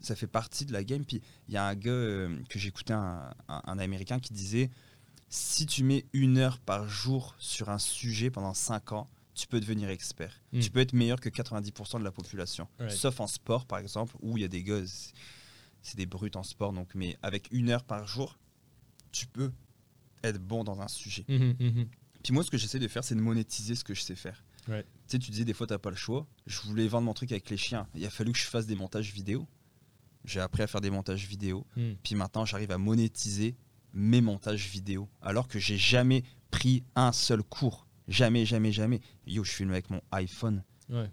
Ça 0.06 0.16
fait 0.16 0.28
partie 0.28 0.66
de 0.66 0.74
la 0.74 0.84
game. 0.84 1.04
Puis 1.06 1.22
il 1.48 1.54
y 1.54 1.58
a 1.58 1.66
un 1.66 1.76
gars 1.76 1.92
euh, 1.92 2.38
que 2.50 2.60
j'écoutais, 2.60 2.94
un, 2.94 3.34
un, 3.48 3.62
un 3.66 3.80
américain, 3.80 4.20
qui 4.20 4.34
disait 4.34 4.70
si 5.30 5.66
tu 5.66 5.84
mets 5.84 6.06
une 6.14 6.38
heure 6.38 6.60
par 6.60 6.88
jour 6.88 7.36
sur 7.40 7.70
un 7.70 7.80
sujet 7.80 8.30
pendant 8.30 8.54
5 8.54 8.92
ans, 8.92 9.10
tu 9.34 9.48
peux 9.48 9.60
devenir 9.60 9.90
expert. 9.90 10.34
Mm. 10.54 10.60
Tu 10.60 10.70
peux 10.70 10.80
être 10.80 10.94
meilleur 10.94 11.20
que 11.20 11.30
90% 11.30 12.00
de 12.00 12.04
la 12.04 12.12
population. 12.12 12.68
Right. 12.80 12.92
Sauf 12.92 13.20
en 13.20 13.28
sport, 13.28 13.66
par 13.66 13.80
exemple, 13.80 14.16
où 14.22 14.38
il 14.38 14.42
y 14.42 14.44
a 14.46 14.48
des 14.48 14.64
gars, 14.64 14.82
c'est- 15.82 15.98
des 15.98 16.06
brutes 16.06 16.36
en 16.36 16.44
sport. 16.44 16.72
Donc, 16.72 16.94
mais 16.96 17.18
avec 17.22 17.48
une 17.52 17.70
heure 17.70 17.84
par 17.84 18.08
jour, 18.08 18.38
tu 19.12 19.28
peux 19.28 19.52
être 20.24 20.40
bon 20.40 20.64
dans 20.64 20.82
un 20.82 20.88
sujet. 20.88 21.26
Mhm, 21.28 21.56
mhm. 21.60 21.88
Puis 22.24 22.34
moi, 22.34 22.44
ce 22.44 22.50
que 22.50 22.58
j'essaie 22.58 22.80
de 22.80 22.88
faire, 22.88 23.04
c'est 23.04 23.16
de 23.16 23.20
monétiser 23.22 23.76
ce 23.76 23.84
que 23.84 23.94
je 23.94 24.02
sais 24.02 24.16
faire. 24.16 24.44
Right. 24.68 24.86
Tu 24.86 24.92
sais, 25.08 25.20
tu 25.20 25.30
disais 25.32 25.46
des 25.46 25.54
fois, 25.54 25.68
t'as 25.68 25.78
pas 25.78 25.92
le 25.92 25.96
choix. 25.96 26.26
Je 26.48 26.60
voulais 26.62 26.88
vendre 26.88 27.06
mon 27.06 27.14
truc 27.14 27.32
avec 27.32 27.50
les 27.50 27.58
chiens. 27.58 27.88
Il 27.94 28.04
a 28.06 28.10
fallu 28.10 28.32
que 28.32 28.40
je 28.40 28.46
fasse 28.46 28.66
des 28.66 28.76
montages 28.76 29.12
vidéo. 29.14 29.48
J'ai 30.28 30.40
appris 30.40 30.64
à 30.64 30.68
faire 30.68 30.82
des 30.82 30.90
montages 30.90 31.28
vidéo. 31.28 31.66
Mm. 31.76 31.94
Puis 32.04 32.16
maintenant, 32.16 32.46
j'arrive 32.46 32.72
à 32.72 32.78
monétiser 32.78 33.56
mes 33.94 34.22
montages 34.22 34.68
vidéo. 34.68 35.10
Alors 35.22 35.48
que 35.48 35.60
j'ai 35.60 35.78
jamais 35.78 36.24
pris 36.52 36.84
un 36.96 37.12
seul 37.12 37.44
cours. 37.44 37.88
Jamais, 38.08 38.46
jamais, 38.46 38.72
jamais. 38.72 39.02
Yo, 39.26 39.44
je 39.44 39.52
filme 39.52 39.72
avec 39.72 39.90
mon 39.90 40.02
iPhone. 40.12 40.64
Ouais. 40.90 41.10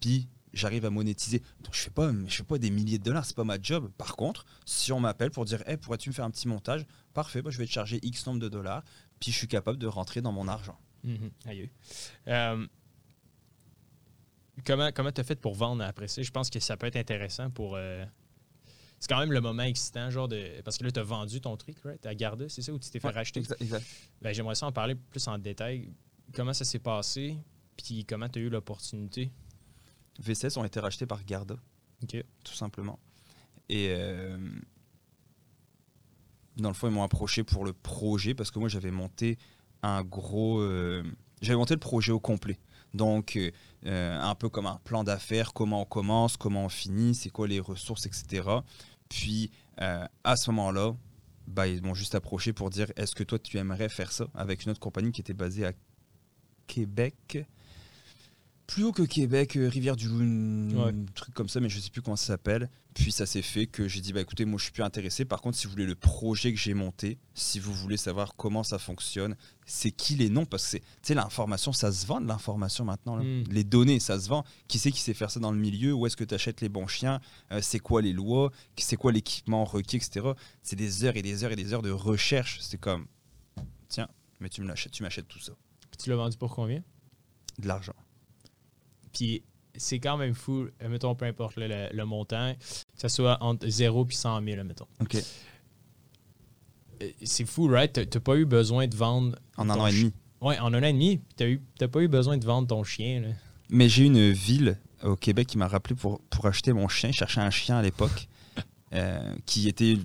Puis 0.00 0.28
j'arrive 0.52 0.84
à 0.84 0.90
monétiser. 0.90 1.42
Donc 1.60 1.74
je 1.74 1.80
fais 1.80 1.90
pas, 1.90 2.12
je 2.26 2.36
fais 2.36 2.42
pas 2.44 2.58
des 2.58 2.70
milliers 2.70 2.98
de 2.98 3.04
dollars, 3.04 3.24
c'est 3.24 3.36
pas 3.36 3.44
ma 3.44 3.60
job. 3.60 3.90
Par 3.98 4.16
contre, 4.16 4.44
si 4.64 4.92
on 4.92 5.00
m'appelle 5.00 5.30
pour 5.30 5.44
dire, 5.44 5.62
hey, 5.68 5.76
pourrais-tu 5.76 6.08
me 6.10 6.14
faire 6.14 6.24
un 6.24 6.30
petit 6.30 6.48
montage? 6.48 6.86
Parfait, 7.14 7.42
bah, 7.42 7.50
je 7.50 7.58
vais 7.58 7.66
te 7.66 7.72
charger 7.72 7.98
X 8.02 8.26
nombre 8.26 8.40
de 8.40 8.48
dollars. 8.48 8.84
Puis 9.20 9.32
je 9.32 9.36
suis 9.36 9.48
capable 9.48 9.78
de 9.78 9.86
rentrer 9.86 10.20
dans 10.20 10.32
mon 10.32 10.48
argent. 10.48 10.78
Mhm. 11.04 11.30
Aïe. 11.46 11.70
Euh, 12.28 12.66
comment 14.64 14.90
comment 14.92 15.12
t'as 15.12 15.24
fait 15.24 15.36
pour 15.40 15.54
vendre 15.54 15.82
après 15.84 16.08
ça? 16.08 16.22
Je 16.22 16.30
pense 16.30 16.50
que 16.50 16.60
ça 16.60 16.76
peut 16.76 16.86
être 16.86 16.96
intéressant 16.96 17.50
pour. 17.50 17.76
euh, 17.76 18.04
c'est 18.98 19.08
quand 19.08 19.18
même 19.18 19.32
le 19.32 19.40
moment 19.40 19.62
excitant, 19.64 20.10
genre 20.10 20.28
de. 20.28 20.60
Parce 20.64 20.78
que 20.78 20.84
là, 20.84 20.90
t'as 20.92 21.02
vendu 21.02 21.40
ton 21.40 21.56
truc, 21.56 21.76
right? 21.84 22.00
T'as 22.00 22.14
gardé, 22.14 22.48
c'est 22.48 22.62
ça, 22.62 22.72
ou 22.72 22.78
tu 22.78 22.88
t'es 22.90 23.00
fait 23.00 23.08
Ouais, 23.08 23.14
racheter? 23.14 23.40
exact, 23.40 23.60
exact. 23.60 23.84
Ben, 24.20 24.32
J'aimerais 24.32 24.54
ça 24.54 24.66
en 24.66 24.72
parler 24.72 24.94
plus 24.94 25.26
en 25.28 25.38
détail. 25.38 25.88
Comment 26.34 26.52
ça 26.52 26.64
s'est 26.64 26.78
passé? 26.78 27.36
Puis 27.76 28.04
comment 28.04 28.28
t'as 28.28 28.40
eu 28.40 28.48
l'opportunité? 28.48 29.30
V16 30.22 30.58
ont 30.58 30.64
été 30.64 30.78
rachetés 30.78 31.06
par 31.06 31.24
Garda, 31.24 31.56
Ok. 32.02 32.22
tout 32.44 32.52
simplement. 32.54 32.98
Et 33.68 33.88
euh, 33.90 34.36
dans 36.56 36.68
le 36.68 36.74
fond, 36.74 36.86
ils 36.88 36.92
m'ont 36.92 37.02
approché 37.02 37.42
pour 37.44 37.64
le 37.64 37.72
projet 37.72 38.34
parce 38.34 38.50
que 38.50 38.58
moi, 38.58 38.68
j'avais 38.68 38.90
monté 38.90 39.38
un 39.82 40.02
gros. 40.04 40.60
euh, 40.60 41.02
j'avais 41.40 41.56
monté 41.56 41.74
le 41.74 41.80
projet 41.80 42.12
au 42.12 42.20
complet. 42.20 42.58
Donc, 42.94 43.36
euh, 43.36 43.50
euh, 43.86 44.20
un 44.20 44.34
peu 44.34 44.48
comme 44.48 44.66
un 44.66 44.80
plan 44.84 45.04
d'affaires, 45.04 45.52
comment 45.52 45.82
on 45.82 45.84
commence, 45.84 46.36
comment 46.36 46.66
on 46.66 46.68
finit, 46.68 47.14
c'est 47.14 47.30
quoi 47.30 47.48
les 47.48 47.60
ressources, 47.60 48.06
etc. 48.06 48.48
Puis, 49.08 49.50
euh, 49.80 50.06
à 50.24 50.36
ce 50.36 50.50
moment-là, 50.50 50.94
bah, 51.46 51.66
ils 51.66 51.82
m'ont 51.82 51.94
juste 51.94 52.14
approché 52.14 52.52
pour 52.52 52.70
dire 52.70 52.92
est-ce 52.96 53.14
que 53.14 53.24
toi, 53.24 53.38
tu 53.38 53.58
aimerais 53.58 53.88
faire 53.88 54.12
ça 54.12 54.26
avec 54.34 54.64
une 54.64 54.70
autre 54.70 54.80
compagnie 54.80 55.12
qui 55.12 55.20
était 55.20 55.32
basée 55.32 55.66
à 55.66 55.72
Québec? 56.66 57.44
Plus 58.66 58.84
haut 58.84 58.92
que 58.92 59.02
Québec, 59.02 59.56
euh, 59.56 59.68
Rivière-du-Loup, 59.68 60.76
Ouais. 60.78 60.90
un 60.92 61.04
truc 61.14 61.34
comme 61.34 61.48
ça, 61.48 61.60
mais 61.60 61.68
je 61.68 61.78
sais 61.78 61.90
plus 61.90 62.00
comment 62.02 62.16
ça 62.16 62.26
s'appelle. 62.26 62.70
Puis 62.94 63.10
ça 63.10 63.24
s'est 63.26 63.42
fait 63.42 63.66
que 63.66 63.88
j'ai 63.88 64.00
dit 64.02 64.12
bah 64.12 64.20
écoutez, 64.20 64.44
moi 64.44 64.58
je 64.58 64.64
suis 64.64 64.72
plus 64.72 64.82
intéressé. 64.82 65.24
Par 65.24 65.40
contre, 65.40 65.56
si 65.56 65.66
vous 65.66 65.70
voulez 65.72 65.86
le 65.86 65.94
projet 65.94 66.52
que 66.52 66.58
j'ai 66.58 66.74
monté, 66.74 67.18
si 67.34 67.58
vous 67.58 67.72
voulez 67.72 67.96
savoir 67.96 68.34
comment 68.36 68.62
ça 68.62 68.78
fonctionne, 68.78 69.34
c'est 69.64 69.90
qui 69.90 70.14
les 70.14 70.28
noms? 70.28 70.44
Parce 70.44 70.64
que 70.64 70.68
c'est 70.70 70.80
tu 70.80 70.86
sais 71.02 71.14
l'information, 71.14 71.72
ça 71.72 71.90
se 71.90 72.06
vend 72.06 72.20
de 72.20 72.26
l'information 72.28 72.84
maintenant. 72.84 73.16
là. 73.16 73.24
Mm. 73.24 73.44
Les 73.50 73.64
données, 73.64 73.98
ça 73.98 74.20
se 74.20 74.28
vend. 74.28 74.44
Qui 74.68 74.78
c'est 74.78 74.90
qui 74.90 75.00
sait 75.00 75.14
faire 75.14 75.30
ça 75.30 75.40
dans 75.40 75.52
le 75.52 75.58
milieu? 75.58 75.94
Où 75.94 76.06
est-ce 76.06 76.16
que 76.16 76.24
tu 76.24 76.34
achètes 76.34 76.60
les 76.60 76.68
bons 76.68 76.86
chiens? 76.86 77.20
Euh, 77.50 77.60
C'est 77.62 77.78
quoi 77.78 78.02
les 78.02 78.12
lois? 78.12 78.52
C'est 78.76 78.96
quoi 78.96 79.10
l'équipement 79.12 79.64
requis, 79.64 79.96
etc. 79.96 80.28
C'est 80.62 80.76
des 80.76 81.04
heures 81.04 81.16
et 81.16 81.22
des 81.22 81.44
heures 81.44 81.52
et 81.52 81.56
des 81.56 81.72
heures 81.72 81.82
de 81.82 81.90
recherche. 81.90 82.58
C'est 82.60 82.78
comme 82.78 83.06
tiens, 83.88 84.08
mais 84.40 84.48
tu 84.50 84.60
me 84.60 84.66
l'achètes, 84.68 84.92
tu 84.92 85.02
m'achètes 85.02 85.28
tout 85.28 85.40
ça, 85.40 85.52
Puis 85.90 85.98
tu 86.04 86.10
l'as 86.10 86.16
vendu 86.16 86.36
pour 86.36 86.54
combien? 86.54 86.82
de 87.58 87.68
l'argent. 87.68 87.92
Puis 89.12 89.42
c'est 89.76 89.98
quand 90.00 90.16
même 90.16 90.34
fou, 90.34 90.66
euh, 90.82 90.88
mettons, 90.88 91.14
peu 91.14 91.24
importe 91.24 91.56
le, 91.56 91.88
le 91.92 92.04
montant, 92.04 92.54
que 92.54 93.00
ce 93.00 93.08
soit 93.08 93.42
entre 93.42 93.66
0 93.68 94.06
et 94.10 94.14
100 94.14 94.42
000, 94.44 94.64
mettons. 94.64 94.86
Ok. 95.00 95.16
Euh, 97.02 97.10
C'est 97.24 97.44
fou, 97.46 97.66
right? 97.68 97.92
T'as- 98.08 98.20
pas 98.20 98.36
eu 98.36 98.44
besoin 98.44 98.86
de 98.86 98.96
vendre. 98.96 99.36
En 99.56 99.68
un 99.70 99.74
an 99.78 99.86
et 99.86 99.92
demi. 99.92 100.12
Ouais, 100.40 100.58
en 100.58 100.72
un 100.74 100.82
an 100.82 100.86
et 100.86 100.92
demi, 100.92 101.20
t'as 101.36 101.88
pas 101.88 102.00
eu 102.00 102.08
besoin 102.08 102.36
de 102.36 102.44
vendre 102.44 102.68
ton 102.68 102.82
chien. 102.84 103.20
Là. 103.20 103.28
Mais 103.70 103.88
j'ai 103.88 104.04
une 104.04 104.30
ville 104.32 104.78
au 105.02 105.16
Québec 105.16 105.48
qui 105.48 105.58
m'a 105.58 105.68
rappelé 105.68 105.94
pour, 105.94 106.20
pour 106.30 106.46
acheter 106.46 106.72
mon 106.72 106.88
chien. 106.88 107.10
Je 107.10 107.16
cherchais 107.16 107.40
un 107.40 107.50
chien 107.50 107.76
à 107.78 107.82
l'époque 107.82 108.28
euh, 108.94 109.34
qui 109.46 109.68
était 109.68 109.96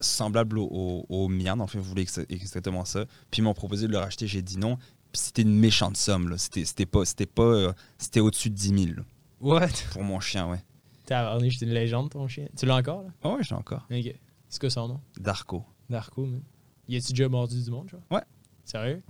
semblable 0.00 0.58
au, 0.58 0.66
au, 0.70 1.06
au 1.08 1.28
mien. 1.28 1.58
En 1.60 1.66
fait, 1.66 1.78
vous 1.78 1.84
voulez 1.84 2.04
exa- 2.04 2.26
exactement 2.30 2.84
ça. 2.84 3.04
Puis 3.30 3.40
ils 3.40 3.42
m'ont 3.42 3.54
proposé 3.54 3.86
de 3.86 3.92
le 3.92 3.98
racheter. 3.98 4.26
J'ai 4.26 4.42
dit 4.42 4.58
non. 4.58 4.78
Puis 5.18 5.26
c'était 5.26 5.42
une 5.42 5.58
méchante 5.58 5.96
somme. 5.96 6.28
là. 6.28 6.38
C'était 6.38 6.64
c'était 6.64 6.86
pas, 6.86 7.04
c'était 7.04 7.26
pas, 7.26 7.42
euh, 7.42 7.72
c'était 7.98 8.20
au-dessus 8.20 8.50
de 8.50 8.54
10 8.54 8.68
000 8.84 8.96
là, 8.98 9.02
What? 9.40 9.68
pour 9.92 10.04
mon 10.04 10.20
chien, 10.20 10.48
ouais. 10.48 10.62
T'as 11.06 11.36
j'étais 11.40 11.64
une 11.66 11.72
légende, 11.72 12.10
ton 12.10 12.28
chien. 12.28 12.46
Tu 12.56 12.66
l'as 12.66 12.76
encore, 12.76 13.02
là? 13.02 13.08
Oh, 13.24 13.30
ouais, 13.36 13.42
j'ai 13.42 13.54
encore. 13.54 13.84
Ok. 13.90 14.14
C'est 14.48 14.60
quoi 14.60 14.70
son 14.70 14.86
nom? 14.88 15.00
Darko. 15.18 15.64
Darko, 15.90 16.24
man. 16.26 16.42
Y 16.86 16.96
a-tu 16.96 17.12
déjà 17.12 17.28
mordu 17.28 17.60
du 17.62 17.70
monde, 17.70 17.88
genre? 17.88 18.00
Ouais. 18.10 18.22
Sérieux? 18.64 19.02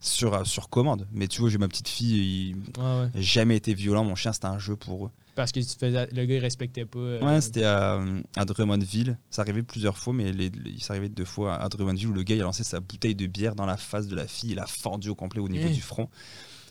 Sur, 0.00 0.34
euh, 0.34 0.44
sur 0.44 0.68
commande. 0.68 1.08
Mais 1.12 1.26
tu 1.26 1.40
vois, 1.40 1.50
j'ai 1.50 1.58
ma 1.58 1.66
petite 1.68 1.88
fille. 1.88 2.50
Il 2.50 2.56
Ouais, 2.80 3.10
ouais. 3.14 3.22
jamais 3.22 3.56
été 3.56 3.74
violent. 3.74 4.04
Mon 4.04 4.14
chien, 4.14 4.32
c'était 4.32 4.46
un 4.46 4.58
jeu 4.58 4.76
pour 4.76 5.06
eux. 5.06 5.10
Parce 5.38 5.52
que 5.52 5.60
tu 5.60 5.66
faisais, 5.78 6.08
le 6.12 6.24
gars, 6.24 6.34
il 6.34 6.40
respectait 6.40 6.84
pas. 6.84 6.98
euh, 6.98 7.20
Ouais, 7.20 7.40
c'était 7.40 7.62
à, 7.62 8.00
à 8.36 8.44
Drummondville. 8.44 9.16
Ça 9.30 9.42
arrivait 9.42 9.62
plusieurs 9.62 9.96
fois, 9.96 10.12
mais 10.12 10.32
les, 10.32 10.50
les- 10.50 10.80
ça 10.80 10.94
arrivait 10.94 11.08
deux 11.08 11.24
fois 11.24 11.54
à 11.54 11.68
Drummondville 11.68 12.08
où 12.08 12.12
le 12.12 12.24
gars 12.24 12.34
il 12.34 12.40
a 12.40 12.44
lancé 12.44 12.64
sa 12.64 12.80
bouteille 12.80 13.14
de 13.14 13.26
bière 13.28 13.54
dans 13.54 13.64
la 13.64 13.76
face 13.76 14.08
de 14.08 14.16
la 14.16 14.26
fille. 14.26 14.50
Il 14.50 14.58
a 14.58 14.66
fendu 14.66 15.10
au 15.10 15.14
complet 15.14 15.40
au 15.40 15.48
niveau 15.48 15.68
Eh. 15.70 15.72
du 15.72 15.80
front. 15.80 16.08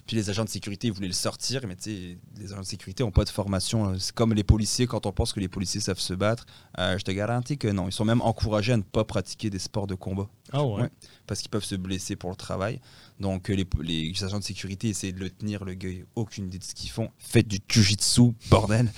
Puis 0.07 0.15
les 0.15 0.29
agents 0.29 0.45
de 0.45 0.49
sécurité 0.49 0.87
ils 0.87 0.93
voulaient 0.93 1.07
le 1.07 1.13
sortir, 1.13 1.61
mais 1.67 1.75
tu 1.75 1.83
sais, 1.83 2.17
les 2.39 2.53
agents 2.53 2.61
de 2.61 2.65
sécurité 2.65 3.03
n'ont 3.03 3.11
pas 3.11 3.25
de 3.25 3.29
formation. 3.29 3.99
C'est 3.99 4.13
comme 4.15 4.33
les 4.33 4.43
policiers, 4.45 4.87
quand 4.87 5.05
on 5.05 5.11
pense 5.11 5.33
que 5.33 5.39
les 5.41 5.49
policiers 5.49 5.81
savent 5.81 5.99
se 5.99 6.13
battre. 6.13 6.45
Euh, 6.79 6.97
je 6.97 7.03
te 7.03 7.11
garantis 7.11 7.57
que 7.57 7.67
non. 7.67 7.87
Ils 7.89 7.91
sont 7.91 8.05
même 8.05 8.21
encouragés 8.21 8.71
à 8.73 8.77
ne 8.77 8.83
pas 8.83 9.03
pratiquer 9.03 9.49
des 9.49 9.59
sports 9.59 9.85
de 9.85 9.95
combat 9.95 10.29
Ah 10.53 10.63
ouais. 10.63 10.83
Ouais. 10.83 10.89
parce 11.27 11.41
qu'ils 11.41 11.49
peuvent 11.49 11.63
se 11.65 11.75
blesser 11.75 12.15
pour 12.15 12.29
le 12.29 12.35
travail. 12.37 12.79
Donc 13.19 13.49
euh, 13.49 13.53
les, 13.55 13.67
les 13.83 14.23
agents 14.23 14.39
de 14.39 14.43
sécurité 14.43 14.89
essaient 14.89 15.11
de 15.11 15.19
le 15.19 15.29
tenir, 15.29 15.65
le 15.65 15.73
gars, 15.73 15.89
aucune 16.15 16.45
idée 16.47 16.57
de 16.59 16.63
ce 16.63 16.73
qu'ils 16.73 16.89
font. 16.89 17.09
Faites 17.17 17.47
du 17.47 17.59
jujitsu, 17.67 18.31
bordel. 18.49 18.91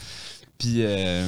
Puis 0.60 0.84
euh, 0.84 1.28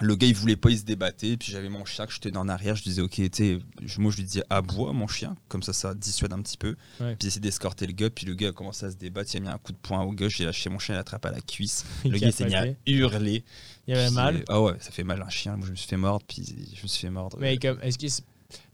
le 0.00 0.14
gars, 0.16 0.26
il 0.28 0.34
voulait 0.34 0.56
pas, 0.56 0.70
il 0.70 0.78
se 0.78 0.84
débattait. 0.84 1.36
Puis 1.36 1.50
j'avais 1.52 1.68
mon 1.68 1.84
chien 1.84 2.06
que 2.06 2.12
j'étais 2.12 2.36
en 2.36 2.48
arrière, 2.48 2.76
je 2.76 2.82
disais, 2.82 3.02
ok, 3.02 3.20
tu 3.30 3.60
je- 3.84 4.00
moi 4.00 4.10
je 4.12 4.16
lui 4.18 4.24
disais, 4.24 4.42
aboie 4.50 4.92
mon 4.92 5.06
chien, 5.08 5.36
comme 5.48 5.62
ça, 5.62 5.72
ça 5.72 5.94
dissuade 5.94 6.32
un 6.32 6.40
petit 6.42 6.56
peu. 6.56 6.76
Ouais. 7.00 7.16
Puis 7.16 7.28
j'essaie 7.28 7.40
d'escorter 7.40 7.86
le 7.86 7.92
gars, 7.92 8.10
puis 8.10 8.26
le 8.26 8.34
gars 8.34 8.48
a 8.48 8.52
commencé 8.52 8.86
à 8.86 8.90
se 8.90 8.96
débattre, 8.96 9.30
il 9.34 9.38
a 9.38 9.40
mis 9.40 9.48
un 9.48 9.58
coup 9.58 9.72
de 9.72 9.78
poing 9.78 10.02
au 10.02 10.12
gars, 10.12 10.28
j'ai 10.28 10.44
lâché 10.44 10.70
mon 10.70 10.78
chien, 10.78 10.94
il 10.94 10.98
attrape 10.98 11.24
à 11.26 11.30
la 11.30 11.40
cuisse. 11.40 11.84
Le 12.04 12.10
Il 12.16 12.20
gars, 12.20 12.26
il 12.28 12.32
s'est 12.32 12.46
mis 12.46 12.54
à 12.54 12.66
hurler. 12.86 13.44
Il 13.86 13.94
y 13.94 13.96
avait 13.96 14.06
Puis, 14.06 14.14
mal? 14.14 14.44
Ah 14.48 14.60
ouais, 14.62 14.74
ça 14.80 14.90
fait 14.90 15.04
mal 15.04 15.20
un 15.22 15.28
chien. 15.30 15.56
Moi, 15.56 15.66
je 15.66 15.70
me 15.72 15.76
suis 15.76 15.88
fait 15.88 15.96
mordre, 15.96 16.24
puis 16.28 16.44
je 16.76 16.82
me 16.82 16.88
suis 16.88 17.00
fait 17.00 17.10
mordre. 17.10 17.36
Mais 17.40 17.58
comme, 17.58 17.78
est-ce 17.82 17.98
que 17.98 18.08
c'est- 18.08 18.22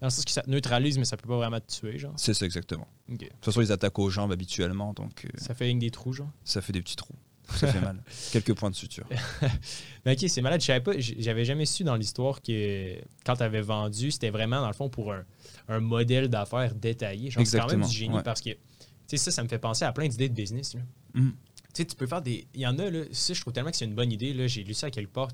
dans 0.00 0.06
le 0.06 0.10
sens 0.10 0.24
que 0.24 0.30
ça 0.30 0.42
te 0.42 0.50
neutralise, 0.50 0.98
mais 0.98 1.04
ça 1.04 1.16
peut 1.16 1.26
pas 1.28 1.36
vraiment 1.36 1.58
te 1.58 1.72
tuer, 1.72 1.98
genre? 1.98 2.12
C'est 2.16 2.32
ça, 2.34 2.44
exactement. 2.44 2.86
De 3.08 3.16
toute 3.16 3.44
façon, 3.44 3.60
ils 3.60 3.72
attaquent 3.72 3.98
aux 3.98 4.10
jambes 4.10 4.30
habituellement, 4.30 4.92
donc 4.92 5.24
euh, 5.24 5.28
Ça 5.36 5.52
fait 5.54 5.72
que 5.72 5.78
des 5.78 5.90
trous, 5.90 6.12
genre? 6.12 6.30
ça 6.44 6.60
fait 6.60 6.72
des 6.72 6.80
petits 6.82 6.94
trous. 6.96 7.14
Ça 7.54 7.68
fait 7.68 7.80
mal. 7.80 8.02
Quelques 8.32 8.54
points 8.54 8.70
de 8.70 8.74
suture. 8.74 9.06
Mais 10.04 10.12
ok, 10.12 10.28
c'est 10.28 10.42
malade. 10.42 10.60
Je 10.60 11.14
j'avais 11.18 11.44
jamais 11.44 11.66
su 11.66 11.84
dans 11.84 11.96
l'histoire 11.96 12.40
que 12.42 12.96
quand 13.24 13.36
tu 13.36 13.42
avais 13.42 13.60
vendu, 13.60 14.10
c'était 14.10 14.30
vraiment, 14.30 14.60
dans 14.60 14.66
le 14.66 14.74
fond, 14.74 14.88
pour 14.88 15.12
un, 15.12 15.24
un 15.68 15.80
modèle 15.80 16.28
d'affaires 16.28 16.74
détaillé. 16.74 17.30
C'est 17.30 17.58
quand 17.58 17.70
même 17.70 17.82
du 17.82 17.94
génie 17.94 18.14
ouais. 18.14 18.22
parce 18.22 18.40
que, 18.40 18.50
tu 18.50 18.58
sais, 19.06 19.16
ça, 19.16 19.30
ça 19.30 19.42
me 19.42 19.48
fait 19.48 19.58
penser 19.58 19.84
à 19.84 19.92
plein 19.92 20.08
d'idées 20.08 20.28
de 20.28 20.34
business. 20.34 20.74
là. 20.74 20.80
Mm. 21.14 21.30
Tu 21.74 21.82
sais, 21.82 21.84
tu 21.86 21.96
peux 21.96 22.06
faire 22.06 22.22
des. 22.22 22.46
Il 22.54 22.60
y 22.60 22.66
en 22.66 22.78
a, 22.78 22.88
là. 22.88 23.02
Ça, 23.10 23.34
je 23.34 23.40
trouve 23.40 23.52
tellement 23.52 23.70
que 23.70 23.76
c'est 23.76 23.84
une 23.84 23.94
bonne 23.94 24.12
idée. 24.12 24.32
Là. 24.32 24.46
J'ai 24.46 24.62
lu 24.62 24.74
ça 24.74 24.86
à 24.86 24.90
quelque 24.90 25.12
part. 25.12 25.30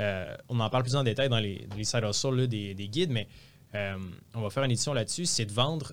Euh, 0.00 0.36
on 0.48 0.60
en 0.60 0.68
parle 0.70 0.82
plus 0.82 0.96
en 0.96 1.02
détail 1.02 1.28
dans 1.28 1.38
les, 1.38 1.66
dans 1.68 1.76
les 1.76 1.84
side 1.84 2.04
hustles, 2.04 2.34
là, 2.34 2.46
des, 2.46 2.74
des 2.74 2.88
guides, 2.88 3.10
mais 3.10 3.26
euh, 3.74 3.96
on 4.34 4.42
va 4.42 4.50
faire 4.50 4.64
une 4.64 4.70
édition 4.70 4.92
là-dessus. 4.92 5.26
C'est 5.26 5.46
de 5.46 5.52
vendre 5.52 5.92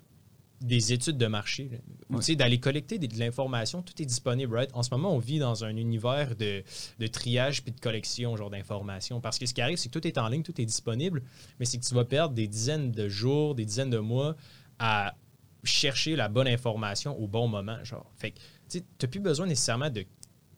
des 0.62 0.92
études 0.94 1.18
de 1.18 1.28
marché. 1.28 1.70
Ouais. 2.10 2.36
d'aller 2.36 2.60
collecter 2.60 2.98
des- 3.00 3.08
de 3.08 3.18
l'information. 3.20 3.82
Tout 3.82 4.02
est 4.02 4.06
disponible, 4.06 4.56
right? 4.56 4.70
En 4.74 4.84
ce 4.84 4.90
moment, 4.92 5.14
on 5.16 5.20
vit 5.20 5.40
dans 5.40 5.64
un 5.64 5.76
univers 5.78 6.36
de, 6.36 6.64
de 7.00 7.08
triage 7.08 7.64
puis 7.64 7.72
de 7.72 7.80
collection, 7.80 8.36
genre 8.36 8.50
d'informations. 8.50 9.22
Parce 9.22 9.38
que 9.40 9.46
ce 9.46 9.54
qui 9.54 9.62
arrive, 9.62 9.78
c'est 9.78 9.90
que 9.90 9.98
tout 10.00 10.08
est 10.08 10.18
en 10.18 10.28
ligne, 10.28 10.44
tout 10.44 10.60
est 10.60 10.66
disponible, 10.66 11.22
mais 11.60 11.66
c'est 11.66 11.78
que 11.78 11.86
tu 11.86 11.94
vas 11.94 12.06
perdre 12.06 12.34
des 12.34 12.48
dizaines 12.48 12.92
de 12.92 13.08
jours, 13.08 13.56
des 13.56 13.64
dizaines 13.66 13.90
de 13.92 14.00
mois 14.00 14.36
à 14.80 15.16
chercher 15.64 16.16
la 16.16 16.30
bonne 16.30 16.48
information 16.48 17.18
au 17.20 17.28
bon 17.28 17.48
moment. 17.48 17.82
Genre. 17.84 18.12
Fait 18.18 18.32
que 18.32 18.40
tu 18.70 18.80
n'as 19.02 19.08
plus 19.08 19.20
besoin 19.20 19.46
nécessairement 19.46 19.90
de 19.90 20.06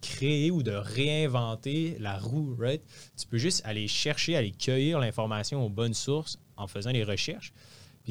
créer 0.02 0.50
ou 0.52 0.64
de 0.64 0.72
réinventer 0.72 1.98
la 2.00 2.18
roue, 2.18 2.56
right? 2.60 2.82
Tu 3.20 3.28
peux 3.28 3.38
juste 3.38 3.62
aller 3.66 3.88
chercher, 3.88 4.36
aller 4.36 4.52
cueillir 4.52 5.00
l'information 5.00 5.64
aux 5.66 5.70
bonnes 5.70 5.94
sources 5.94 6.40
en 6.58 6.68
faisant 6.68 6.92
les 6.92 7.04
recherches. 7.04 7.54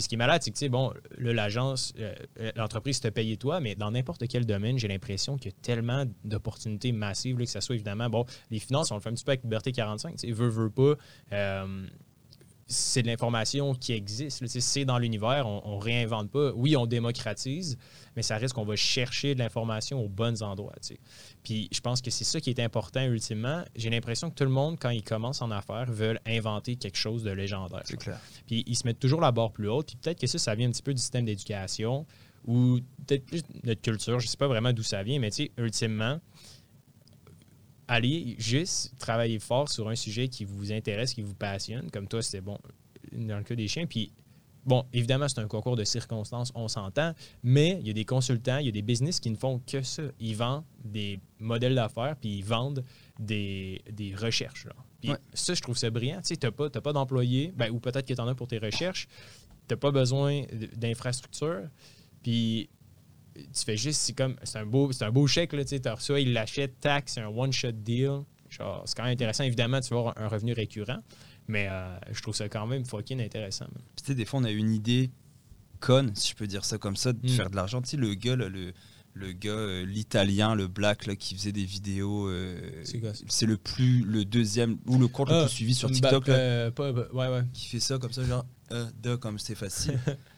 Puis 0.01 0.05
ce 0.05 0.09
qui 0.09 0.15
est 0.15 0.19
malade, 0.19 0.43
c'est 0.43 0.51
que, 0.51 0.57
tu 0.57 0.61
sais, 0.61 0.71
bon, 0.71 0.95
l'agence, 1.19 1.93
euh, 1.99 2.15
l'entreprise 2.57 3.01
te 3.01 3.09
paye 3.09 3.37
toi, 3.37 3.61
mais 3.61 3.75
dans 3.75 3.91
n'importe 3.91 4.27
quel 4.29 4.47
domaine, 4.47 4.79
j'ai 4.79 4.89
l'impression 4.89 5.37
qu'il 5.37 5.51
y 5.51 5.55
a 5.55 5.59
tellement 5.61 6.07
d'opportunités 6.25 6.91
massives, 6.91 7.39
là, 7.39 7.45
que 7.45 7.51
ce 7.51 7.61
soit 7.61 7.75
évidemment, 7.75 8.09
bon, 8.09 8.25
les 8.51 8.61
finances, 8.61 8.91
on 8.93 8.95
le 8.95 9.03
fait 9.03 9.11
un 9.11 9.13
petit 9.13 9.25
peu 9.25 9.33
avec 9.33 9.43
Liberté 9.43 9.73
45, 9.73 10.13
tu 10.13 10.27
sais, 10.27 10.33
veut, 10.33 10.49
veut 10.49 10.71
pas. 10.71 10.95
euh, 11.33 11.87
c'est 12.71 13.03
de 13.03 13.09
l'information 13.09 13.75
qui 13.75 13.93
existe. 13.93 14.47
C'est 14.47 14.85
dans 14.85 14.99
l'univers, 14.99 15.47
on, 15.47 15.61
on 15.65 15.79
réinvente 15.79 16.31
pas. 16.31 16.53
Oui, 16.55 16.77
on 16.77 16.87
démocratise, 16.87 17.77
mais 18.15 18.23
ça 18.23 18.37
risque 18.37 18.55
qu'on 18.55 18.65
va 18.65 18.77
chercher 18.77 19.35
de 19.35 19.41
l'information 19.41 20.03
aux 20.03 20.09
bons 20.09 20.43
endroits. 20.43 20.75
Puis 21.43 21.69
je 21.73 21.81
pense 21.81 22.01
que 22.01 22.11
c'est 22.11 22.25
ça 22.25 22.41
qui 22.41 22.51
est 22.51 22.61
important 22.61 23.03
ultimement. 23.03 23.65
J'ai 23.75 23.91
l'impression 23.91 24.31
que 24.31 24.37
tout 24.37 24.45
le 24.45 24.51
monde, 24.51 24.79
quand 24.81 24.91
il 24.91 25.03
commence 25.03 25.43
en 25.43 25.51
affaires, 25.51 25.91
veulent 25.91 26.21
inventer 26.27 26.77
quelque 26.77 26.97
chose 26.97 27.25
de 27.25 27.31
légendaire. 27.31 27.83
C'est 27.85 27.97
clair. 27.97 28.21
Puis 28.47 28.63
ils 28.67 28.77
se 28.77 28.87
mettent 28.87 29.01
toujours 29.01 29.21
la 29.21 29.33
barre 29.33 29.51
plus 29.51 29.69
haute. 29.69 29.89
Puis 29.89 29.97
peut-être 29.97 30.21
que 30.21 30.29
ça, 30.29 30.39
ça 30.39 30.55
vient 30.55 30.69
un 30.69 30.73
petit 30.73 30.83
peu 30.83 30.95
du 30.95 31.01
système 31.01 31.25
d'éducation 31.25 32.07
ou 32.47 32.79
peut-être 33.07 33.27
plus 33.27 33.43
de 33.43 33.49
notre 33.65 33.83
culture. 33.83 34.21
Je 34.21 34.29
sais 34.29 34.37
pas 34.37 34.49
vraiment 34.49 34.73
d'où 34.73 34.83
ça 34.83 35.03
vient, 35.03 35.19
mais 35.19 35.31
tu 35.31 35.45
sais, 35.45 35.51
ultimement, 35.59 36.21
allez 37.91 38.37
juste 38.39 38.97
travailler 38.99 39.39
fort 39.39 39.69
sur 39.69 39.89
un 39.89 39.95
sujet 39.97 40.29
qui 40.29 40.45
vous 40.45 40.73
intéresse, 40.73 41.13
qui 41.13 41.23
vous 41.23 41.35
passionne. 41.35 41.91
Comme 41.91 42.07
toi, 42.09 42.23
c'était 42.23 42.41
bon 42.41 42.59
dans 43.13 43.37
le 43.39 43.45
cas 43.45 43.55
des 43.55 43.69
chiens. 43.69 43.87
Puis 43.87 44.13
Bon, 44.67 44.85
évidemment, 44.93 45.27
c'est 45.27 45.39
un 45.41 45.49
concours 45.49 45.75
de 45.75 45.85
circonstances, 45.85 46.53
on 46.55 46.69
s'entend, 46.69 47.15
mais 47.43 47.79
il 47.81 47.87
y 47.87 47.91
a 47.91 47.95
des 47.95 48.05
consultants, 48.05 48.59
il 48.59 48.67
y 48.67 48.69
a 48.69 48.73
des 48.73 48.83
business 48.83 49.19
qui 49.19 49.31
ne 49.31 49.37
font 49.37 49.59
que 49.59 49.81
ça. 49.81 50.03
Ils 50.21 50.37
vendent 50.37 50.65
des 50.85 51.19
modèles 51.39 51.75
d'affaires, 51.75 52.15
puis 52.21 52.37
ils 52.41 52.45
vendent 52.45 52.85
des, 53.19 53.81
des 53.91 54.15
recherches. 54.15 54.67
là. 54.67 54.75
Puis 55.01 55.11
Ouais. 55.13 55.17
ça, 55.33 55.55
je 55.55 55.63
trouve 55.63 55.79
ça 55.79 55.89
brillant. 55.89 56.19
Tu 56.21 56.29
sais, 56.29 56.37
t'as 56.37 56.51
pas, 56.51 56.69
t'as 56.69 56.83
pas 56.83 56.93
d'employé, 56.93 57.55
ben, 57.57 57.71
ou 57.71 57.81
peut-être 57.81 58.07
que 58.07 58.13
tu 58.13 58.21
en 58.21 58.29
as 58.29 58.35
pour 58.35 58.49
tes 58.49 58.59
recherches. 58.59 59.09
Tu 59.67 59.75
pas 59.79 59.91
besoin 59.93 60.43
d- 60.43 60.69
d'infrastructure. 60.77 61.63
Puis 62.23 62.69
tu 63.35 63.65
fais 63.65 63.77
juste, 63.77 64.01
c'est 64.01 64.13
comme, 64.13 64.37
c'est 64.43 64.59
un 64.59 64.67
beau, 64.67 64.91
c'est 64.93 65.05
un 65.05 65.11
beau 65.13 65.27
chèque, 65.27 65.53
là, 65.53 65.63
tu 65.65 65.71
sais, 65.71 65.81
t'as 65.81 65.95
reçu, 65.95 66.21
il 66.21 66.33
l'achète, 66.33 66.81
tac, 66.81 67.09
c'est 67.09 67.21
un 67.21 67.29
one-shot 67.29 67.73
deal. 67.73 68.21
Genre, 68.49 68.83
c'est 68.85 68.97
quand 68.97 69.05
même 69.05 69.13
intéressant. 69.13 69.45
Évidemment, 69.45 69.81
tu 69.81 69.91
vas 69.95 69.99
avoir 70.01 70.19
un 70.19 70.27
revenu 70.29 70.53
récurrent, 70.53 70.99
mais 71.47 71.69
euh, 71.71 71.97
je 72.11 72.21
trouve 72.21 72.35
ça 72.35 72.49
quand 72.49 72.67
même 72.67 72.85
fucking 72.85 73.21
intéressant. 73.21 73.67
tu 73.97 74.05
sais, 74.05 74.15
des 74.15 74.25
fois, 74.25 74.41
on 74.41 74.45
a 74.45 74.51
une 74.51 74.73
idée 74.73 75.11
conne, 75.79 76.15
si 76.17 76.31
je 76.31 76.35
peux 76.37 76.47
dire 76.49 76.65
ça 76.65 76.77
comme 76.77 76.97
ça, 76.97 77.13
de 77.13 77.25
Mm. 77.25 77.29
faire 77.31 77.51
de 77.51 77.57
l'argent. 77.57 77.81
Tu 77.81 77.91
sais, 77.91 77.97
le 77.97 78.13
gars, 78.15 78.35
là, 78.37 78.49
le, 78.49 78.73
le 79.15 79.33
gars, 79.33 79.51
euh, 79.53 79.87
l'italien, 79.87 80.55
le 80.57 80.67
black, 80.67 81.07
là, 81.07 81.15
qui 81.17 81.35
faisait 81.37 81.53
des 81.53 81.65
vidéos. 81.65 82.29
euh, 82.29 82.83
C'est 83.29 83.47
le 83.47 83.57
plus, 83.57 84.03
le 84.05 84.25
deuxième, 84.25 84.79
ou 84.87 84.99
le 84.99 85.07
compte 85.09 85.29
le 85.31 85.35
Ah, 85.37 85.45
plus 85.45 85.55
suivi 85.55 85.75
sur 85.75 85.89
Bah, 85.89 85.95
TikTok, 85.95 86.27
là, 86.27 86.71
bah, 86.71 86.93
ouais, 87.13 87.29
ouais. 87.29 87.43
qui 87.53 87.67
fait 87.69 87.81
ça 87.81 87.99
comme 87.99 88.13
ça, 88.13 88.25
genre, 88.25 88.45
euh, 88.73 88.85
de, 89.03 89.15
comme 89.15 89.39
c'est 89.39 89.55
facile. 89.55 89.99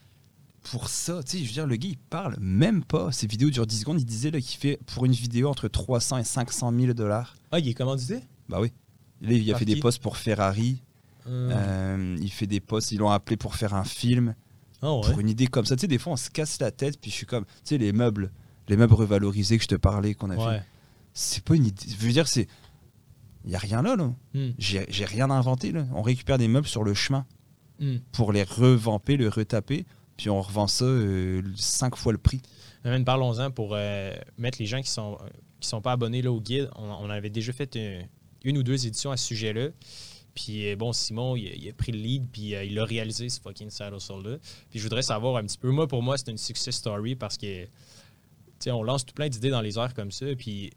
pour 0.63 0.89
ça, 0.89 1.23
tu 1.25 1.33
sais, 1.33 1.39
je 1.39 1.47
veux 1.49 1.53
dire, 1.53 1.67
le 1.67 1.77
gars, 1.77 1.89
il 1.89 1.99
parle 1.99 2.37
même 2.41 2.85
pas. 2.85 3.11
Ses 3.13 3.27
vidéos 3.27 3.51
durent 3.51 3.67
10 3.67 3.81
secondes. 3.81 4.01
Il 4.01 4.05
disait 4.05 4.31
qu'il 4.31 4.59
fait 4.59 4.79
pour 4.87 5.05
une 5.05 5.13
vidéo 5.13 5.49
entre 5.49 5.69
300 5.69 6.19
et 6.19 6.25
500 6.25 6.73
000 6.79 6.93
dollars. 6.95 7.35
Ah, 7.51 7.59
il 7.59 7.69
est 7.69 7.75
commandité? 7.75 8.21
Bah 8.49 8.61
oui. 8.61 8.73
Là, 9.21 9.33
il 9.33 9.49
a 9.51 9.53
Par 9.55 9.59
fait 9.61 9.65
des 9.65 9.77
posts 9.77 10.01
pour 10.03 10.17
Ferrari. 10.17 10.83
Euh, 11.29 12.17
il 12.21 12.31
fait 12.31 12.47
des 12.47 12.61
posts, 12.61 12.93
ils 12.93 12.99
l'ont 12.99 13.11
appelé 13.11 13.37
pour 13.37 13.55
faire 13.55 13.75
un 13.75 13.85
film. 13.85 14.35
Ah 14.83 14.93
ouais. 14.95 15.01
Pour 15.09 15.21
une 15.21 15.29
idée 15.29 15.47
comme 15.47 15.65
ça, 15.65 15.77
tu 15.77 15.83
sais, 15.83 15.87
des 15.87 15.99
fois, 15.99 16.13
on 16.15 16.17
se 16.17 16.31
casse 16.31 16.61
la 16.61 16.71
tête. 16.71 17.01
Puis 17.01 17.11
je 17.11 17.17
suis 17.17 17.27
comme, 17.27 17.45
tu 17.45 17.51
sais, 17.65 17.79
les 17.79 17.93
meubles. 17.93 18.33
les 18.69 18.77
meubles 18.77 18.95
revalorisés 18.95 19.57
que 19.59 19.65
je 19.65 19.69
te 19.69 19.75
parlais, 19.75 20.15
qu'on 20.15 20.31
a 20.31 20.37
Ouais. 20.37 20.59
fait. 20.59 20.65
C'est 21.15 21.45
pas 21.45 21.55
une 21.57 21.67
idée. 21.67 21.85
Je 21.89 22.07
veux 22.07 22.13
dire, 22.13 22.27
c'est. 22.29 22.47
Il 23.45 23.51
n'y 23.51 23.57
a 23.57 23.59
rien 23.59 23.83
là, 23.83 23.97
là. 23.97 24.13
Hmm. 24.35 24.51
J'ai 24.59 24.87
j'ai 24.89 25.05
rien 25.05 25.29
inventé, 25.31 25.73
là. 25.73 25.85
On 25.95 26.03
récupère 26.03 26.39
des 26.39 26.47
meubles 26.49 26.67
sur 26.69 26.85
le 26.85 26.95
chemin 26.95 27.27
Hmm. 27.81 27.97
pour 28.13 28.33
les 28.33 28.45
revamper, 28.45 29.17
le 29.17 29.29
retaper, 29.29 29.87
puis 30.23 30.31
on 30.31 30.41
revend 30.41 30.69
ça 30.69 30.85
euh, 30.85 31.43
cinq 31.57 31.97
fois 31.97 32.13
le 32.13 32.19
prix. 32.19 32.41
Parlons-en 33.05 33.51
pour 33.51 33.71
euh, 33.73 34.15
mettre 34.39 34.59
les 34.61 34.67
gens 34.67 34.81
qui 34.81 34.89
sont 34.89 35.19
qui 35.59 35.67
sont 35.67 35.81
pas 35.81 35.91
abonnés 35.91 36.23
là, 36.23 36.31
au 36.31 36.41
guide. 36.41 36.71
On, 36.77 37.11
avait 37.11 37.29
déjà 37.29 37.53
fait 37.53 37.77
une, 38.45 38.57
ou 38.57 38.63
deux 38.63 38.87
éditions 38.87 39.11
à 39.11 39.17
ce 39.17 39.27
sujet-là. 39.27 39.71
Puis 40.33 40.69
euh, 40.69 40.77
bon, 40.77 40.93
Simon, 40.93 41.35
il, 41.35 41.69
a- 41.69 41.73
pris 41.73 41.91
le 41.91 41.99
lead, 41.99 42.29
puis 42.31 42.51
il 42.53 42.79
a 42.79 42.85
réalisé 42.85 43.29
ce 43.29 43.41
fucking 43.41 43.69
Saddle 43.69 44.01
Soul-là. 44.01 44.37
Puis 44.71 44.79
je 44.79 44.85
voudrais 44.85 45.03
savoir 45.03 45.39
un 45.39 45.43
petit 45.43 45.59
peu. 45.59 45.71
Moi, 45.73 45.89
pour 45.89 46.05
moi, 46.05 46.17
c'est 46.17 46.31
une 46.31 46.39
success 46.39 46.77
story 46.77 47.17
parce 47.17 47.37
que, 47.37 47.65
tu 47.65 47.71
sais, 48.61 48.71
on 48.71 48.85
lance 48.85 49.05
tout 49.05 49.15
plein 49.15 49.29
d'idées 49.29 49.51
dans 49.51 49.61
les 49.61 49.77
airs 49.77 49.93
comme 49.93 50.13
ça. 50.13 50.27
Puis 50.39 50.71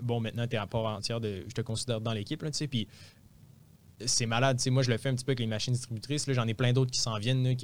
bon, 0.00 0.18
maintenant, 0.18 0.46
tu 0.46 0.56
es 0.56 0.58
à 0.58 0.66
part 0.66 0.86
entière 0.86 1.20
de. 1.20 1.44
Je 1.46 1.52
te 1.52 1.60
considère 1.60 2.00
dans 2.00 2.14
l'équipe, 2.14 2.40
tu 2.40 2.48
sais. 2.52 2.68
Puis 2.68 2.88
c'est 4.06 4.26
malade, 4.26 4.58
tu 4.58 4.64
sais. 4.64 4.70
Moi, 4.70 4.82
je 4.82 4.90
le 4.90 4.98
fais 4.98 5.08
un 5.08 5.14
petit 5.14 5.24
peu 5.24 5.30
avec 5.30 5.40
les 5.40 5.46
machines 5.46 5.72
distributrices. 5.72 6.26
Là, 6.26 6.34
j'en 6.34 6.46
ai 6.46 6.54
plein 6.54 6.72
d'autres 6.72 6.90
qui 6.90 7.00
s'en 7.00 7.18
viennent, 7.18 7.56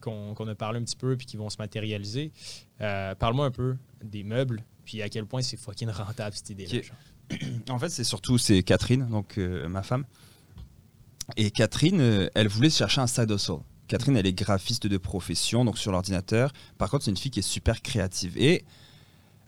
qu'on 0.00 0.48
a 0.48 0.54
parlé 0.54 0.80
un 0.80 0.84
petit 0.84 0.96
peu, 0.96 1.16
puis 1.16 1.26
qui 1.26 1.36
vont 1.36 1.50
se 1.50 1.56
matérialiser. 1.58 2.32
Euh, 2.80 3.14
Parle-moi 3.14 3.46
un 3.46 3.50
peu 3.50 3.76
des 4.02 4.24
meubles, 4.24 4.62
puis 4.84 5.02
à 5.02 5.08
quel 5.08 5.26
point 5.26 5.42
c'est 5.42 5.56
fucking 5.56 5.90
rentable 5.90 6.34
cette 6.34 6.50
idée-là. 6.50 6.80
En 7.68 7.78
fait, 7.78 7.90
c'est 7.90 8.04
surtout 8.04 8.38
c'est 8.38 8.62
Catherine, 8.62 9.06
donc 9.06 9.36
euh, 9.36 9.68
ma 9.68 9.82
femme. 9.82 10.06
Et 11.36 11.50
Catherine, 11.50 12.00
euh, 12.00 12.30
elle 12.34 12.48
voulait 12.48 12.70
chercher 12.70 13.02
un 13.02 13.06
side 13.06 13.30
hustle. 13.30 13.58
Catherine, 13.86 14.16
elle 14.16 14.26
est 14.26 14.32
graphiste 14.32 14.86
de 14.86 14.96
profession, 14.96 15.64
donc 15.64 15.78
sur 15.78 15.92
l'ordinateur. 15.92 16.52
Par 16.78 16.90
contre, 16.90 17.04
c'est 17.04 17.10
une 17.10 17.16
fille 17.16 17.30
qui 17.30 17.40
est 17.40 17.42
super 17.42 17.82
créative. 17.82 18.36
Et 18.38 18.64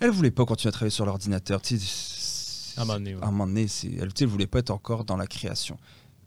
elle 0.01 0.11
voulait 0.11 0.31
pas 0.31 0.45
continuer 0.45 0.71
à 0.71 0.73
travailler 0.73 0.91
sur 0.91 1.07
l'ordinateur. 1.07 1.61
À 2.77 2.83
un 2.83 2.85
moment 2.85 2.99
donné, 2.99 3.15
ouais. 3.15 3.23
un 3.23 3.31
moment 3.31 3.47
donné, 3.47 3.67
elle, 3.85 4.09
elle 4.19 4.27
voulait 4.27 4.47
pas 4.47 4.61
être 4.61 4.71
encore 4.71 5.05
dans 5.05 5.17
la 5.17 5.27
création. 5.27 5.79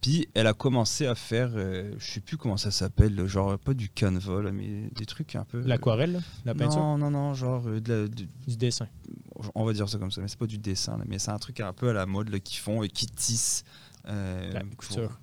Puis 0.04 0.28
elle 0.36 0.46
a 0.48 0.54
commencé 0.54 1.08
à 1.08 1.16
faire, 1.16 1.50
euh, 1.56 1.96
je 1.98 2.06
sais 2.06 2.20
plus 2.20 2.38
comment 2.38 2.58
ça 2.58 2.70
s'appelle, 2.70 3.26
genre 3.26 3.58
pas 3.58 3.74
du 3.74 3.90
canevas, 3.90 4.42
là, 4.44 4.52
mais 4.52 4.90
des 4.94 5.06
trucs 5.08 5.36
un 5.36 5.46
peu. 5.46 5.62
L'aquarelle, 5.62 6.12
là, 6.12 6.20
la 6.46 6.54
peinture, 6.54 6.80
Non, 6.82 6.98
non, 7.00 7.10
non, 7.10 7.34
genre 7.34 7.64
euh, 7.68 7.80
de 7.80 7.94
la- 7.94 8.08
de- 8.10 8.28
du 8.48 8.58
dessin. 8.58 8.88
on 9.56 9.64
va 9.66 9.74
dire 9.74 9.88
ça 9.90 9.98
comme 9.98 10.12
ça, 10.12 10.22
mais 10.22 10.28
c'est 10.28 10.38
pas 10.38 10.46
du 10.46 10.58
dessin, 10.60 10.98
là, 10.98 11.06
mais 11.08 11.18
c'est 11.20 11.32
un 11.32 11.40
truc 11.40 11.60
un 11.62 11.74
peu 11.74 11.90
à 11.90 11.94
la 11.94 12.06
mode 12.06 12.38
qu'ils 12.42 12.60
font 12.60 12.84
et 12.84 12.90
qui 12.90 13.08
tissent. 13.08 13.64
euh, 14.10 14.52
La 14.54 14.60
pour- 14.60 14.76
couture. 14.76 15.20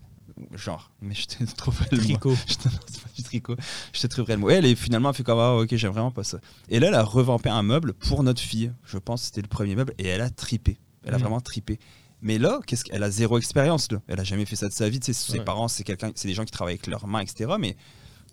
Genre, 0.55 0.91
mais 1.03 1.14
je 1.14 1.26
te 1.26 1.45
trouverai 1.55 1.85
le 1.93 1.99
mot. 1.99 2.03
Tricot. 2.05 2.35
C'est 2.47 2.62
pas 2.62 3.09
du 3.14 3.22
tricot. 3.22 3.57
Je 3.93 4.01
te 4.01 4.07
trouverai 4.07 4.35
le 4.35 4.39
mot. 4.39 4.49
Et 4.49 4.55
elle 4.55 4.64
est 4.64 4.74
finalement 4.74 5.12
fait 5.12 5.22
comme 5.22 5.39
ah, 5.39 5.57
ok, 5.57 5.74
j'aime 5.76 5.93
vraiment 5.93 6.11
pas 6.12 6.24
ça. 6.24 6.39
Et 6.70 6.81
là, 6.81 6.87
elle 6.89 6.95
a 6.95 7.03
revampé 7.03 7.51
un 7.51 7.62
meuble 7.62 7.93
pour 7.93 8.22
notre 8.22 8.41
fille. 8.41 8.72
Je 8.87 8.97
pense 8.97 9.20
que 9.20 9.26
c'était 9.26 9.43
le 9.43 9.49
premier 9.49 9.74
meuble 9.76 9.93
et 9.99 10.07
elle 10.07 10.22
a 10.22 10.31
tripé. 10.31 10.78
Elle 11.05 11.12
a 11.12 11.18
Mm. 11.18 11.20
vraiment 11.20 11.41
tripé. 11.43 11.78
Mais 12.22 12.38
là, 12.38 12.60
qu'est-ce 12.66 12.84
qu'elle 12.84 13.02
a 13.02 13.10
zéro 13.10 13.38
expérience. 13.38 13.88
Elle 14.06 14.20
a 14.20 14.24
jamais 14.24 14.44
fait 14.44 14.56
ça 14.56 14.68
de 14.68 14.72
sa 14.72 14.88
vie. 14.88 15.00
Tu 15.00 15.12
sais, 15.14 15.32
ses 15.32 15.40
parents, 15.40 15.68
c'est 15.68 15.84
quelqu'un, 15.84 16.12
c'est 16.14 16.28
des 16.28 16.34
gens 16.34 16.44
qui 16.44 16.50
travaillent 16.52 16.74
avec 16.74 16.86
leurs 16.86 17.06
mains, 17.06 17.20
etc. 17.20 17.52
Mais 17.58 17.76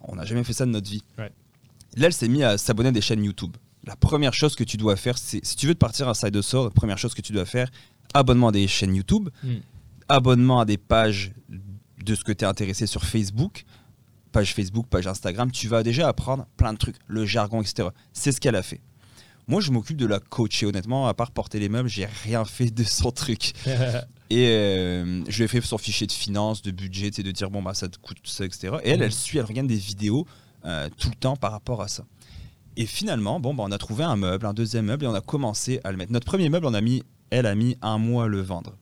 on 0.02 0.16
n'a 0.16 0.26
jamais 0.26 0.44
fait 0.44 0.54
ça 0.54 0.66
de 0.66 0.72
notre 0.72 0.90
vie. 0.90 1.04
Ouais. 1.18 1.32
Là, 1.96 2.08
elle 2.08 2.14
s'est 2.14 2.28
mise 2.28 2.44
à 2.44 2.58
s'abonner 2.58 2.90
à 2.90 2.92
des 2.92 3.02
chaînes 3.02 3.24
YouTube. 3.24 3.56
La 3.86 3.96
première 3.96 4.34
chose 4.34 4.56
que 4.56 4.64
tu 4.66 4.76
dois 4.76 4.98
faire, 4.98 5.18
c'est 5.18 5.44
si 5.46 5.56
tu 5.56 5.68
veux 5.68 5.74
te 5.74 5.80
partir 5.80 6.10
un 6.10 6.14
side 6.14 6.36
hustle, 6.36 6.66
la 6.66 6.70
première 6.70 6.98
chose 6.98 7.14
que 7.14 7.22
tu 7.22 7.32
dois 7.32 7.46
faire, 7.46 7.70
abonnement 8.14 8.50
à 8.50 8.52
des 8.52 8.68
chaînes 8.68 8.94
YouTube, 8.96 9.30
Hmm. 9.44 9.56
abonnement 10.10 10.60
à 10.60 10.66
des 10.66 10.78
pages 10.78 11.32
de 12.04 12.16
ce 12.16 12.24
que 12.24 12.32
tu 12.34 12.44
es 12.44 12.48
intéressé 12.48 12.88
sur 12.88 13.04
Facebook, 13.06 13.64
page 14.34 14.54
Facebook, 14.54 14.88
page 14.88 15.08
Instagram, 15.08 15.52
tu 15.52 15.68
vas 15.70 15.84
déjà 15.84 16.08
apprendre 16.10 16.46
plein 16.58 16.74
de 16.74 16.78
trucs, 16.78 16.98
le 17.08 17.26
jargon, 17.26 17.62
etc. 17.62 17.90
C'est 18.14 18.32
ce 18.34 18.42
qu'elle 18.42 18.56
a 18.56 18.64
fait. 18.64 18.82
Moi, 19.48 19.62
je 19.62 19.72
m'occupe 19.72 19.98
de 19.98 20.06
la 20.06 20.20
coacher. 20.20 20.66
Honnêtement, 20.66 21.08
à 21.08 21.14
part 21.14 21.32
porter 21.32 21.60
les 21.60 21.70
meubles, 21.70 21.88
j'ai 21.90 22.06
rien 22.24 22.44
fait 22.46 22.70
de 22.70 22.84
son 22.84 23.12
truc. 23.12 23.54
Et 24.30 24.48
euh, 24.50 25.24
je 25.30 25.38
lui 25.38 25.44
ai 25.46 25.48
fait 25.48 25.62
son 25.62 25.78
fichier 25.78 26.06
de 26.06 26.12
finances, 26.12 26.62
de 26.62 26.72
budget, 26.72 27.12
et 27.18 27.24
de 27.24 27.32
dire 27.32 27.50
bon, 27.50 27.62
bah 27.62 27.74
ça 27.74 27.88
te 27.88 27.98
coûte 27.98 28.18
ça, 28.26 28.44
etc. 28.44 28.76
Et 28.84 28.90
elle, 28.90 28.98
Mhm. 29.00 29.04
elle 29.06 29.14
suit, 29.14 29.38
elle 29.38 29.46
regarde 29.46 29.68
des 29.68 29.76
vidéos 29.78 30.28
euh, 30.66 30.90
tout 30.98 31.08
le 31.10 31.16
temps 31.16 31.38
par 31.38 31.52
rapport 31.54 31.82
à 31.82 31.88
ça. 31.88 32.04
Et 32.76 32.86
finalement, 32.86 33.40
bon, 33.40 33.54
bah, 33.54 33.64
on 33.66 33.72
a 33.72 33.78
trouvé 33.78 34.04
un 34.04 34.18
meuble, 34.18 34.46
un 34.46 34.54
deuxième 34.54 34.86
meuble, 34.86 35.06
et 35.06 35.08
on 35.08 35.14
a 35.14 35.22
commencé 35.22 35.80
à 35.86 35.92
le 35.92 35.98
mettre. 35.98 36.12
Notre 36.12 36.26
premier 36.26 36.50
meuble, 36.50 36.66
on 36.66 36.74
a 36.74 36.82
mis, 36.82 37.04
elle 37.30 37.46
a 37.46 37.56
mis 37.56 37.78
un 37.82 37.98
mois 37.98 38.26
à 38.26 38.28
le 38.28 38.42
vendre. 38.42 38.76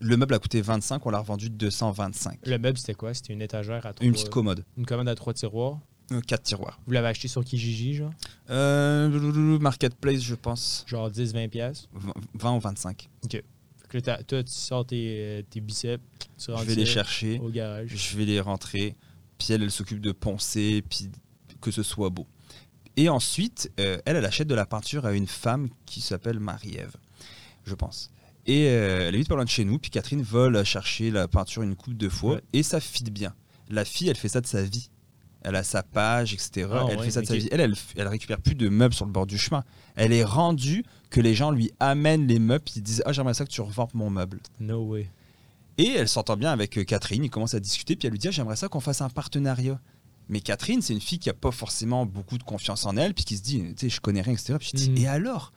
Le 0.00 0.16
meuble 0.16 0.34
a 0.34 0.38
coûté 0.38 0.60
25, 0.60 1.06
on 1.06 1.10
l'a 1.10 1.20
revendu 1.20 1.48
225. 1.48 2.40
Le 2.44 2.58
meuble, 2.58 2.76
c'était 2.76 2.94
quoi? 2.94 3.14
C'était 3.14 3.32
une 3.32 3.40
étagère 3.42 3.86
à 3.86 3.92
trois... 3.94 4.04
Une 4.06 4.12
petite 4.12 4.28
commode, 4.28 4.64
Une 4.76 4.84
commode 4.84 5.08
à 5.08 5.14
trois 5.14 5.32
tiroirs? 5.32 5.78
Euh, 6.14 6.20
quatre 6.20 6.42
tiroirs. 6.44 6.78
Vous 6.86 6.92
l'avez 6.92 7.08
acheté 7.08 7.28
sur 7.28 7.44
Kijiji, 7.44 7.94
genre? 7.94 8.12
Euh, 8.50 9.58
marketplace, 9.58 10.22
je 10.22 10.34
pense, 10.34 10.84
Genre 10.86 11.10
10-20 11.10 11.48
pièces. 11.48 11.88
20 12.34 12.56
ou 12.56 12.60
25. 12.60 13.08
Fait 13.30 13.44
que 13.88 14.10
là, 14.10 14.22
toi, 14.22 14.42
tu 14.42 14.52
sors 14.52 14.86
tes, 14.86 15.16
euh, 15.20 15.42
tes 15.50 15.60
biceps, 15.60 16.02
tu 16.38 16.50
Je 16.58 16.64
vais 16.64 16.74
les 16.74 16.86
chercher, 16.86 17.38
au 17.40 17.50
garage. 17.50 17.90
je 17.94 18.16
vais 18.16 18.24
les 18.24 18.40
rentrer, 18.40 18.96
puis 19.38 19.52
elle, 19.52 19.62
elle 19.62 19.70
s'occupe 19.70 20.00
de 20.00 20.12
poncer, 20.12 20.82
puis 20.88 21.10
que 21.60 21.70
ce 21.70 21.82
soit 21.82 22.08
beau. 22.10 22.26
Et 22.96 23.08
ensuite, 23.08 23.70
euh, 23.80 23.98
elle, 24.06 24.16
elle 24.16 24.24
achète 24.24 24.48
de 24.48 24.54
la 24.54 24.66
peinture 24.66 25.04
à 25.06 25.12
une 25.12 25.26
femme 25.26 25.68
qui 25.86 26.00
s'appelle 26.00 26.40
Marie-Ève, 26.40 26.94
je 27.64 27.74
pense. 27.74 28.10
Et 28.46 28.66
euh, 28.68 29.08
elle 29.08 29.14
habite 29.14 29.28
pas 29.28 29.34
loin 29.36 29.44
de 29.44 29.50
chez 29.50 29.64
nous, 29.64 29.78
puis 29.78 29.90
Catherine 29.90 30.22
vole 30.22 30.64
chercher 30.64 31.10
la 31.10 31.28
peinture 31.28 31.62
une 31.62 31.76
coupe 31.76 31.96
de 31.96 32.08
fois, 32.08 32.34
Ouais. 32.36 32.42
et 32.54 32.62
ça 32.62 32.80
fit 32.80 33.04
bien. 33.04 33.34
La 33.68 33.84
fille, 33.84 34.08
elle 34.08 34.16
fait 34.16 34.28
ça 34.28 34.40
de 34.40 34.46
sa 34.46 34.62
vie. 34.62 34.88
Elle 35.44 35.56
a 35.56 35.62
sa 35.64 35.82
page, 35.82 36.32
etc. 36.34 36.68
Ah, 36.72 36.86
elle 36.90 36.98
ouais, 36.98 37.04
fait 37.04 37.10
ça 37.10 37.20
de 37.20 37.26
sa 37.26 37.34
vie. 37.36 37.48
Elle, 37.50 37.60
elle, 37.60 37.74
elle 37.96 38.08
récupère 38.08 38.40
plus 38.40 38.54
de 38.54 38.68
meubles 38.68 38.94
sur 38.94 39.04
le 39.06 39.12
bord 39.12 39.26
du 39.26 39.38
chemin. 39.38 39.64
Elle 39.96 40.12
est 40.12 40.24
rendue 40.24 40.84
que 41.10 41.20
les 41.20 41.34
gens 41.34 41.50
lui 41.50 41.72
amènent 41.80 42.26
les 42.28 42.38
meubles, 42.38 42.64
puis 42.64 42.74
ils 42.76 42.82
disent 42.82 43.02
Ah, 43.06 43.12
j'aimerais 43.12 43.34
ça 43.34 43.44
que 43.44 43.50
tu 43.50 43.60
reventes 43.60 43.94
mon 43.94 44.08
meuble. 44.10 44.40
No 44.60 44.84
way. 44.84 45.08
Et 45.78 45.88
elle 45.88 46.08
s'entend 46.08 46.36
bien 46.36 46.50
avec 46.52 46.76
euh, 46.78 46.84
Catherine, 46.84 47.24
ils 47.24 47.30
commencent 47.30 47.54
à 47.54 47.60
discuter, 47.60 47.96
puis 47.96 48.06
elle 48.06 48.12
lui 48.12 48.18
dit 48.18 48.28
Ah, 48.28 48.32
J'aimerais 48.32 48.56
ça 48.56 48.68
qu'on 48.68 48.80
fasse 48.80 49.00
un 49.00 49.08
partenariat. 49.08 49.80
Mais 50.28 50.40
Catherine, 50.40 50.80
c'est 50.80 50.92
une 50.92 51.00
fille 51.00 51.18
qui 51.18 51.28
a 51.28 51.34
pas 51.34 51.50
forcément 51.50 52.06
beaucoup 52.06 52.38
de 52.38 52.44
confiance 52.44 52.86
en 52.86 52.96
elle, 52.96 53.12
puis 53.12 53.24
qui 53.24 53.36
se 53.36 53.42
dit 53.42 53.60
Tu 53.74 53.74
sais, 53.76 53.88
je 53.88 54.00
connais 54.00 54.20
rien, 54.22 54.34
etc. 54.34 54.54
Puis 54.58 54.70
je 54.72 54.76
dis 54.76 54.90
Mhm. 54.90 54.96
Et 54.98 55.06
alors? 55.08 55.52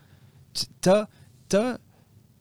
T'as 0.82 1.08
as 1.54 1.78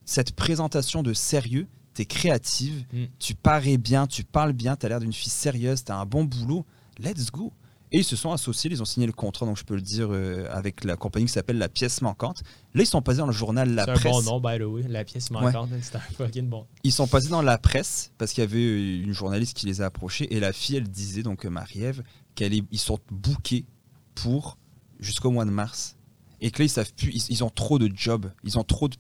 cette 0.05 0.33
présentation 0.35 1.03
de 1.03 1.13
sérieux, 1.13 1.67
t'es 1.95 2.05
créative, 2.07 2.85
Mm. 2.93 3.05
tu 3.19 3.35
parais 3.35 3.77
bien, 3.79 4.07
tu 4.07 4.25
parles 4.25 4.53
bien, 4.53 4.77
t'as 4.77 4.89
l'air 4.89 5.01
d'une 5.01 5.13
fille 5.13 5.31
sérieuse, 5.33 5.85
t'as 5.85 5.97
un 5.97 6.07
bon 6.07 6.25
boulot, 6.25 6.65
let's 6.99 7.31
go. 7.31 7.53
Et 7.93 7.99
ils 7.99 8.05
se 8.05 8.17
sont 8.17 8.33
associés, 8.33 8.71
ils 8.73 8.83
ont 8.83 8.87
signé 8.87 9.07
le 9.07 9.13
contrat, 9.13 9.47
donc 9.47 9.57
je 9.57 9.63
peux 9.63 9.77
le 9.77 9.81
dire, 9.81 10.09
euh, 10.11 10.49
avec 10.51 10.83
la 10.83 10.97
compagnie 10.97 11.27
qui 11.27 11.33
s'appelle 11.33 11.59
La 11.59 11.69
Pièce 11.69 12.03
Manquante. 12.03 12.43
Là, 12.75 12.83
ils 12.83 12.87
sont 12.87 13.03
passés 13.03 13.19
dans 13.19 13.27
le 13.27 13.33
journal 13.33 13.73
La 13.73 13.85
C'est 13.85 13.91
un 13.91 13.95
Presse. 13.95 14.13
bon 14.13 14.23
nom, 14.23 14.41
by 14.41 14.59
the 14.59 14.63
way. 14.63 14.83
La 14.89 15.05
pièce 15.05 15.31
manquante, 15.31 15.69
hein, 15.73 15.79
c'est 15.81 15.95
un 15.95 16.01
fucking 16.01 16.49
bon. 16.49 16.67
Ils 16.83 16.91
sont 16.93 17.07
passés 17.07 17.29
dans 17.29 17.43
la 17.43 17.57
presse 17.57 18.11
parce 18.19 18.33
qu'il 18.33 18.43
y 18.43 18.47
avait 18.47 18.59
euh, 18.59 19.05
une 19.05 19.13
journaliste 19.13 19.57
qui 19.57 19.67
les 19.67 19.81
a 19.81 19.87
approchés 19.87 20.35
et 20.35 20.41
la 20.41 20.53
fille, 20.53 20.77
elle 20.77 20.89
disait, 20.89 21.23
donc 21.23 21.47
euh, 21.47 21.51
Marie-Ève, 21.51 22.03
qu'ils 22.35 22.65
sont 22.75 22.99
bookés 23.13 23.65
pour 24.17 24.59
jusqu'au 24.99 25.31
mois 25.31 25.45
de 25.45 25.51
mars. 25.51 25.97
Et 26.41 26.51
que 26.51 26.59
là, 26.59 26.65
ils 26.65 26.71
savent 26.71 26.93
plus, 26.95 27.11
ils, 27.15 27.23
ils 27.31 27.45
ont 27.45 27.51
trop 27.51 27.79
de 27.79 27.89
jobs, 27.95 28.27
ils 28.43 28.59
ont 28.59 28.65
trop 28.65 28.89
de. 28.89 28.97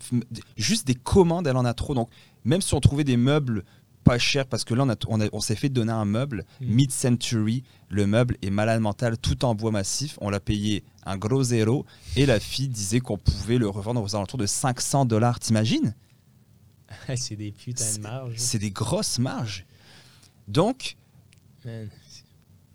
Juste 0.56 0.86
des 0.86 0.94
commandes, 0.94 1.48
elle 1.48 1.56
en 1.56 1.64
a 1.64 1.74
trop. 1.74 1.94
Donc, 1.94 2.10
même 2.44 2.60
si 2.60 2.72
on 2.74 2.80
trouvait 2.80 3.02
des 3.04 3.16
meubles 3.16 3.64
pas 4.04 4.18
chers, 4.18 4.46
parce 4.46 4.64
que 4.64 4.74
là, 4.74 4.84
on, 4.84 4.90
a- 4.90 4.96
on, 5.08 5.20
a- 5.20 5.28
on 5.32 5.40
s'est 5.40 5.56
fait 5.56 5.68
donner 5.70 5.92
un 5.92 6.04
meuble 6.04 6.44
Mm. 6.60 6.66
mid-century, 6.74 7.64
le 7.88 8.06
meuble 8.06 8.36
est 8.42 8.50
malade 8.50 8.80
mental, 8.80 9.16
tout 9.18 9.44
en 9.44 9.54
bois 9.54 9.70
massif, 9.72 10.18
on 10.20 10.30
l'a 10.30 10.40
payé 10.40 10.84
un 11.06 11.16
gros 11.16 11.42
zéro, 11.42 11.84
et 12.16 12.26
la 12.26 12.38
fille 12.40 12.68
disait 12.68 13.00
qu'on 13.00 13.18
pouvait 13.18 13.58
le 13.58 13.68
revendre 13.68 14.02
aux 14.02 14.14
alentours 14.14 14.38
de 14.38 14.46
500 14.46 15.04
dollars, 15.06 15.40
t'imagines? 15.40 15.94
C'est 17.16 17.36
des 17.36 17.50
putains 17.52 17.94
de 17.96 18.00
marges. 18.02 18.34
C'est 18.36 18.58
des 18.58 18.70
grosses 18.70 19.18
marges. 19.18 19.64
Donc, 20.48 20.96
Man. 21.64 21.88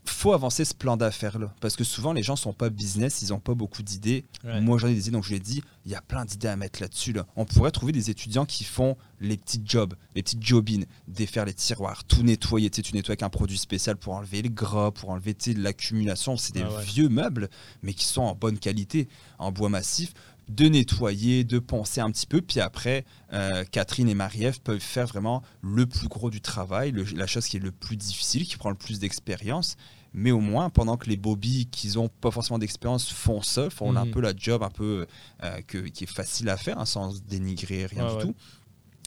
Faut 0.10 0.34
avancer 0.34 0.66
ce 0.66 0.74
plan 0.74 0.98
d'affaires-là. 0.98 1.54
Parce 1.62 1.76
que 1.76 1.84
souvent, 1.84 2.14
les 2.14 2.24
gens 2.24 2.36
sont 2.36 2.54
pas 2.54 2.70
business, 2.70 3.22
ils 3.22 3.34
ont 3.34 3.40
pas 3.40 3.54
beaucoup 3.54 3.84
d'idées. 3.84 4.26
Ouais. 4.44 4.60
Moi, 4.62 4.78
j'en 4.78 4.88
ai 4.88 4.94
des 4.94 5.02
idées, 5.02 5.12
donc 5.12 5.24
je 5.24 5.32
l'ai 5.32 5.40
dit, 5.40 5.64
il 5.86 5.92
y 5.92 5.96
a 5.96 6.02
plein 6.02 6.26
d'idées 6.26 6.48
à 6.48 6.56
mettre 6.56 6.82
là-dessus. 6.82 7.14
Là. 7.14 7.26
On 7.36 7.46
pourrait 7.46 7.72
trouver 7.72 7.92
des 7.92 8.10
étudiants 8.10 8.46
qui 8.46 8.64
font 8.64 8.98
les 9.22 9.38
petits 9.38 9.62
jobs, 9.64 9.94
les 10.16 10.24
petites 10.24 10.44
jobines, 10.46 10.86
défaire 11.08 11.46
les 11.46 11.54
tiroirs, 11.54 12.04
tout 12.04 12.24
nettoyer. 12.24 12.70
Tu 12.70 12.78
sais, 12.78 12.82
tu 12.82 12.94
nettoies 12.94 13.14
avec 13.14 13.24
un 13.24 13.30
produit 13.30 13.58
spécial 13.58 13.96
pour 13.98 14.14
enlever 14.14 14.42
le 14.42 14.50
gras, 14.50 14.92
pour 14.92 15.10
enlever 15.10 15.34
tu 15.34 15.54
sais, 15.54 15.58
l'accumulation. 15.60 16.38
C'est 16.38 16.54
des 16.54 16.62
Ah 16.64 16.72
ouais. 16.72 16.84
vieux 16.84 17.10
meubles, 17.10 17.50
mais 17.84 17.94
qui 17.94 18.06
sont 18.06 18.22
en 18.22 18.36
bonne 18.36 18.60
qualité, 18.60 19.08
en 19.38 19.52
bois 19.52 19.70
massif. 19.70 20.14
De 20.48 20.66
nettoyer, 20.68 21.44
de 21.44 21.60
poncer 21.60 22.02
un 22.02 22.10
petit 22.10 22.26
peu, 22.26 22.42
puis 22.42 22.60
après, 22.60 23.06
euh, 23.34 23.64
Catherine 23.72 24.10
et 24.10 24.16
Marie-Ève 24.16 24.60
peuvent 24.62 24.80
faire 24.80 25.06
vraiment 25.06 25.44
le 25.62 25.86
plus 25.86 26.08
gros 26.08 26.32
du 26.32 26.42
travail, 26.42 26.92
le- 26.92 27.04
la 27.04 27.28
chose 27.28 27.46
qui 27.46 27.58
est 27.58 27.60
le 27.60 27.72
plus 27.72 27.98
difficile, 27.98 28.48
qui 28.48 28.58
prend 28.58 28.72
le 28.72 28.76
plus 28.76 28.98
d'expérience. 28.98 29.76
Mais 30.14 30.32
au 30.32 30.40
moins, 30.40 30.70
pendant 30.70 30.98
que 30.98 31.08
les 31.10 31.18
bobbies 31.18 31.68
qui 31.68 31.90
n'ont 31.96 32.10
pas 32.10 32.32
forcément 32.32 32.58
d'expérience 32.58 33.10
font 33.12 33.42
ça, 33.44 33.70
font 33.70 33.96
un 33.96 34.06
Mhm. 34.06 34.12
peu 34.12 34.22
la 34.22 34.34
job 34.36 34.64
un 34.64 34.70
peu 34.72 35.06
euh, 35.44 35.62
que- 35.62 35.88
qui 35.88 36.06
est 36.06 36.08
facile 36.12 36.50
à 36.50 36.58
faire, 36.58 36.80
hein, 36.80 36.86
sans 36.86 37.22
dénigrer 37.26 37.86
rien 37.86 38.08
du 38.08 38.14
ouais. 38.16 38.22
tout, 38.24 38.36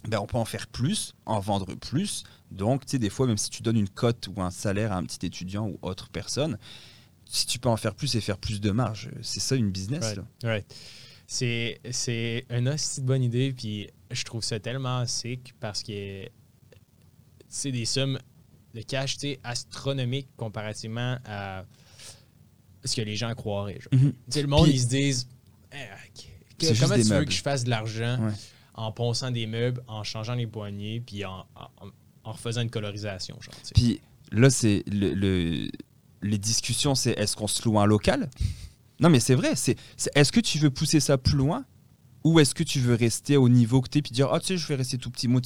ben, 0.09 0.19
on 0.21 0.27
peut 0.27 0.37
en 0.39 0.45
faire 0.45 0.67
plus, 0.69 1.15
en 1.27 1.41
vendre 1.41 1.75
plus. 1.75 2.23
Donc, 2.51 2.87
tu 2.87 2.93
sais, 2.93 2.99
des 2.99 3.11
fois, 3.11 3.27
même 3.27 3.39
si 3.39 3.51
tu 3.51 3.63
donnes 3.63 3.79
une 3.79 3.89
cote 3.89 4.29
ou 4.29 4.41
un 4.43 4.51
salaire 4.51 4.93
à 4.93 4.97
un 4.97 5.05
petit 5.05 5.25
étudiant 5.27 5.67
ou 5.69 5.79
autre 5.83 6.09
personne, 6.11 6.57
si 7.25 7.47
tu 7.47 7.59
peux 7.59 7.69
en 7.69 7.77
faire 7.77 7.95
plus 7.95 8.15
et 8.15 8.21
faire 8.21 8.39
plus 8.39 8.61
de 8.61 8.71
marge, 8.71 9.11
c'est 9.23 9.41
ça 9.41 9.57
une 9.57 9.71
business. 9.71 10.05
Right. 10.05 10.17
là. 10.19 10.25
right. 10.45 10.75
C'est, 11.27 11.81
c'est 11.91 12.45
une 12.51 12.69
aussi 12.69 13.01
bonne 13.01 13.23
idée, 13.23 13.53
puis 13.53 13.89
je 14.11 14.23
trouve 14.25 14.43
ça 14.45 14.61
tellement 14.61 15.07
sick 15.07 15.55
parce 15.61 15.83
que 15.83 16.29
c'est 17.49 17.73
des 17.73 17.85
sommes 17.87 18.19
de 18.75 18.83
cash 18.83 19.17
astronomiques 19.45 20.29
comparativement 20.37 21.19
à 21.25 21.65
ce 22.85 22.97
que 22.97 23.03
les 23.03 23.17
gens 23.17 23.35
croiraient. 23.35 23.79
genre. 23.81 24.01
Mhm. 24.01 24.13
Le 24.35 24.47
monde, 24.47 24.65
Puis- 24.65 24.73
ils 24.75 24.81
se 24.81 24.87
disent 24.89 25.29
Eh, 25.73 25.77
que- 26.59 26.79
comment 26.81 26.95
tu 26.95 27.03
veux 27.03 27.09
meubles. 27.11 27.27
que 27.27 27.33
je 27.33 27.43
fasse 27.43 27.65
de 27.65 27.71
l'argent 27.71 28.19
Ouais. 28.25 28.33
en 28.75 28.93
ponçant 28.93 29.31
des 29.31 29.47
meubles, 29.47 29.83
en 29.89 30.03
changeant 30.05 30.35
les 30.35 30.47
poignées, 30.47 31.01
puis 31.01 31.25
en, 31.25 31.47
en, 31.55 31.89
en 32.25 32.33
refaisant 32.33 32.61
une 32.63 32.71
colorisation. 32.71 33.37
Genre. 33.41 33.55
Puis 33.75 34.01
là, 34.31 34.51
c'est 34.51 34.83
le, 34.91 35.15
le- 35.15 35.71
les 36.23 36.39
discussions, 36.39 36.95
c'est 36.95 37.13
est-ce 37.13 37.37
qu'on 37.37 37.47
se 37.49 37.63
loue 37.69 37.79
un 37.81 37.87
local? 37.87 38.31
Non, 39.01 39.11
mais 39.11 39.19
c'est 39.21 39.35
vrai. 39.35 39.55
C'est 39.57 39.77
est-ce 40.15 40.31
que 40.31 40.41
tu 40.41 40.59
veux 40.59 40.71
pousser 40.71 41.01
ça 41.01 41.19
plus 41.19 41.37
loin? 41.37 41.65
Ou 42.25 42.39
est-ce 42.41 42.55
que 42.55 42.63
tu 42.63 42.79
veux 42.81 42.95
rester 42.95 43.37
au 43.37 43.49
niveau 43.49 43.81
que 43.81 43.89
tu 43.89 43.99
es 43.99 44.03
puis 44.03 44.13
dire 44.13 44.29
ah 44.33 44.41
tu 44.41 44.47
sais 44.47 44.57
je 44.57 44.67
vais 44.69 44.75
rester 44.77 44.99
tout 44.99 45.11
petit. 45.11 45.29
Moi 45.29 45.41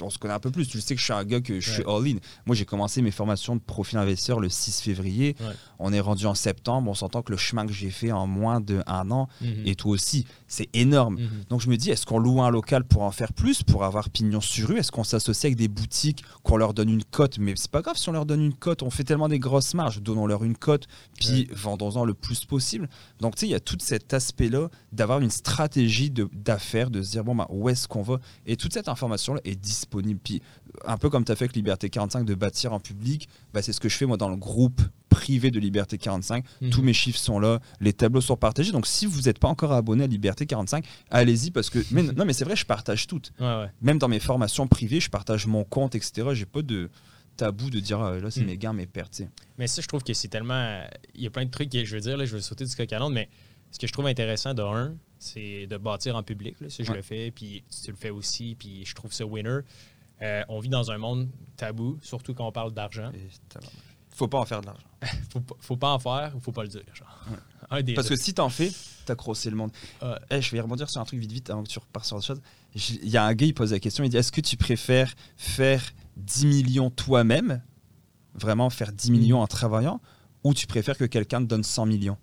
on 0.00 0.10
se 0.10 0.18
connaît 0.18 0.34
un 0.34 0.40
peu 0.40 0.50
plus. 0.50 0.66
Tu 0.68 0.80
sais 0.80 0.94
que 0.94 1.00
je 1.00 1.04
suis 1.04 1.12
un 1.12 1.24
gars 1.24 1.40
que 1.40 1.60
je 1.60 1.70
suis 1.72 1.82
all 1.86 2.06
in. 2.06 2.16
Moi 2.46 2.54
j'ai 2.56 2.64
commencé 2.64 3.02
mes 3.02 3.10
formations 3.10 3.56
de 3.56 3.60
profil 3.60 3.98
investisseur 3.98 4.40
le 4.40 4.48
6 4.48 4.80
février. 4.80 5.36
Ouais. 5.40 5.46
on 5.82 5.92
est 5.94 6.00
rendu 6.00 6.26
en 6.26 6.34
septembre. 6.34 6.90
On 6.90 6.94
s'entend 6.94 7.22
que 7.22 7.32
le 7.32 7.38
chemin 7.38 7.66
que 7.66 7.72
j'ai 7.72 7.90
fait 7.90 8.12
en 8.12 8.26
moins 8.26 8.60
d'un 8.60 8.82
an 9.10 9.28
Mhm. 9.40 9.62
et 9.66 9.74
toi 9.74 9.92
aussi 9.92 10.26
c'est 10.46 10.68
énorme. 10.74 11.14
Mhm. 11.14 11.28
donc 11.48 11.60
je 11.60 11.68
me 11.70 11.76
dis, 11.76 11.90
est-ce 11.90 12.04
qu'on 12.06 12.18
loue 12.18 12.42
un 12.42 12.50
local 12.50 12.84
pour 12.84 13.02
en 13.02 13.10
faire 13.12 13.32
plus, 13.32 13.62
pour 13.62 13.84
avoir 13.84 14.10
pignon 14.10 14.40
sur 14.40 14.68
rue? 14.68 14.78
Est-ce 14.78 14.92
qu'on 14.92 15.04
s'associe 15.04 15.44
avec 15.46 15.56
des 15.56 15.68
boutiques, 15.68 16.22
qu'on 16.42 16.56
leur 16.56 16.74
donne 16.74 16.88
une 16.90 17.04
cote? 17.04 17.38
Mais 17.38 17.54
c'est 17.56 17.70
pas 17.70 17.80
grave 17.82 17.96
si 17.96 18.08
on 18.08 18.12
leur 18.12 18.26
donne 18.26 18.42
une 18.42 18.54
cote, 18.54 18.82
on 18.82 18.90
fait 18.90 19.04
tellement 19.04 19.28
des 19.28 19.38
grosses 19.38 19.74
marges, 19.74 20.00
donnons-leur 20.02 20.44
une 20.44 20.56
cote, 20.56 20.86
puis 21.18 21.48
vendons-en 21.52 22.04
le 22.04 22.14
plus 22.14 22.44
possible. 22.44 22.88
Donc 23.20 23.34
tu 23.36 23.40
sais, 23.40 23.46
il 23.46 23.50
y 23.50 23.54
a 23.54 23.60
tout 23.60 23.76
cet 23.80 24.12
aspect-là 24.12 24.68
d'avoir 24.92 25.20
une 25.20 25.30
stratégie 25.30 26.10
de- 26.10 26.19
d'affaires, 26.32 26.90
de, 26.90 27.02
se 27.02 27.10
dire, 27.10 27.24
bon, 27.24 27.34
bah, 27.34 27.46
où 27.50 27.68
est-ce 27.68 27.88
qu'on 27.88 28.02
va? 28.02 28.18
Et 28.46 28.56
toute 28.56 28.72
cette 28.72 28.88
information-là 28.88 29.40
est 29.44 29.56
disponible. 29.56 30.20
Puis 30.22 30.42
un 30.84 30.96
peu 30.96 31.10
comme 31.10 31.24
tu 31.24 31.32
as 31.32 31.36
fait 31.36 31.44
avec 31.44 31.56
Liberté 31.56 31.90
45, 31.90 32.24
de 32.24 32.34
bâtir 32.34 32.72
en 32.72 32.80
public, 32.80 33.28
bah, 33.52 33.62
c'est 33.62 33.72
ce 33.72 33.80
que 33.80 33.88
je 33.88 33.96
fais 33.96 34.06
moi 34.06 34.16
dans 34.16 34.28
le 34.28 34.36
groupe 34.36 34.80
privé 35.08 35.50
de 35.50 35.58
Liberté 35.58 35.98
45. 35.98 36.44
Mhm. 36.60 36.70
Tous 36.70 36.82
mes 36.82 36.92
chiffres 36.92 37.18
sont 37.18 37.40
là, 37.40 37.60
les 37.80 37.92
tableaux 37.92 38.20
sont 38.20 38.36
partagés. 38.36 38.72
Donc 38.72 38.86
si 38.86 39.06
vous 39.06 39.22
n'êtes 39.22 39.38
pas 39.38 39.48
encore 39.48 39.72
abonné 39.72 40.04
à 40.04 40.06
Liberté 40.06 40.46
45, 40.46 40.84
allez-y 41.10 41.50
parce 41.50 41.68
que 41.68 41.80
mais, 41.90 42.02
non 42.02 42.24
mais 42.24 42.32
c'est 42.32 42.44
vrai, 42.44 42.56
je 42.56 42.64
partage 42.64 43.06
tout. 43.06 43.20
Ouais, 43.38 43.46
ouais. 43.46 43.70
Même 43.82 43.98
dans 43.98 44.08
mes 44.08 44.20
formations 44.20 44.66
privées, 44.68 45.00
je 45.00 45.10
partage 45.10 45.46
mon 45.46 45.64
compte, 45.64 45.94
etc. 45.94 46.28
J'ai 46.32 46.46
pas 46.46 46.62
de 46.62 46.88
tabou 47.36 47.70
de 47.70 47.80
dire 47.80 48.00
ah, 48.00 48.18
là 48.18 48.30
c'est 48.30 48.42
Mm. 48.42 48.46
mes 48.46 48.56
gains, 48.56 48.72
mes 48.72 48.86
pertes. 48.86 49.22
Mais 49.58 49.66
ça, 49.66 49.82
je 49.82 49.86
trouve 49.88 50.02
que 50.02 50.14
c'est 50.14 50.28
tellement. 50.28 50.82
Il 51.14 51.22
y 51.22 51.26
a 51.26 51.30
plein 51.30 51.44
de 51.44 51.50
trucs 51.50 51.70
que 51.70 51.84
je 51.84 51.94
veux 51.94 52.00
dire, 52.00 52.16
là, 52.16 52.24
je 52.24 52.34
veux 52.34 52.40
sauter 52.40 52.64
du 52.64 52.74
coq 52.74 52.92
à 52.92 53.08
mais 53.08 53.28
ce 53.70 53.78
que 53.78 53.86
je 53.86 53.92
trouve 53.92 54.06
intéressant 54.06 54.54
de 54.54 54.62
un, 54.62 54.94
c'est 55.18 55.66
de 55.66 55.76
bâtir 55.76 56.16
en 56.16 56.22
public. 56.22 56.56
Là, 56.60 56.70
ça, 56.70 56.82
je 56.82 56.90
Ouais. 56.90 56.96
le 56.96 57.02
fais, 57.02 57.30
puis 57.30 57.62
tu 57.84 57.90
le 57.90 57.96
fais 57.96 58.10
aussi, 58.10 58.56
puis 58.58 58.84
je 58.84 58.94
trouve 58.94 59.12
ça 59.12 59.24
winner. 59.26 59.60
Euh, 60.22 60.42
on 60.48 60.60
vit 60.60 60.68
dans 60.68 60.90
un 60.90 60.98
monde 60.98 61.28
tabou, 61.56 61.98
surtout 62.02 62.34
quand 62.34 62.46
on 62.46 62.52
parle 62.52 62.72
d'argent. 62.72 63.10
Faut 64.10 64.28
pas 64.28 64.38
en 64.38 64.44
faire 64.44 64.60
de 64.60 64.66
l'argent. 64.66 64.84
Faut, 65.30 65.40
pas- 65.40 65.54
faut 65.60 65.76
pas 65.76 65.92
en 65.94 65.98
faire 65.98 66.36
ou 66.36 66.40
faut 66.40 66.52
pas 66.52 66.62
le 66.62 66.68
dire. 66.68 66.82
Genre. 66.92 67.24
Un 67.70 67.80
des 67.82 67.94
Parce 67.94 68.08
deux. 68.08 68.16
que 68.16 68.20
si 68.20 68.34
t'en 68.34 68.48
fais, 68.50 68.70
t'as 69.06 69.14
crossé 69.14 69.48
le 69.48 69.56
monde. 69.56 69.70
Ouais. 70.02 70.08
Eh, 70.30 70.42
je 70.42 70.50
vais 70.50 70.60
rebondir 70.60 70.90
sur 70.90 71.00
un 71.00 71.04
truc 71.04 71.20
vite 71.20 71.32
vite 71.32 71.48
avant 71.48 71.62
que 71.62 71.68
tu 71.68 71.78
repars 71.78 72.04
sur 72.04 72.16
autre 72.16 72.26
chose. 72.26 72.40
Il 72.74 73.08
y 73.08 73.16
a 73.16 73.24
un 73.24 73.32
gars, 73.32 73.46
il 73.46 73.54
pose 73.54 73.72
la 73.72 73.78
question, 73.78 74.04
il 74.04 74.10
dit 74.10 74.16
est-ce 74.18 74.32
que 74.32 74.40
tu 74.42 74.56
préfères 74.58 75.14
faire 75.38 75.82
10 76.16 76.46
millions 76.46 76.90
toi-même, 76.90 77.62
vraiment 78.34 78.68
faire 78.68 78.92
10 78.92 79.10
millions 79.12 79.40
en 79.40 79.46
travaillant, 79.46 80.00
ou 80.44 80.52
tu 80.52 80.66
préfères 80.66 80.98
que 80.98 81.04
quelqu'un 81.04 81.40
te 81.40 81.46
donne 81.46 81.62
100 81.62 81.86
millions? 81.86 82.18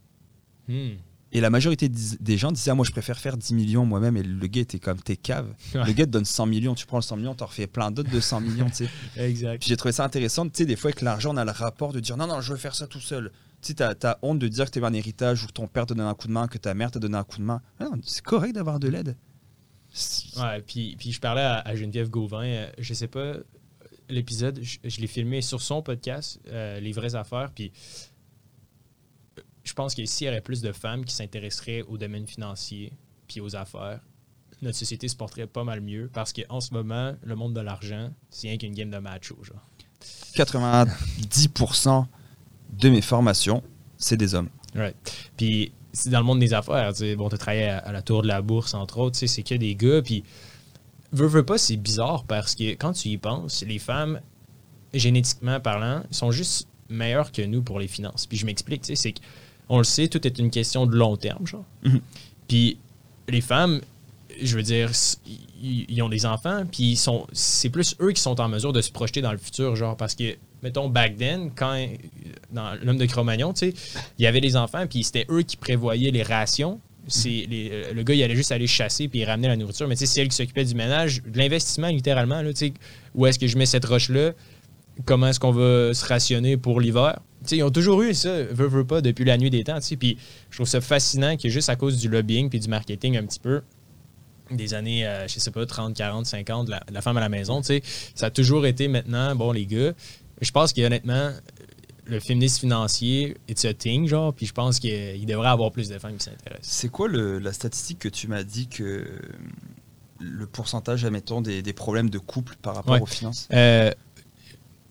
Hmm. 0.68 0.96
Et 1.34 1.42
la 1.42 1.50
majorité 1.50 1.90
des 1.90 2.38
gens 2.38 2.52
disaient 2.52 2.72
ah, 2.72 2.76
moi 2.76 2.86
je 2.86 2.92
préfère 2.92 3.20
faire 3.20 3.36
10 3.36 3.54
millions 3.54 3.86
moi-même 3.86 4.16
et 4.16 4.24
le 4.24 4.48
gars 4.48 4.62
était 4.62 4.80
comme 4.80 5.00
t'es 5.02 5.18
cave. 5.18 5.54
Ouais. 5.76 5.86
Le 5.86 5.92
gars 5.92 6.06
te 6.06 6.12
donne 6.12 6.26
100 6.26 6.46
millions, 6.46 6.74
tu 6.74 6.86
prends 6.86 6.98
le 6.98 7.04
100 7.04 7.18
millions, 7.18 7.36
t'en 7.36 7.48
refais 7.48 7.68
plein 7.68 7.92
d'autres 7.92 8.10
de 8.10 8.20
100 8.20 8.42
millions, 8.42 8.70
tu 8.70 8.86
sais. 8.86 8.90
Exact. 9.18 9.60
Puis 9.60 9.70
j'ai 9.70 9.78
trouvé 9.78 9.92
ça 9.92 10.06
intéressant, 10.06 10.46
tu 10.46 10.52
sais, 10.54 10.66
des 10.66 10.78
fois 10.78 10.90
avec 10.90 11.02
l'argent, 11.02 11.34
on 11.34 11.38
a 11.38 11.44
le 11.44 11.52
rapport 11.52 11.92
de 11.92 12.00
dire 12.00 12.16
non, 12.16 12.28
non, 12.28 12.40
je 12.40 12.54
veux 12.54 12.58
faire 12.58 12.76
ça 12.76 12.88
tout 12.88 13.02
seul. 13.02 13.32
Tu 13.62 13.70
sais, 13.70 13.74
t'as, 13.74 13.96
t'as 13.96 14.18
honte 14.22 14.40
de 14.40 14.48
dire 14.48 14.72
que 14.72 14.80
eu 14.80 14.84
un 14.84 14.94
héritage 14.94 15.44
ou 15.44 15.48
que 15.48 15.52
ton 15.52 15.68
père 15.68 15.86
t'a 15.86 15.96
donné 15.96 16.08
un 16.08 16.14
coup 16.14 16.28
de 16.28 16.34
main, 16.34 16.48
que 16.48 16.58
ta 16.58 16.74
mère 16.74 16.92
t'a 16.92 17.00
donné 17.00 17.18
un 17.18 17.24
coup 17.24 17.40
de 17.40 17.44
main. 17.44 17.62
Ah 17.80 17.86
non, 17.86 18.00
c'est 18.04 18.24
correct 18.24 18.54
d'avoir 18.54 18.80
de 18.80 18.88
l'aide. 18.88 19.18
Ouais, 20.38 20.62
puis, 20.62 20.96
puis 20.98 21.12
je 21.12 21.20
parlais 21.20 21.42
à, 21.42 21.60
à 21.60 21.76
Geneviève 21.76 22.10
Gauvin, 22.10 22.46
euh, 22.46 22.70
je 22.78 22.94
sais 22.94 23.08
pas, 23.08 23.20
euh, 23.20 23.44
l'épisode, 24.10 24.60
je, 24.62 24.78
je 24.84 25.02
l'ai 25.02 25.08
filmé 25.08 25.42
sur 25.42 25.62
son 25.62 25.82
podcast, 25.82 26.40
euh, 26.48 26.80
Les 26.80 26.92
vraies 26.92 27.16
affaires, 27.16 27.52
puis 27.54 27.72
je 29.68 29.74
pense 29.74 29.94
que 29.94 30.06
s'il 30.06 30.28
y 30.28 30.30
aurait 30.30 30.42
plus 30.42 30.62
de 30.62 30.72
femmes 30.72 31.04
qui 31.04 31.14
s'intéresseraient 31.14 31.82
au 31.84 31.98
domaine 31.98 32.26
financier 32.26 32.94
puis 33.28 33.42
aux 33.42 33.56
affaires, 33.56 34.00
notre 34.62 34.78
société 34.78 35.08
se 35.08 35.16
porterait 35.16 35.46
pas 35.46 35.64
mal 35.64 35.82
mieux 35.82 36.10
parce 36.14 36.32
qu'en 36.32 36.62
ce 36.62 36.74
moment, 36.74 37.16
le 37.22 37.36
monde 37.36 37.54
de 37.54 37.60
l'argent, 37.60 38.10
c'est 38.30 38.48
rien 38.48 38.58
qu'une 38.58 38.74
game 38.74 38.90
de 38.90 38.98
macho, 38.98 39.38
genre. 39.44 39.62
90% 40.36 42.06
de 42.80 42.90
mes 42.90 43.02
formations, 43.02 43.62
c'est 43.98 44.16
des 44.16 44.36
hommes. 44.36 44.50
Right. 44.74 44.96
Puis 45.36 45.74
c'est 45.92 46.12
dans 46.12 46.20
le 46.20 46.26
monde 46.26 46.40
des 46.40 46.54
affaires, 46.54 46.94
tu 46.94 47.00
sais, 47.00 47.16
bon, 47.16 47.28
tu 47.30 47.38
travaillé 47.38 47.68
à, 47.68 47.80
à 47.80 47.92
la 47.92 48.02
tour 48.02 48.22
de 48.22 48.28
la 48.28 48.42
bourse, 48.42 48.74
entre 48.74 49.00
autres, 49.00 49.18
tu 49.18 49.28
sais, 49.28 49.28
c'est 49.28 49.44
que 49.44 49.56
des 49.56 49.76
gars, 49.76 50.02
puis 50.02 50.24
veux, 51.12 51.28
veux 51.28 51.46
pas, 51.46 51.58
c'est 51.58 51.76
bizarre 51.78 52.24
parce 52.24 52.56
que 52.56 52.72
quand 52.76 52.94
tu 52.94 53.10
y 53.10 53.18
penses, 53.18 53.64
les 53.68 53.80
femmes, 53.80 54.22
génétiquement 54.94 55.60
parlant, 55.60 56.04
sont 56.10 56.32
juste 56.32 56.70
meilleures 56.90 57.32
que 57.32 57.42
nous 57.42 57.62
pour 57.62 57.80
les 57.80 57.88
finances. 57.88 58.28
Puis 58.28 58.38
je 58.38 58.46
m'explique, 58.46 58.84
tu 58.84 58.96
sais, 58.96 58.96
c'est 58.96 59.16
qu'on 59.68 59.78
le 59.80 59.84
sait, 59.84 60.08
tout 60.08 60.26
est 60.26 60.40
une 60.40 60.50
question 60.52 60.86
de 60.86 60.96
long 60.96 61.16
terme, 61.18 61.46
genre. 61.46 61.66
Mhm. 61.84 62.00
Puis 62.48 62.78
les 63.30 63.42
femmes, 63.42 63.82
je 64.42 64.56
veux 64.56 64.64
dire, 64.64 64.92
ils 65.62 66.02
ont 66.02 66.10
des 66.10 66.26
enfants, 66.26 66.64
puis 66.72 66.92
ils 66.92 66.96
sont, 66.98 67.26
c'est 67.34 67.70
plus 67.70 67.96
eux 68.02 68.12
qui 68.12 68.22
sont 68.22 68.40
en 68.40 68.48
mesure 68.48 68.72
de 68.74 68.82
se 68.82 68.92
projeter 68.92 69.22
dans 69.22 69.32
le 69.32 69.38
futur, 69.38 69.76
genre, 69.76 69.98
parce 69.98 70.14
que, 70.16 70.36
mettons, 70.64 70.88
back 70.90 71.18
then, 71.18 71.50
quand, 71.56 71.88
dans 72.52 72.76
l'homme 72.84 72.98
de 72.98 73.06
Cro-Magnon, 73.06 73.54
tu 73.54 73.72
sais, 73.72 73.74
il 74.20 74.24
y 74.24 74.28
avait 74.28 74.42
des 74.42 74.56
enfants, 74.56 74.86
puis 74.88 75.04
c'était 75.04 75.26
eux 75.30 75.42
qui 75.42 75.58
prévoyaient 75.58 76.12
les 76.12 76.24
rations. 76.24 76.80
C'est 77.10 77.30
les- 77.50 77.70
euh, 77.72 77.94
le 77.94 78.04
gars, 78.04 78.14
il 78.14 78.22
allait 78.22 78.36
juste 78.36 78.52
aller 78.52 78.68
chasser 78.68 79.08
puis 79.08 79.20
il 79.20 79.24
ramenait 79.26 79.48
la 79.48 79.56
nourriture. 79.56 79.88
Mais 79.88 79.96
tu 79.96 80.00
sais, 80.00 80.06
c'est 80.14 80.22
elle 80.22 80.28
qui 80.28 80.36
s'occupait 80.36 80.66
du 80.66 80.76
ménage, 80.76 81.24
de 81.24 81.38
l'investissement 81.38 81.88
littéralement. 81.88 82.42
Là, 82.42 82.52
tu 82.52 82.68
sais, 82.68 82.74
où 83.16 83.26
est-ce 83.26 83.40
que 83.40 83.48
je 83.48 83.58
mets 83.58 83.66
cette 83.66 83.86
roche-là? 83.86 84.34
Comment 85.06 85.28
est-ce 85.30 85.40
qu'on 85.40 85.54
va 85.54 85.94
se 85.94 86.06
rationner 86.06 86.58
pour 86.58 86.82
l'hiver? 86.82 87.20
Ils 87.52 87.64
ont 87.64 87.72
toujours 87.72 88.02
eu 88.02 88.14
ça, 88.14 88.44
veut, 88.44 88.68
veut 88.68 88.86
pas, 88.86 89.02
depuis 89.02 89.26
la 89.26 89.38
nuit 89.38 89.50
des 89.50 89.64
temps. 89.64 89.80
Puis 90.00 90.18
je 90.50 90.58
trouve 90.58 90.68
ça 90.68 90.82
fascinant 90.82 91.38
que 91.38 91.50
juste 91.50 91.70
à 91.70 91.76
cause 91.76 91.98
du 92.00 92.10
lobbying 92.10 92.50
puis 92.50 92.60
du 92.60 92.68
marketing 92.68 93.18
un 93.18 93.26
petit 93.26 93.40
peu, 93.40 93.62
des 94.52 94.74
années, 94.74 95.06
euh, 95.06 95.28
je 95.28 95.40
sais 95.40 95.52
pas, 95.52 95.66
30, 95.66 95.94
40, 95.96 96.26
50, 96.26 96.70
la, 96.70 96.82
la 96.92 97.02
femme 97.02 97.18
à 97.18 97.20
la 97.20 97.28
maison, 97.30 97.60
tu 97.62 97.68
sais, 97.68 97.84
ça 98.16 98.28
a 98.28 98.30
toujours 98.32 98.66
été 98.66 98.88
maintenant, 98.88 99.36
bon, 99.36 99.52
les 99.52 99.66
gars, 99.66 99.92
je 100.42 100.52
pense 100.52 100.72
qu'honnêtement, 100.72 101.32
le 102.06 102.20
féminisme 102.22 102.62
financier, 102.62 103.36
it's 103.50 103.66
a 103.66 103.74
thing, 103.74 104.08
genre, 104.08 104.34
puis 104.34 104.46
je 104.46 104.54
pense 104.54 104.80
qu'il 104.80 105.26
devrait 105.26 105.48
y 105.48 105.52
avoir 105.52 105.72
plus 105.74 105.90
de 105.90 106.00
femmes 106.00 106.16
qui 106.16 106.24
s'intéressent. 106.24 106.62
C'est 106.72 106.88
quoi 106.90 107.10
le- 107.10 107.40
la 107.40 107.52
statistique 107.52 108.00
que 108.00 108.08
tu 108.08 108.30
m'as 108.30 108.44
dit 108.44 108.68
que 108.70 108.84
euh, 108.84 109.06
le 110.22 110.48
pourcentage, 110.48 111.04
admettons, 111.04 111.42
des, 111.42 111.62
des 111.62 111.74
problèmes 111.74 112.10
de 112.10 112.18
couple 112.18 112.56
par 112.62 112.76
rapport 112.76 112.94
Ouais. 112.94 113.02
aux 113.02 113.06
finances? 113.06 113.50
Euh, 113.54 113.92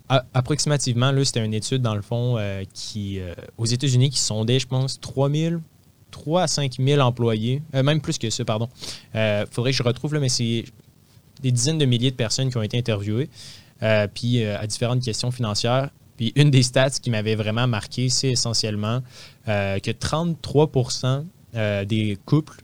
approximativement, 0.09 1.11
là, 1.11 1.24
c'était 1.24 1.44
une 1.44 1.54
étude, 1.54 1.82
dans 1.82 1.94
le 1.94 2.02
fond, 2.02 2.36
euh, 2.38 2.64
qui, 2.72 3.18
euh, 3.18 3.34
aux 3.59 3.66
États-Unis, 3.66 4.11
qui 4.11 4.18
sondait, 4.18 4.59
je 4.59 4.66
pense, 4.66 5.00
3 5.00 5.30
000, 5.30 5.57
3 6.11 6.42
à 6.42 6.46
5 6.46 6.76
000 6.78 7.00
employés, 7.00 7.62
euh, 7.74 7.82
même 7.82 8.00
plus 8.00 8.18
que 8.18 8.30
ça, 8.30 8.44
pardon. 8.44 8.68
Il 9.14 9.46
faudrait 9.50 9.72
que 9.72 9.76
je 9.76 9.82
retrouve, 9.82 10.14
là, 10.14 10.20
mais 10.20 10.28
c'est 10.28 10.64
des 11.42 11.50
dizaines 11.50 11.78
de 11.78 11.84
milliers 11.84 12.11
de 12.11 12.16
personnes 12.16 12.50
qui 12.50 12.57
ont 12.57 12.62
été 12.62 12.78
interviewées, 12.78 13.28
puis 14.14 14.42
à 14.42 14.66
différentes 14.66 15.02
questions 15.02 15.30
financières. 15.30 15.90
Puis 16.16 16.32
une 16.34 16.50
des 16.50 16.62
stats 16.62 16.90
qui 16.90 17.11
m'avait 17.11 17.34
vraiment 17.34 17.66
marqué, 17.66 18.09
c'est 18.09 18.30
essentiellement 18.30 19.02
que 19.44 19.90
33% 19.90 21.24
euh, 21.54 21.84
des 21.84 22.18
couples, 22.24 22.62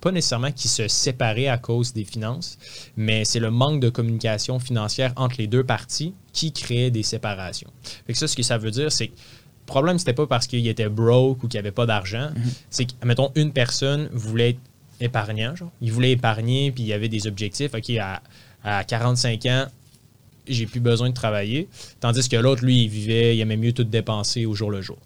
pas 0.00 0.12
nécessairement 0.12 0.52
qui 0.52 0.68
se 0.68 0.88
séparaient 0.88 1.48
à 1.48 1.58
cause 1.58 1.92
des 1.92 2.04
finances, 2.04 2.58
mais 2.96 3.24
c'est 3.24 3.40
le 3.40 3.50
manque 3.50 3.80
de 3.80 3.90
communication 3.90 4.58
financière 4.58 5.12
entre 5.16 5.36
les 5.38 5.46
deux 5.46 5.64
parties 5.64 6.14
qui 6.32 6.52
créait 6.52 6.90
des 6.90 7.02
séparations. 7.02 7.70
Fait 8.06 8.12
que 8.12 8.18
ça, 8.18 8.26
ce 8.26 8.36
que 8.36 8.42
ça 8.42 8.58
veut 8.58 8.70
dire, 8.70 8.90
c'est 8.90 9.08
que 9.08 9.12
le 9.12 9.66
problème, 9.66 9.98
c'était 9.98 10.14
pas 10.14 10.26
parce 10.26 10.46
qu'il 10.46 10.66
était 10.66 10.88
broke 10.88 11.44
ou 11.44 11.48
qu'il 11.48 11.58
n'y 11.58 11.66
avait 11.66 11.70
pas 11.70 11.86
d'argent. 11.86 12.30
C'est 12.70 12.86
que, 12.86 12.92
mettons, 13.04 13.30
une 13.36 13.52
personne 13.52 14.08
voulait 14.12 14.50
être 14.50 14.60
épargnant, 15.00 15.54
genre. 15.54 15.70
Il 15.80 15.92
voulait 15.92 16.10
épargner, 16.10 16.72
puis 16.72 16.82
il 16.82 16.86
y 16.88 16.92
avait 16.92 17.08
des 17.08 17.28
objectifs. 17.28 17.72
OK, 17.72 17.90
à, 17.90 18.20
à 18.64 18.82
45 18.82 19.46
ans, 19.46 19.66
j'ai 20.48 20.66
plus 20.66 20.80
besoin 20.80 21.08
de 21.08 21.14
travailler. 21.14 21.68
Tandis 22.00 22.28
que 22.28 22.36
l'autre, 22.36 22.64
lui, 22.64 22.84
il 22.84 22.88
vivait, 22.88 23.36
il 23.36 23.40
aimait 23.40 23.56
mieux 23.56 23.72
tout 23.72 23.84
dépenser 23.84 24.44
au 24.44 24.54
jour 24.54 24.70
le 24.70 24.82
jour. 24.82 24.98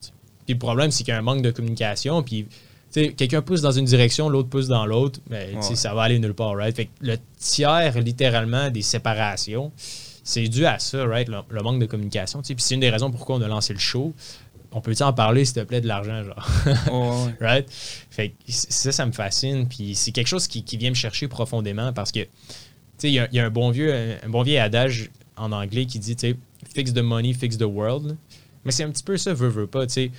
Puis 0.47 0.55
le 0.55 0.59
problème, 0.59 0.91
c'est 0.91 1.05
qu'il 1.05 1.13
y 1.13 1.15
a 1.15 1.19
un 1.19 1.23
manque 1.23 1.43
de 1.43 1.51
communication, 1.51 2.23
puis 2.23 2.47
quelqu'un 2.95 3.43
pousse 3.43 3.61
dans 3.61 3.73
une 3.73 3.85
direction, 3.85 4.29
l'autre 4.29 4.49
pousse 4.49 4.69
dans 4.69 4.87
l'autre, 4.87 5.21
mais 5.31 5.53
Ouais. 5.55 5.75
ça 5.75 5.95
va 5.95 6.03
aller 6.03 6.19
nulle 6.19 6.35
part, 6.35 6.55
right? 6.57 6.75
Fait 6.75 6.87
que 6.87 6.91
le 7.01 7.17
tiers, 7.39 7.99
littéralement, 8.01 8.71
des 8.71 8.83
séparations, 8.83 9.73
c'est 10.23 10.49
dû 10.49 10.65
à 10.67 10.79
ça, 10.79 11.05
right? 11.07 11.29
Le, 11.29 11.39
le 11.51 11.63
manque 11.63 11.81
de 11.81 11.87
communication. 11.87 12.41
Puis 12.43 12.55
c'est 12.59 12.75
une 12.75 12.81
des 12.81 12.91
raisons 12.91 13.11
pourquoi 13.11 13.37
on 13.37 13.43
a 13.43 13.49
lancé 13.49 13.73
le 13.73 13.79
show. 13.79 14.15
on 14.73 14.81
peut-tu 14.81 15.03
en 15.03 15.13
parler, 15.13 15.45
s'il 15.45 15.55
te 15.55 15.61
plaît, 15.61 15.81
de 15.81 15.87
l'argent, 15.87 16.25
genre? 16.25 16.49
Oh, 16.91 17.27
ouais. 17.27 17.35
right? 17.47 17.67
Fait 18.11 18.31
que 18.31 18.35
ça, 18.49 18.91
ça 18.93 19.07
me 19.07 19.13
fascine. 19.13 19.69
Puis 19.69 19.95
c'est 19.95 20.11
quelque 20.13 20.27
chose 20.29 20.47
qui, 20.49 20.63
qui 20.65 20.77
vient 20.77 20.91
me 20.91 20.95
chercher 20.97 21.29
profondément 21.29 21.93
parce 21.93 22.11
que, 22.11 22.21
tu 22.21 22.29
sais, 22.99 23.09
il 23.09 23.15
y 23.15 23.19
a, 23.19 23.29
il 23.31 23.37
y 23.37 23.41
a 23.41 23.45
un, 23.45 23.51
bon 23.51 23.71
vieux, 23.71 23.93
un 23.95 24.29
bon 24.29 24.43
vieil 24.43 24.59
adage 24.59 25.11
en 25.37 25.53
anglais 25.53 25.87
qui 25.87 25.99
dit, 25.99 26.17
tu 26.17 26.31
sais, 26.31 26.37
fix 26.75 26.93
the 26.93 26.99
money, 27.03 27.33
fix 27.35 27.57
the 27.59 27.63
world. 27.63 28.17
Mais 28.65 28.73
c'est 28.73 28.83
un 28.85 28.91
petit 28.91 29.03
peu 29.05 29.17
ça, 29.17 29.35
veut, 29.35 29.49
veut 29.49 29.67
pas, 29.67 29.87
tu 29.87 29.93
sais. 29.93 30.11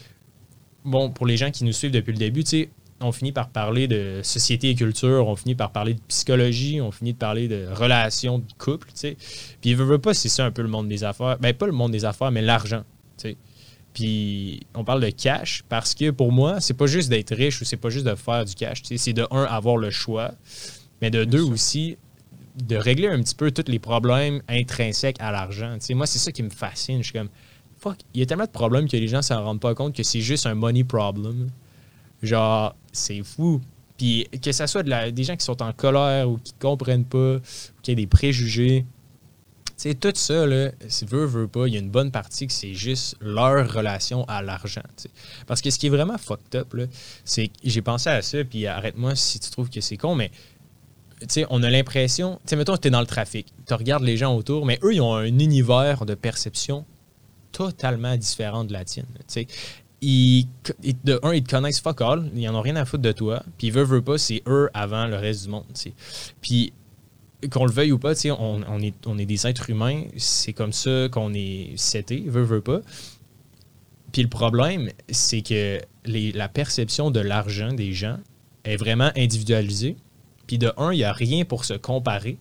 Bon, 0.86 1.10
pour 1.10 1.26
les 1.26 1.36
gens 1.36 1.52
qui 1.52 1.64
nous 1.64 1.74
suivent 1.74 1.92
depuis 1.92 2.12
le 2.12 2.20
début, 2.20 2.44
tu 2.44 2.50
sais, 2.50 2.70
on 3.02 3.12
finit 3.12 3.32
par 3.32 3.50
parler 3.50 3.88
de 3.88 4.22
société 4.24 4.70
et 4.70 4.76
culture, 4.76 5.28
on 5.28 5.36
finit 5.36 5.56
par 5.56 5.72
parler 5.72 5.96
de 5.96 6.00
psychologie, 6.08 6.80
on 6.80 6.92
finit 6.92 7.14
de 7.14 7.18
parler 7.18 7.48
de 7.48 7.68
relations 7.74 8.40
de 8.40 8.46
couple, 8.58 8.88
tu 8.90 9.00
sais. 9.00 9.18
Puis, 9.62 9.74
veut, 9.74 9.84
veut 9.84 10.00
pas, 10.00 10.14
c'est 10.14 10.30
ça 10.30 10.46
un 10.46 10.52
peu 10.52 10.62
le 10.62 10.70
monde 10.70 10.88
des 10.88 11.04
affaires. 11.04 11.38
Ben, 11.40 11.54
pas 11.54 11.66
le 11.66 11.74
monde 11.74 11.92
des 11.92 12.06
affaires, 12.06 12.32
mais 12.32 12.42
l'argent, 12.42 12.84
tu 13.18 13.30
sais. 13.30 13.38
Puis 13.94 14.68
on 14.76 14.84
parle 14.84 15.02
de 15.02 15.10
cash 15.10 15.64
parce 15.70 15.96
que 15.96 16.12
pour 16.12 16.34
moi, 16.34 16.60
c'est 16.60 16.74
pas 16.74 16.86
juste 16.86 17.10
d'être 17.10 17.34
riche 17.34 17.62
ou 17.62 17.66
c'est 17.66 17.78
pas 17.78 17.90
juste 17.90 18.06
de 18.06 18.16
faire 18.16 18.44
du 18.44 18.54
cash. 18.54 18.82
tu 18.82 18.90
sais. 18.90 18.98
C'est 18.98 19.14
de 19.14 19.26
un, 19.32 19.44
avoir 19.44 19.78
le 19.78 19.90
choix, 19.90 20.32
mais 21.02 21.10
de 21.10 21.24
deux 21.24 21.44
sûr. 21.44 21.52
aussi, 21.52 21.98
de 22.56 22.76
régler 22.76 23.08
un 23.08 23.22
petit 23.22 23.36
peu 23.36 23.52
tous 23.52 23.70
les 23.72 23.80
problèmes 23.80 24.42
intrinsèques 24.48 25.18
à 25.20 25.32
l'argent. 25.32 25.76
Tu 25.80 25.88
sais, 25.88 25.94
moi, 25.94 26.08
c'est 26.08 26.20
ça 26.20 26.32
qui 26.32 26.44
me 26.44 26.50
fascine. 26.50 27.00
Je 27.00 27.04
suis 27.04 27.14
comme, 27.14 27.30
il 28.14 28.20
y 28.20 28.24
a 28.24 28.26
tellement 28.26 28.46
de 28.46 28.50
problèmes 28.50 28.88
que 28.88 28.98
les 28.98 29.08
gens 29.08 29.18
ne 29.18 29.22
s'en 29.24 29.44
rendent 29.44 29.60
pas 29.60 29.76
compte 29.76 29.96
que 29.96 30.04
c'est 30.04 30.22
juste 30.22 30.46
un 30.46 30.56
money 30.56 30.84
problem. 30.84 31.50
Genre, 32.24 32.76
c'est 32.92 33.24
fou. 33.24 33.62
Puis 33.98 34.28
que 34.42 34.52
ça 34.52 34.68
soit 34.68 34.84
de 34.84 34.90
la- 34.90 35.12
des 35.12 35.24
gens 35.24 35.36
qui 35.36 35.46
sont 35.46 35.62
en 35.62 35.72
colère 35.72 36.30
ou 36.30 36.38
qui 36.38 36.54
comprennent 36.54 37.06
pas, 37.06 37.36
ou 37.38 37.42
qui 37.82 37.92
ont 37.92 37.96
des 37.96 38.08
préjugés. 38.08 38.86
Tu 39.78 39.90
sais, 39.90 39.94
tout 39.94 40.12
ça, 40.16 40.46
là, 40.46 40.72
si 40.88 41.06
veut, 41.06 41.26
veut 41.26 41.48
pas, 41.48 41.68
il 41.68 41.74
y 41.74 41.78
a 41.78 41.80
une 41.80 41.90
bonne 41.90 42.12
partie 42.12 42.48
que 42.48 42.54
c'est 42.54 42.74
juste 42.74 43.18
leur 43.20 43.72
relation 43.74 44.24
à 44.26 44.42
l'argent. 44.42 44.82
Parce 45.48 45.62
que 45.62 45.70
ce 45.70 45.78
qui 45.78 45.88
est 45.88 45.90
vraiment 45.90 46.18
fucked 46.18 46.56
up, 46.56 46.74
c'est 47.26 47.48
que 47.48 47.54
j'ai 47.64 47.82
pensé 47.82 48.10
à 48.10 48.22
ça, 48.22 48.44
puis 48.46 48.68
arrête-moi 48.68 49.16
si 49.16 49.40
tu 49.40 49.50
trouves 49.50 49.70
que 49.70 49.82
c'est 49.82 49.98
con, 49.98 50.16
mais 50.16 50.32
tu 51.20 51.28
sais, 51.30 51.46
on 51.50 51.62
a 51.64 51.70
l'impression, 51.70 52.36
tu 52.36 52.52
sais, 52.52 52.56
mettons, 52.56 52.78
tu 52.78 52.88
es 52.88 52.92
dans 52.92 53.02
le 53.02 53.06
trafic, 53.06 53.48
tu 53.68 53.74
regardes 53.74 54.04
les 54.04 54.16
gens 54.18 54.36
autour, 54.36 54.66
mais 54.66 54.80
eux, 54.84 54.94
ils 54.94 55.02
ont 55.02 55.14
un 55.16 55.26
univers 55.26 56.06
de 56.06 56.16
perception 56.16 56.86
totalement 57.56 58.16
différent 58.18 58.64
de 58.64 58.74
la 58.74 58.84
tienne. 58.84 59.06
Ils, 60.01 60.47
de 61.03 61.20
un, 61.24 61.34
ils 61.34 61.43
te 61.43 61.49
connaissent 61.49 61.80
fuck 61.80 62.01
all, 62.01 62.30
ils 62.36 62.47
en 62.49 62.56
ont 62.56 62.62
rien 62.62 62.76
à 62.76 62.86
foutre 62.86 63.01
de 63.01 63.12
toi, 63.12 63.41
puis 63.58 63.72
veulent, 63.72 63.86
veulent 63.86 64.03
pas, 64.03 64.18
c'est 64.18 64.43
eux 64.45 64.70
avant 64.74 65.08
le 65.08 65.16
reste 65.16 65.43
du 65.43 65.49
monde. 65.49 65.64
Puis 66.41 66.74
qu'on 67.49 67.66
le 67.66 67.72
veuille 67.72 67.91
ou 67.91 67.97
pas, 67.99 68.14
on, 68.26 68.62
on 68.68 68.80
est, 68.82 68.93
on 69.06 69.18
est 69.18 69.26
des 69.26 69.47
êtres 69.47 69.70
humains, 69.70 70.03
c'est 70.18 70.53
comme 70.53 70.74
ça 70.74 71.08
qu'on 71.10 71.34
est 71.34 71.74
seté, 71.78 72.24
veut, 72.28 72.43
veut 72.43 72.62
pas. 72.62 72.82
Puis 74.12 74.22
le 74.22 74.30
problème, 74.30 74.89
c'est 75.10 75.41
que 75.41 75.80
les- 76.06 76.32
la 76.34 76.49
perception 76.49 77.10
de 77.10 77.20
l'argent 77.20 77.74
des 77.74 77.93
gens 77.93 78.18
est 78.64 78.78
vraiment 78.78 79.12
individualisée. 79.16 79.95
Puis 80.47 80.58
de 80.58 80.72
un, 80.78 80.91
il 80.93 80.97
n'y 80.97 81.03
a 81.03 81.14
rien 81.14 81.45
pour 81.45 81.66
se 81.66 81.74
comparer 81.74 82.38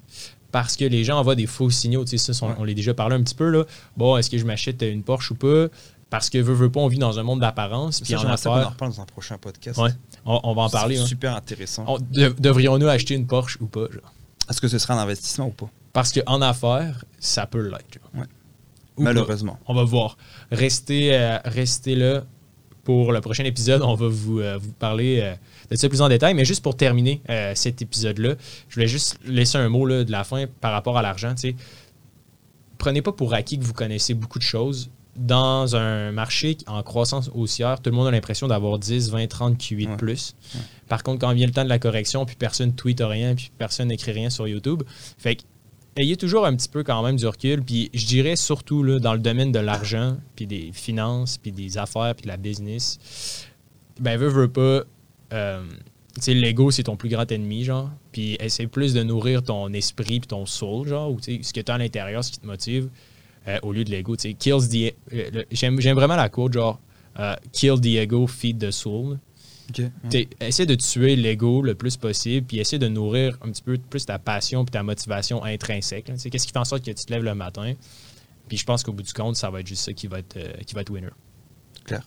parce 0.54 0.76
que 0.76 0.84
les 0.84 1.02
gens 1.02 1.18
envoient 1.18 1.34
des 1.34 1.48
faux 1.48 1.68
signaux. 1.68 2.04
Tu 2.04 2.16
sais, 2.16 2.32
ça, 2.32 2.46
on, 2.46 2.50
Ouais. 2.50 2.54
on 2.60 2.62
l'a 2.64 2.74
déjà 2.74 2.94
parlé 2.94 3.16
un 3.16 3.22
petit 3.24 3.34
peu. 3.34 3.50
Là. 3.50 3.64
Bon, 3.96 4.16
est-ce 4.16 4.30
que 4.30 4.38
je 4.38 4.44
m'achète 4.44 4.82
une 4.82 5.02
Porsche 5.02 5.32
ou 5.32 5.34
pas? 5.34 5.66
Parce 6.10 6.30
que 6.30 6.38
veut, 6.38 6.54
veut 6.54 6.70
pas, 6.70 6.78
on 6.78 6.86
vit 6.86 6.98
dans 6.98 7.18
un 7.18 7.24
monde 7.24 7.40
d'apparence. 7.40 8.00
Puis 8.00 8.12
Ça, 8.12 8.20
en 8.20 8.28
affaires, 8.30 8.70
reparle 8.70 8.92
dans 8.92 9.00
un 9.00 9.04
prochain 9.04 9.36
podcast. 9.36 9.80
Ouais. 9.80 9.90
on, 10.24 10.38
on 10.44 10.54
va 10.54 10.62
en 10.62 10.70
parler. 10.70 10.94
C'est 10.94 11.02
hein. 11.02 11.06
super 11.06 11.34
intéressant. 11.34 11.84
On- 11.88 11.98
de- 11.98 12.32
Devrions-nous 12.38 12.86
acheter 12.86 13.14
une 13.14 13.26
Porsche 13.26 13.58
ou 13.60 13.66
pas? 13.66 13.88
genre? 13.90 14.12
Est-ce 14.48 14.60
que 14.60 14.68
ce 14.68 14.78
sera 14.78 14.94
un 14.94 14.98
investissement 15.02 15.46
ou 15.48 15.50
pas? 15.50 15.68
Parce 15.92 16.12
qu'en 16.12 16.40
affaires, 16.40 17.04
ça 17.18 17.46
peut 17.46 17.68
l'être. 17.68 17.98
Ouais. 18.14 18.20
Pas. 18.20 18.26
Malheureusement. 19.02 19.58
On 19.66 19.74
va 19.74 19.82
voir. 19.82 20.16
Restez, 20.52 21.16
euh, 21.16 21.38
restez 21.44 21.96
là 21.96 22.22
pour 22.84 23.10
le 23.12 23.20
prochain 23.20 23.42
épisode. 23.42 23.82
On 23.82 23.96
va 23.96 24.06
vous, 24.06 24.38
euh, 24.38 24.56
vous 24.56 24.70
parler 24.70 25.18
euh, 25.20 25.34
de 25.76 25.80
ça 25.80 25.88
plus 25.88 26.00
en 26.02 26.08
détail. 26.08 26.34
Mais 26.34 26.44
juste 26.44 26.62
pour 26.62 26.76
terminer 26.76 27.20
euh, 27.30 27.52
cet 27.54 27.82
épisode-là, 27.82 28.34
je 28.68 28.74
voulais 28.74 28.88
juste 28.88 29.18
laisser 29.24 29.58
un 29.58 29.68
mot 29.68 29.86
là, 29.86 30.04
de 30.04 30.10
la 30.12 30.24
fin 30.24 30.44
par 30.60 30.72
rapport 30.72 30.96
à 30.98 31.02
l'argent. 31.02 31.34
tu 31.34 31.50
sais. 31.50 31.56
Prenez 32.78 33.02
pas 33.02 33.12
pour 33.12 33.34
acquis 33.34 33.58
que 33.58 33.64
vous 33.64 33.72
connaissez 33.72 34.14
beaucoup 34.14 34.38
de 34.38 34.44
choses. 34.44 34.90
Dans 35.16 35.76
un 35.76 36.10
marché 36.10 36.58
en 36.66 36.82
croissance 36.82 37.30
haussière, 37.32 37.80
tout 37.80 37.88
le 37.90 37.94
monde 37.96 38.08
a 38.08 38.10
l'impression 38.10 38.48
d'avoir 38.48 38.78
10, 38.80 39.10
20, 39.10 39.28
30 39.28 39.56
QI 39.58 39.84
de 39.86 39.90
Ouais. 39.92 39.96
plus. 39.96 40.34
Par 40.88 41.04
contre, 41.04 41.20
quand 41.20 41.32
vient 41.32 41.46
le 41.46 41.52
temps 41.52 41.62
de 41.62 41.68
la 41.68 41.78
correction, 41.78 42.26
puis 42.26 42.34
personne 42.34 42.70
ne 42.70 42.72
tweet 42.72 43.00
rien, 43.00 43.36
puis 43.36 43.50
personne 43.56 43.88
n'écrit 43.88 44.10
rien 44.10 44.28
sur 44.28 44.48
YouTube, 44.48 44.82
fait 45.16 45.36
que 45.36 45.42
ayez 45.96 46.16
toujours 46.16 46.44
un 46.46 46.56
petit 46.56 46.68
peu 46.68 46.82
quand 46.82 47.00
même 47.04 47.14
du 47.16 47.26
recul. 47.28 47.62
Puis 47.62 47.90
je 47.94 48.06
dirais 48.06 48.34
surtout 48.34 48.82
là, 48.82 48.98
dans 48.98 49.12
le 49.12 49.20
domaine 49.20 49.52
de 49.52 49.60
l'argent, 49.60 50.16
puis 50.34 50.48
des 50.48 50.70
finances, 50.72 51.38
puis 51.38 51.52
des 51.52 51.78
affaires, 51.78 52.16
puis 52.16 52.24
de 52.24 52.28
la 52.28 52.36
business, 52.36 53.46
ben 54.00 54.18
veux, 54.18 54.26
veux 54.28 54.48
pas. 54.48 54.82
Euh, 55.34 55.62
tu 56.14 56.20
sais, 56.22 56.34
l'ego, 56.34 56.70
c'est 56.70 56.84
ton 56.84 56.96
plus 56.96 57.08
grand 57.10 57.30
ennemi, 57.30 57.64
genre. 57.64 57.90
Puis 58.12 58.36
essaie 58.40 58.66
plus 58.68 58.94
de 58.94 59.02
nourrir 59.02 59.42
ton 59.42 59.72
esprit 59.72 60.20
puis 60.20 60.28
ton 60.28 60.46
soul, 60.46 60.88
genre, 60.88 61.10
ou 61.10 61.18
ce 61.20 61.52
que 61.52 61.60
tu 61.60 61.70
as 61.72 61.74
à 61.74 61.78
l'intérieur, 61.78 62.22
ce 62.24 62.30
qui 62.32 62.38
te 62.38 62.46
motive, 62.46 62.88
euh, 63.48 63.58
au 63.62 63.72
lieu 63.72 63.84
de 63.84 63.90
l'ego. 63.90 64.16
Tu 64.16 64.28
sais, 64.30 64.34
kills 64.34 64.68
the. 64.70 64.94
euh, 65.12 65.30
le- 65.32 65.44
J'aime 65.50 65.76
vraiment 65.94 66.16
la 66.16 66.28
quote, 66.28 66.52
genre, 66.54 66.80
euh, 67.18 67.34
kill 67.52 67.80
the 67.80 67.86
ego, 67.98 68.26
feed 68.26 68.58
the 68.58 68.70
soul. 68.70 69.18
Ok. 69.70 69.78
Ouais. 69.78 69.90
T'sais, 70.08 70.28
essaie 70.40 70.66
de 70.66 70.74
tuer 70.76 71.16
l'ego 71.16 71.62
le 71.62 71.74
plus 71.74 71.96
possible, 71.96 72.46
puis 72.46 72.58
essaie 72.58 72.78
de 72.78 72.86
nourrir 72.88 73.36
un 73.42 73.50
petit 73.50 73.62
peu 73.62 73.76
plus 73.78 74.04
ta 74.06 74.18
passion 74.18 74.64
puis 74.64 74.70
ta 74.72 74.82
motivation 74.82 75.42
intrinsèque. 75.42 76.04
Qu'est-ce 76.04 76.46
qui 76.46 76.52
fait 76.52 76.58
en 76.58 76.64
sorte 76.64 76.84
que 76.84 76.90
tu 76.90 77.04
te 77.06 77.12
lèves 77.12 77.24
le 77.24 77.34
matin? 77.34 77.72
Puis 78.46 78.58
je 78.58 78.64
pense 78.64 78.82
qu'au 78.84 78.92
bout 78.92 79.02
du 79.02 79.12
compte, 79.14 79.36
ça 79.36 79.50
va 79.50 79.60
être 79.60 79.66
juste 79.66 79.84
ça 79.84 79.92
qui 79.94 80.06
va 80.06 80.18
être, 80.18 80.38
qui 80.66 80.74
va 80.74 80.82
être 80.82 80.90
winner. 80.90 81.08
Clair. 81.84 82.06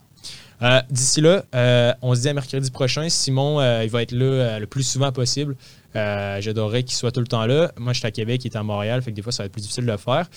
Euh, 0.61 0.81
D'ici 0.89 1.21
là, 1.21 1.43
euh, 1.53 1.93
on 2.01 2.15
se 2.15 2.21
dit 2.21 2.29
à 2.29 2.33
mercredi 2.33 2.71
prochain. 2.71 3.09
Simon, 3.09 3.59
euh, 3.59 3.83
il 3.83 3.89
va 3.89 4.01
être 4.01 4.11
là 4.11 4.59
le 4.59 4.65
plus 4.65 4.83
souvent 4.83 5.11
possible. 5.11 5.55
J'adorerais 5.93 6.83
qu'il 6.83 6.95
soit 6.95 7.11
tout 7.11 7.21
le 7.21 7.27
temps 7.27 7.45
là. 7.45 7.71
Moi, 7.77 7.93
je 7.93 7.99
suis 7.99 8.07
à 8.07 8.11
Québec, 8.11 8.45
il 8.45 8.51
est 8.51 8.55
à 8.55 8.61
Montréal, 8.61 9.01
fait 9.01 9.11
que 9.11 9.15
des 9.15 9.23
fois, 9.23 9.31
ça 9.31 9.41
va 9.43 9.47
être 9.47 9.51
plus 9.51 9.61
difficile 9.61 9.85
de 9.85 9.91
le 9.91 9.97
faire. 9.97 10.29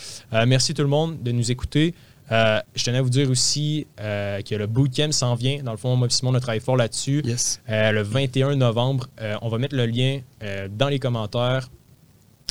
Merci 0.47 0.73
tout 0.73 0.83
le 0.83 0.89
monde 0.89 1.23
de 1.23 1.33
nous 1.33 1.51
écouter. 1.51 1.95
Euh, 2.33 2.61
je 2.77 2.85
tenais 2.85 2.99
à 2.99 3.03
vous 3.03 3.11
dire 3.11 3.29
aussi 3.29 3.87
euh, 4.01 4.41
que 4.43 4.55
le 4.55 4.67
bootcamp 4.67 5.11
s'en 5.13 5.35
vient. 5.35 5.63
Dans 5.63 5.73
le 5.73 5.77
fond, 5.77 5.97
moi 5.97 6.07
et 6.07 6.11
Simon, 6.11 6.31
on 6.31 6.35
a 6.35 6.41
travaillé 6.41 6.61
fort 6.61 6.77
là-dessus. 6.77 7.23
Yes. 7.25 7.61
Euh, 7.69 7.91
le 7.91 8.03
21 8.03 8.57
novembre. 8.57 9.09
On 9.43 9.49
va 9.49 9.59
mettre 9.59 9.77
le 9.77 9.87
lien 9.87 10.21
dans 10.71 10.89
les 10.89 10.99
commentaires, 10.99 11.69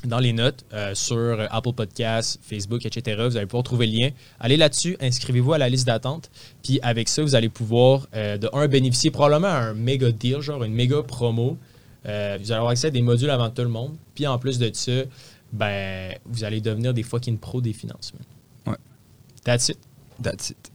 dans 0.05 0.19
les 0.19 0.33
notes, 0.33 0.65
euh, 0.73 0.95
sur 0.95 1.45
Apple 1.49 1.73
Podcasts, 1.73 2.39
Facebook, 2.41 2.85
etc. 2.85 3.21
Vous 3.25 3.37
allez 3.37 3.45
pouvoir 3.45 3.63
trouver 3.63 3.87
le 3.87 3.97
lien. 3.97 4.09
Allez 4.39 4.57
là-dessus, 4.57 4.97
inscrivez-vous 5.01 5.53
à 5.53 5.57
la 5.57 5.69
liste 5.69 5.85
d'attente. 5.87 6.29
Puis 6.63 6.79
avec 6.81 7.09
ça, 7.09 7.21
vous 7.21 7.35
allez 7.35 7.49
pouvoir, 7.49 8.07
euh, 8.15 8.37
de 8.37 8.49
un, 8.53 8.67
bénéficier 8.67 9.11
probablement 9.11 9.47
un 9.47 9.73
méga 9.73 10.11
deal, 10.11 10.41
genre 10.41 10.63
une 10.63 10.73
méga 10.73 11.03
promo. 11.03 11.57
Euh, 12.05 12.37
vous 12.39 12.51
allez 12.51 12.57
avoir 12.57 12.71
accès 12.71 12.87
à 12.87 12.91
des 12.91 13.01
modules 13.01 13.29
avant 13.29 13.49
tout 13.49 13.61
le 13.61 13.67
monde. 13.67 13.95
Puis 14.15 14.25
en 14.25 14.37
plus 14.37 14.57
de 14.57 14.69
ça, 14.73 15.03
ben, 15.51 16.15
vous 16.25 16.43
allez 16.43 16.61
devenir 16.61 16.93
des 16.93 17.03
fucking 17.03 17.37
pros 17.37 17.59
des 17.59 17.73
finances. 17.73 18.13
man. 18.13 18.73
Ouais. 18.73 18.79
That's 19.43 19.69
it. 19.69 19.79
That's 20.21 20.51
it. 20.51 20.71